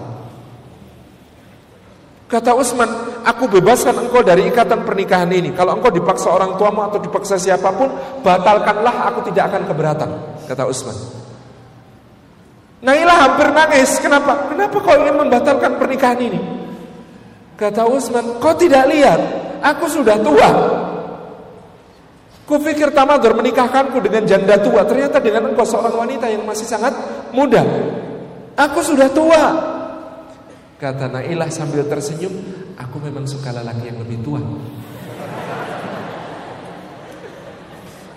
Kata 2.30 2.54
Utsman, 2.54 2.86
aku 3.26 3.50
bebaskan 3.58 4.06
engkau 4.06 4.22
dari 4.22 4.46
ikatan 4.46 4.86
pernikahan 4.86 5.26
ini. 5.34 5.50
Kalau 5.50 5.74
engkau 5.74 5.90
dipaksa 5.90 6.30
orang 6.30 6.54
tuamu 6.54 6.86
atau 6.86 7.02
dipaksa 7.02 7.34
siapa 7.42 7.74
pun, 7.74 7.90
batalkanlah 8.22 9.10
aku 9.10 9.26
tidak 9.34 9.50
akan 9.50 9.62
keberatan. 9.66 10.10
Kata 10.46 10.62
Utsman. 10.62 10.94
Nailah 12.86 13.16
hampir 13.26 13.50
nangis. 13.50 13.98
Kenapa? 13.98 14.46
Kenapa 14.46 14.78
kau 14.78 14.94
ingin 14.94 15.18
membatalkan 15.18 15.74
pernikahan 15.74 16.22
ini? 16.22 16.40
Kata 17.58 17.90
Utsman, 17.90 18.38
kau 18.38 18.54
tidak 18.54 18.86
lihat, 18.86 19.20
aku 19.58 19.90
sudah 19.90 20.14
tua. 20.22 20.48
Kupikir 22.50 22.90
Tamadur 22.90 23.38
menikahkanku 23.38 24.02
dengan 24.02 24.26
janda 24.26 24.58
tua. 24.58 24.82
Ternyata 24.82 25.22
dengan 25.22 25.54
engkau 25.54 25.62
seorang 25.62 25.94
wanita 25.94 26.26
yang 26.26 26.42
masih 26.42 26.66
sangat 26.66 26.90
muda. 27.30 27.62
Aku 28.58 28.82
sudah 28.82 29.06
tua. 29.14 29.42
Kata 30.80 31.12
Nailah 31.12 31.52
sambil 31.52 31.84
tersenyum 31.84 32.32
Aku 32.80 32.96
memang 33.04 33.28
suka 33.28 33.52
lelaki 33.52 33.92
yang 33.92 34.02
lebih 34.02 34.18
tua. 34.24 34.42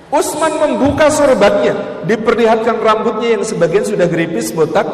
Usman 0.09 0.53
membuka 0.57 1.11
sorbatnya 1.11 2.01
Diperlihatkan 2.07 2.79
rambutnya 2.79 3.36
yang 3.36 3.43
sebagian 3.43 3.84
sudah 3.84 4.07
geripis 4.07 4.55
botak. 4.55 4.88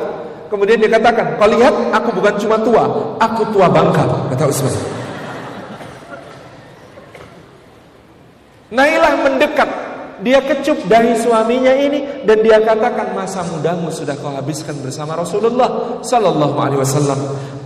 Kemudian 0.50 0.82
dia 0.84 0.92
katakan 0.92 1.40
Kau 1.40 1.48
lihat 1.48 1.94
aku 1.96 2.10
bukan 2.12 2.36
cuma 2.42 2.58
tua 2.60 3.16
Aku 3.22 3.48
tua 3.54 3.72
bangka 3.72 4.34
Kata 4.34 4.50
Usman 4.50 4.99
Nailah 8.70 9.14
mendekat. 9.26 9.70
Dia 10.20 10.44
kecup 10.44 10.84
dahi 10.92 11.16
suaminya 11.16 11.72
ini 11.80 12.28
dan 12.28 12.44
dia 12.44 12.60
katakan 12.60 13.16
masa 13.16 13.40
mudamu 13.48 13.88
sudah 13.88 14.20
kau 14.20 14.36
habiskan 14.36 14.76
bersama 14.84 15.16
Rasulullah 15.16 16.04
sallallahu 16.04 16.60
alaihi 16.60 16.84
wasallam? 16.84 17.20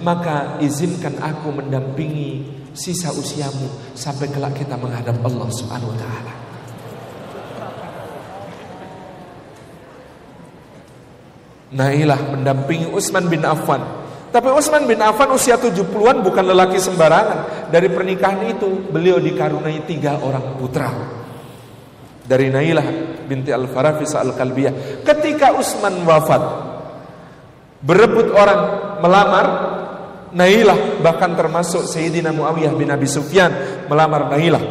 Maka 0.06 0.62
izinkan 0.62 1.18
aku 1.18 1.50
mendampingi 1.50 2.46
sisa 2.78 3.10
usiamu 3.10 3.98
sampai 3.98 4.30
kelak 4.30 4.54
kita 4.54 4.78
menghadap 4.78 5.18
Allah 5.26 5.50
Subhanahu 5.50 5.94
wa 5.94 5.98
taala. 5.98 6.34
Nailah 11.74 12.22
mendampingi 12.38 12.94
Utsman 12.94 13.34
bin 13.34 13.42
Affan 13.50 13.82
tapi 14.34 14.50
Utsman 14.50 14.90
bin 14.90 14.98
Affan 14.98 15.30
usia 15.30 15.62
70-an 15.62 16.26
bukan 16.26 16.42
lelaki 16.42 16.82
sembarangan. 16.82 17.70
Dari 17.70 17.86
pernikahan 17.86 18.50
itu 18.50 18.90
beliau 18.90 19.22
dikaruniai 19.22 19.86
tiga 19.86 20.18
orang 20.18 20.58
putra. 20.58 20.90
Dari 22.26 22.50
Nailah 22.50 22.88
binti 23.30 23.54
Al-Farafis 23.54 24.18
Al-Kalbiyah. 24.18 25.06
Ketika 25.06 25.54
Utsman 25.54 26.02
wafat, 26.02 26.42
berebut 27.86 28.34
orang 28.34 28.62
melamar 29.06 29.46
Nailah 30.34 30.98
bahkan 31.06 31.38
termasuk 31.38 31.86
Sayyidina 31.86 32.34
Muawiyah 32.34 32.74
bin 32.74 32.90
Abi 32.90 33.06
Sufyan 33.06 33.86
melamar 33.86 34.34
Nailah. 34.34 34.66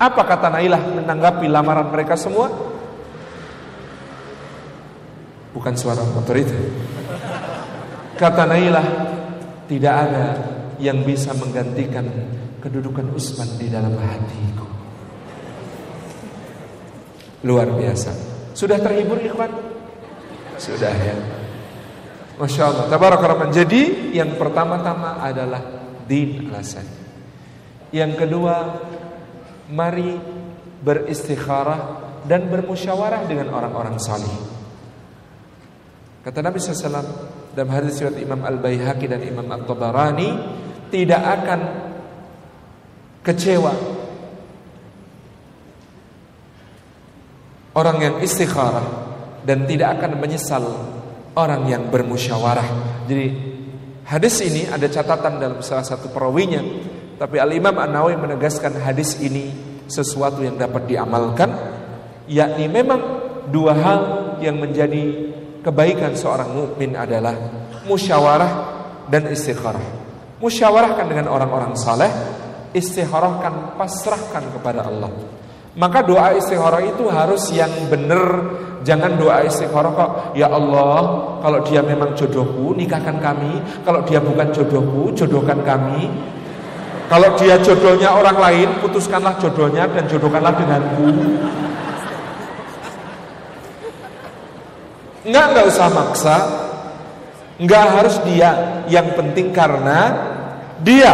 Apa 0.00 0.24
kata 0.24 0.48
Nailah 0.48 0.80
menanggapi 0.80 1.44
lamaran 1.44 1.92
mereka 1.92 2.16
semua? 2.16 2.48
Bukan 5.52 5.76
suara 5.76 6.00
motor 6.08 6.40
itu. 6.40 6.56
Kata 8.22 8.46
Nailah, 8.46 8.86
tidak 9.66 9.94
ada 9.98 10.26
yang 10.78 11.02
bisa 11.02 11.34
menggantikan 11.34 12.06
kedudukan 12.62 13.10
Usman 13.18 13.58
di 13.58 13.66
dalam 13.66 13.98
hatiku. 13.98 14.62
Luar 17.42 17.66
biasa. 17.74 18.14
Sudah 18.54 18.78
terhibur 18.78 19.18
ikhwan? 19.18 19.50
Sudah 20.54 20.94
ya. 20.94 21.18
Masya 22.38 22.62
Allah. 22.62 22.86
Tabarakallah. 22.86 23.50
Jadi 23.50 24.14
yang 24.14 24.38
pertama-tama 24.38 25.18
adalah 25.18 25.62
din 26.06 26.46
alasan. 26.46 26.86
Yang 27.90 28.22
kedua, 28.22 28.54
mari 29.66 30.14
beristikharah 30.78 31.98
dan 32.30 32.46
bermusyawarah 32.46 33.26
dengan 33.26 33.50
orang-orang 33.50 33.98
salih. 33.98 34.30
Kata 36.22 36.38
Nabi 36.38 36.62
SAW, 36.62 37.41
dalam 37.52 37.70
hadis 37.72 38.00
riwayat 38.00 38.18
Imam 38.20 38.40
Al-Baihaqi 38.40 39.06
dan 39.08 39.20
Imam 39.20 39.44
At-Tabarani 39.48 40.30
tidak 40.88 41.22
akan 41.22 41.60
kecewa 43.24 43.72
orang 47.76 47.96
yang 48.00 48.14
istikharah 48.20 48.84
dan 49.44 49.64
tidak 49.64 50.00
akan 50.00 50.20
menyesal 50.20 50.64
orang 51.32 51.68
yang 51.68 51.88
bermusyawarah. 51.88 52.68
Jadi 53.08 53.26
hadis 54.04 54.44
ini 54.44 54.68
ada 54.68 54.84
catatan 54.88 55.40
dalam 55.40 55.58
salah 55.64 55.84
satu 55.84 56.12
perawinya, 56.12 56.60
tapi 57.16 57.40
Al 57.40 57.52
Imam 57.52 57.74
An 57.80 57.92
Nawawi 57.92 58.16
menegaskan 58.20 58.76
hadis 58.80 59.16
ini 59.20 59.52
sesuatu 59.88 60.44
yang 60.44 60.60
dapat 60.60 60.84
diamalkan, 60.88 61.50
yakni 62.28 62.68
memang 62.68 63.00
dua 63.48 63.72
hal 63.76 64.00
yang 64.44 64.60
menjadi 64.60 65.31
kebaikan 65.62 66.12
seorang 66.18 66.50
mukmin 66.52 66.98
adalah 66.98 67.32
musyawarah 67.86 68.52
dan 69.08 69.30
istikharah. 69.30 70.02
Musyawarahkan 70.42 71.06
dengan 71.06 71.30
orang-orang 71.30 71.78
saleh, 71.78 72.10
istikharahkan 72.74 73.78
pasrahkan 73.78 74.42
kepada 74.58 74.90
Allah. 74.90 75.10
Maka 75.72 76.04
doa 76.04 76.36
istikharah 76.36 76.84
itu 76.84 77.08
harus 77.08 77.48
yang 77.54 77.70
benar, 77.88 78.52
jangan 78.84 79.16
doa 79.16 79.46
istikharah 79.46 79.92
kok 79.94 80.10
ya 80.36 80.50
Allah, 80.50 81.00
kalau 81.40 81.64
dia 81.64 81.80
memang 81.80 82.12
jodohku 82.12 82.76
nikahkan 82.76 83.16
kami, 83.22 83.62
kalau 83.86 84.04
dia 84.04 84.20
bukan 84.20 84.52
jodohku 84.52 85.14
jodohkan 85.16 85.62
kami. 85.64 86.10
Kalau 87.12 87.28
dia 87.36 87.60
jodohnya 87.60 88.08
orang 88.08 88.40
lain, 88.40 88.68
putuskanlah 88.80 89.36
jodohnya 89.36 89.84
dan 89.84 90.08
jodohkanlah 90.08 90.56
denganku. 90.56 91.12
Enggak, 95.22 95.44
enggak 95.54 95.66
usah 95.70 95.88
maksa. 95.90 96.36
Enggak 97.60 97.84
harus 97.94 98.16
dia. 98.26 98.50
Yang 98.90 99.08
penting 99.14 99.46
karena 99.54 99.98
dia. 100.82 101.12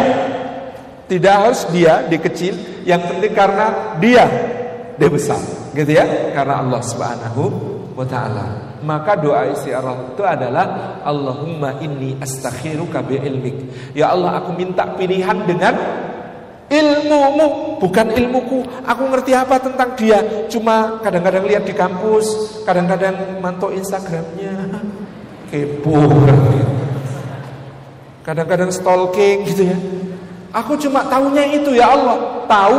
Tidak 1.09 1.35
harus 1.41 1.65
dia 1.73 2.05
di 2.05 2.21
kecil, 2.21 2.85
yang 2.85 3.01
penting 3.01 3.33
karena 3.33 3.97
dia 3.97 4.29
dia 4.99 5.09
besar, 5.09 5.41
gitu 5.73 5.89
ya? 5.89 6.05
Karena 6.37 6.61
Allah 6.61 6.85
Subhanahu 6.85 7.43
wa 7.97 8.05
taala. 8.05 8.77
Maka 8.85 9.17
doa 9.17 9.49
istiarah 9.49 10.13
itu 10.13 10.21
adalah 10.21 11.01
Allahumma 11.01 11.81
inni 11.81 12.13
astakhiruka 12.21 13.01
bi 13.09 13.17
ilmik. 13.25 13.57
Ya 13.97 14.13
Allah, 14.13 14.43
aku 14.43 14.53
minta 14.53 14.85
pilihan 15.01 15.49
dengan 15.49 15.75
ilmumu 16.69 17.81
bukan 17.81 18.13
ilmuku. 18.13 18.65
Aku 18.85 19.03
ngerti 19.09 19.33
apa 19.33 19.57
tentang 19.61 19.97
dia. 19.97 20.21
Cuma 20.53 21.01
kadang-kadang 21.01 21.45
lihat 21.49 21.65
di 21.65 21.75
kampus 21.75 22.61
kadang-kadang 22.69 23.41
mantau 23.41 23.73
instagramnya. 23.73 24.81
Kepo 25.51 25.97
kadang-kadang 28.29 28.69
stalking 28.69 29.49
gitu 29.49 29.73
ya. 29.73 29.79
Aku 30.53 30.77
cuma 30.77 31.09
tahunya 31.09 31.65
itu 31.65 31.73
ya 31.73 31.97
Allah. 31.97 32.45
Tahu 32.45 32.79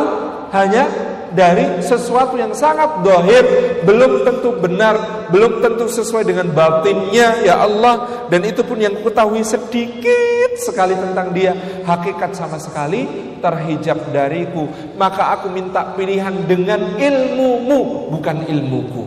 hanya 0.53 0.85
dari 1.33 1.81
sesuatu 1.85 2.35
yang 2.35 2.53
sangat 2.53 3.05
dohir 3.05 3.45
belum 3.85 4.25
tentu 4.25 4.55
benar 4.57 5.19
belum 5.29 5.61
tentu 5.61 5.85
sesuai 5.89 6.25
dengan 6.25 6.49
batinnya 6.51 7.45
ya 7.45 7.61
Allah. 7.63 8.27
Dan 8.29 8.45
itu 8.45 8.65
pun 8.65 8.77
yang 8.81 8.97
ketahui 9.01 9.45
sedikit 9.45 10.57
sekali 10.57 10.97
tentang 10.97 11.31
dia 11.33 11.53
hakikat 11.85 12.33
sama 12.33 12.57
sekali 12.57 13.05
terhijab 13.39 14.09
dariku. 14.09 14.67
Maka 14.97 15.39
aku 15.39 15.53
minta 15.53 15.93
pilihan 15.93 16.33
dengan 16.49 16.97
ilmumu 16.97 18.11
bukan 18.13 18.45
ilmuku. 18.49 19.03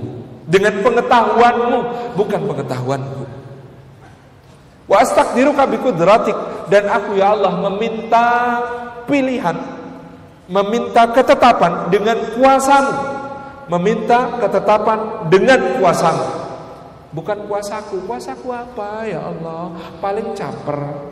Dengan 0.46 0.82
pengetahuanmu 0.82 1.80
bukan 2.18 2.40
pengetahuanku. 2.50 3.24
Wa 4.90 4.96
astaqdiruka 5.00 5.64
bikudratik 5.70 6.34
dan 6.68 6.90
aku 6.90 7.16
ya 7.16 7.32
Allah 7.32 7.54
meminta 7.70 8.26
pilihan 9.06 9.54
meminta 10.52 11.08
ketetapan 11.08 11.88
dengan 11.88 12.20
kuasamu. 12.36 12.94
Meminta 13.72 14.36
ketetapan 14.36 15.32
dengan 15.32 15.80
kuasamu. 15.80 16.24
Bukan 17.16 17.48
kuasaku. 17.48 18.04
Kuasaku 18.04 18.52
apa? 18.52 19.08
Ya 19.08 19.24
Allah 19.24 19.72
paling 20.04 20.36
caper. 20.36 21.08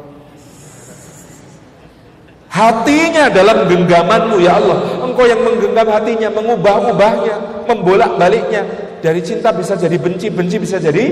Hatinya 2.50 3.30
dalam 3.32 3.64
genggamanmu 3.64 4.36
ya 4.44 4.60
Allah. 4.60 4.78
Engkau 5.08 5.24
yang 5.24 5.40
menggenggam 5.40 5.88
hatinya 5.88 6.28
mengubah-ubahnya 6.34 7.64
membolak-baliknya. 7.64 8.62
Dari 9.00 9.24
cinta 9.24 9.48
bisa 9.56 9.80
jadi 9.80 9.96
benci 9.96 10.28
benci 10.28 10.60
bisa 10.60 10.76
jadi 10.76 11.04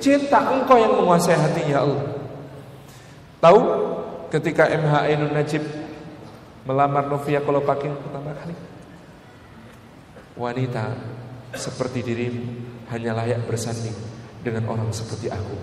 cinta. 0.00 0.40
Engkau 0.56 0.80
yang 0.80 0.96
menguasai 0.96 1.36
hatinya 1.36 1.68
ya 1.68 1.80
Allah. 1.84 2.04
Tahu 3.42 3.60
ketika 4.32 4.70
MH 4.70 4.94
Ainun 5.08 5.32
Najib 5.34 5.62
melamar 6.68 7.08
Novia 7.08 7.40
Kolopaking 7.40 7.96
pertama 7.96 8.36
kali. 8.36 8.52
Wanita 10.36 10.92
seperti 11.56 12.04
dirimu 12.04 12.44
hanya 12.92 13.16
layak 13.16 13.48
bersanding 13.48 13.96
dengan 14.44 14.68
orang 14.68 14.92
seperti 14.92 15.32
aku. 15.32 15.56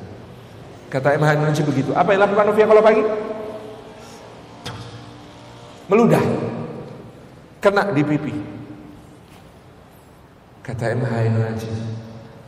Kata 0.89 1.13
MH 1.13 1.29
Indonesia 1.37 1.61
begitu. 1.61 1.93
Apa 1.93 2.17
yang 2.17 2.25
lakukan 2.25 2.49
Novia 2.49 2.65
Kolopaking? 2.65 3.05
Meludah. 5.85 6.25
Kena 7.61 7.93
di 7.93 8.01
pipi. 8.01 8.33
Kata 10.65 10.97
MH 10.97 11.13
Indonesia, 11.29 11.77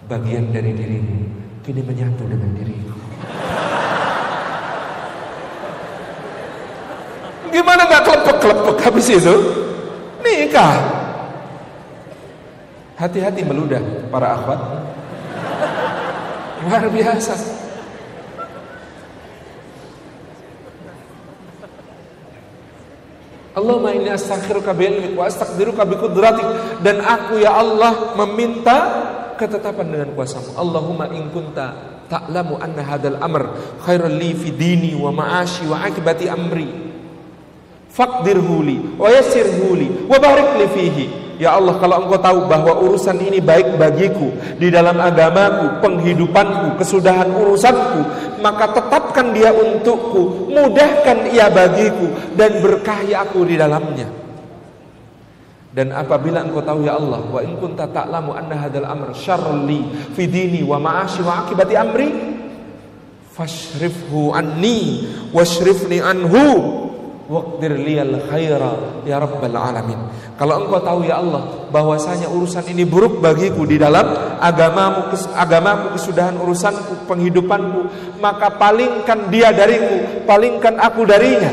bagian 0.09 0.49
dari 0.49 0.73
dirimu 0.73 1.17
kini 1.61 1.85
menyatu 1.85 2.25
dengan 2.25 2.49
diriku. 2.57 2.97
Gimana 7.53 7.85
kelepek-kelepek 8.47 8.85
habis 8.87 9.07
itu? 9.11 9.35
Nikah. 10.23 10.75
Hati-hati 12.97 13.45
meludah 13.45 13.83
para 14.09 14.33
akhwat. 14.33 14.59
Luar 16.65 16.85
biasa. 16.89 17.35
Allahumma 23.57 23.89
inni 23.89 24.13
astaghfiruka 24.13 24.69
bi'ilmik 24.69 25.17
wa 25.17 25.25
astaqdiruka 25.25 25.81
biqudratik 25.81 26.45
dan 26.85 27.01
aku 27.01 27.41
ya 27.41 27.57
Allah 27.57 28.13
meminta 28.13 28.77
ketetapan 29.33 29.89
dengan 29.89 30.09
kuasamu. 30.13 30.53
Allahumma 30.53 31.09
in 31.09 31.33
kunta 31.33 31.73
ta'lamu 32.05 32.61
anna 32.61 32.85
hadzal 32.85 33.17
amr 33.17 33.49
khairal 33.81 34.13
li 34.13 34.37
fi 34.37 34.53
dini 34.53 34.93
wa 34.93 35.09
ma'ashi 35.09 35.65
wa 35.65 35.81
akibati 35.81 36.29
amri 36.29 36.86
Fakdir 37.97 38.37
huli, 38.37 38.77
wa 38.93 39.09
huli, 39.09 39.89
wa 40.05 40.17
li 40.61 40.67
fihi. 40.69 41.05
Ya 41.41 41.57
Allah, 41.57 41.81
kalau 41.81 42.05
engkau 42.05 42.21
tahu 42.21 42.45
bahwa 42.45 42.77
urusan 42.81 43.17
ini 43.17 43.41
baik 43.41 43.77
bagiku 43.77 44.29
di 44.61 44.69
dalam 44.69 45.01
agamaku, 45.01 45.81
penghidupanku, 45.81 46.77
kesudahan 46.77 47.29
urusanku, 47.33 48.05
maka 48.41 48.69
tetapkan 48.73 49.33
dia 49.33 49.49
untukku, 49.49 50.49
mudahkan 50.49 51.29
ia 51.33 51.49
bagiku 51.49 52.09
dan 52.37 52.61
berkahi 52.61 53.17
aku 53.17 53.49
di 53.49 53.57
dalamnya. 53.57 54.09
Dan 55.73 55.93
apabila 55.93 56.41
engkau 56.41 56.61
tahu 56.61 56.85
ya 56.85 56.97
Allah, 56.97 57.21
wa 57.21 57.41
in 57.41 57.57
kunta 57.57 57.89
ta'lamu 57.89 58.33
anna 58.33 58.61
hadzal 58.61 58.85
amr 58.85 59.13
syarrun 59.13 59.69
li 59.69 59.85
fi 60.13 60.25
dini 60.25 60.61
wa 60.65 60.81
ma'ashi 60.81 61.21
wa 61.21 61.45
akibati 61.45 61.73
amri, 61.77 62.09
fashrifhu 63.33 64.33
anni 64.33 65.05
washrifni 65.33 66.01
anhu 66.01 66.86
Waqdir 67.27 67.75
liyal 67.75 68.23
khaira 68.31 69.03
ya 69.03 69.19
rabbal 69.19 69.51
alamin. 69.51 69.99
Kalau 70.39 70.63
engkau 70.63 70.79
tahu 70.79 70.99
ya 71.03 71.19
Allah 71.19 71.67
bahwasanya 71.75 72.31
urusan 72.31 72.63
ini 72.71 72.87
buruk 72.87 73.19
bagiku 73.19 73.67
di 73.67 73.75
dalam 73.75 74.39
agamamu 74.39 75.11
agamaku 75.35 75.99
kesudahan 75.99 76.39
urusanku 76.39 77.03
penghidupanku 77.03 77.91
maka 78.23 78.55
palingkan 78.55 79.27
dia 79.27 79.51
dariku 79.51 80.23
palingkan 80.23 80.79
aku 80.79 81.03
darinya. 81.03 81.51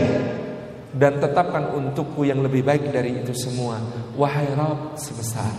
Dan 0.95 1.18
tetapkan 1.18 1.75
untukku 1.75 2.22
yang 2.22 2.39
lebih 2.39 2.62
baik 2.62 2.95
dari 2.95 3.18
itu 3.18 3.35
semua. 3.35 3.83
Wahai 4.14 4.47
Rabb 4.55 4.95
sebesar. 4.95 5.51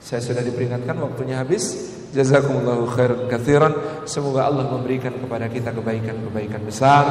Saya 0.00 0.24
sudah 0.24 0.40
diperingatkan 0.40 0.96
waktunya 0.96 1.36
habis 1.44 1.92
Jazakumullahu 2.08 2.88
khairan 2.88 3.28
kathiran. 3.28 3.72
Semoga 4.08 4.48
Allah 4.48 4.64
memberikan 4.64 5.12
kepada 5.12 5.44
kita 5.52 5.76
kebaikan-kebaikan 5.76 6.64
besar. 6.64 7.04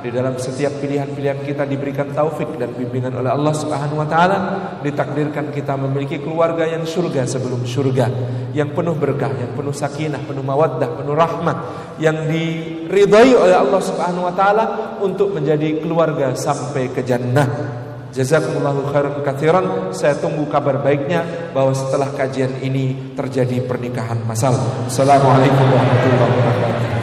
Di 0.00 0.08
dalam 0.08 0.40
setiap 0.40 0.80
pilihan-pilihan 0.80 1.44
kita 1.44 1.68
diberikan 1.68 2.08
taufik 2.16 2.56
dan 2.56 2.72
bimbingan 2.72 3.12
oleh 3.12 3.28
Allah 3.28 3.52
subhanahu 3.52 4.00
wa 4.00 4.08
ta'ala. 4.08 4.38
Ditakdirkan 4.80 5.52
kita 5.52 5.76
memiliki 5.76 6.24
keluarga 6.24 6.64
yang 6.64 6.88
surga 6.88 7.28
sebelum 7.28 7.68
surga. 7.68 8.06
Yang 8.56 8.72
penuh 8.72 8.96
berkah, 8.96 9.36
yang 9.36 9.52
penuh 9.52 9.76
sakinah, 9.76 10.24
penuh 10.24 10.40
mawaddah, 10.40 10.96
penuh 10.96 11.12
rahmat. 11.12 11.56
Yang 12.00 12.16
diridhai 12.32 13.32
oleh 13.36 13.56
Allah 13.58 13.82
subhanahu 13.82 14.30
wa 14.30 14.34
ta'ala 14.34 14.64
Untuk 15.02 15.34
menjadi 15.34 15.82
keluarga 15.82 16.30
sampai 16.32 16.88
ke 16.94 17.02
jannah 17.02 17.77
Jazakumullahu 18.12 18.88
khairan 18.92 19.20
katsiran. 19.24 19.66
Saya 19.92 20.16
tunggu 20.16 20.48
kabar 20.48 20.80
baiknya 20.80 21.50
bahwa 21.52 21.72
setelah 21.76 22.08
kajian 22.12 22.60
ini 22.64 23.14
terjadi 23.14 23.64
pernikahan 23.64 24.20
masal. 24.24 24.56
Assalamualaikum 24.88 25.66
warahmatullahi 25.68 26.32
wabarakatuh. 26.36 26.97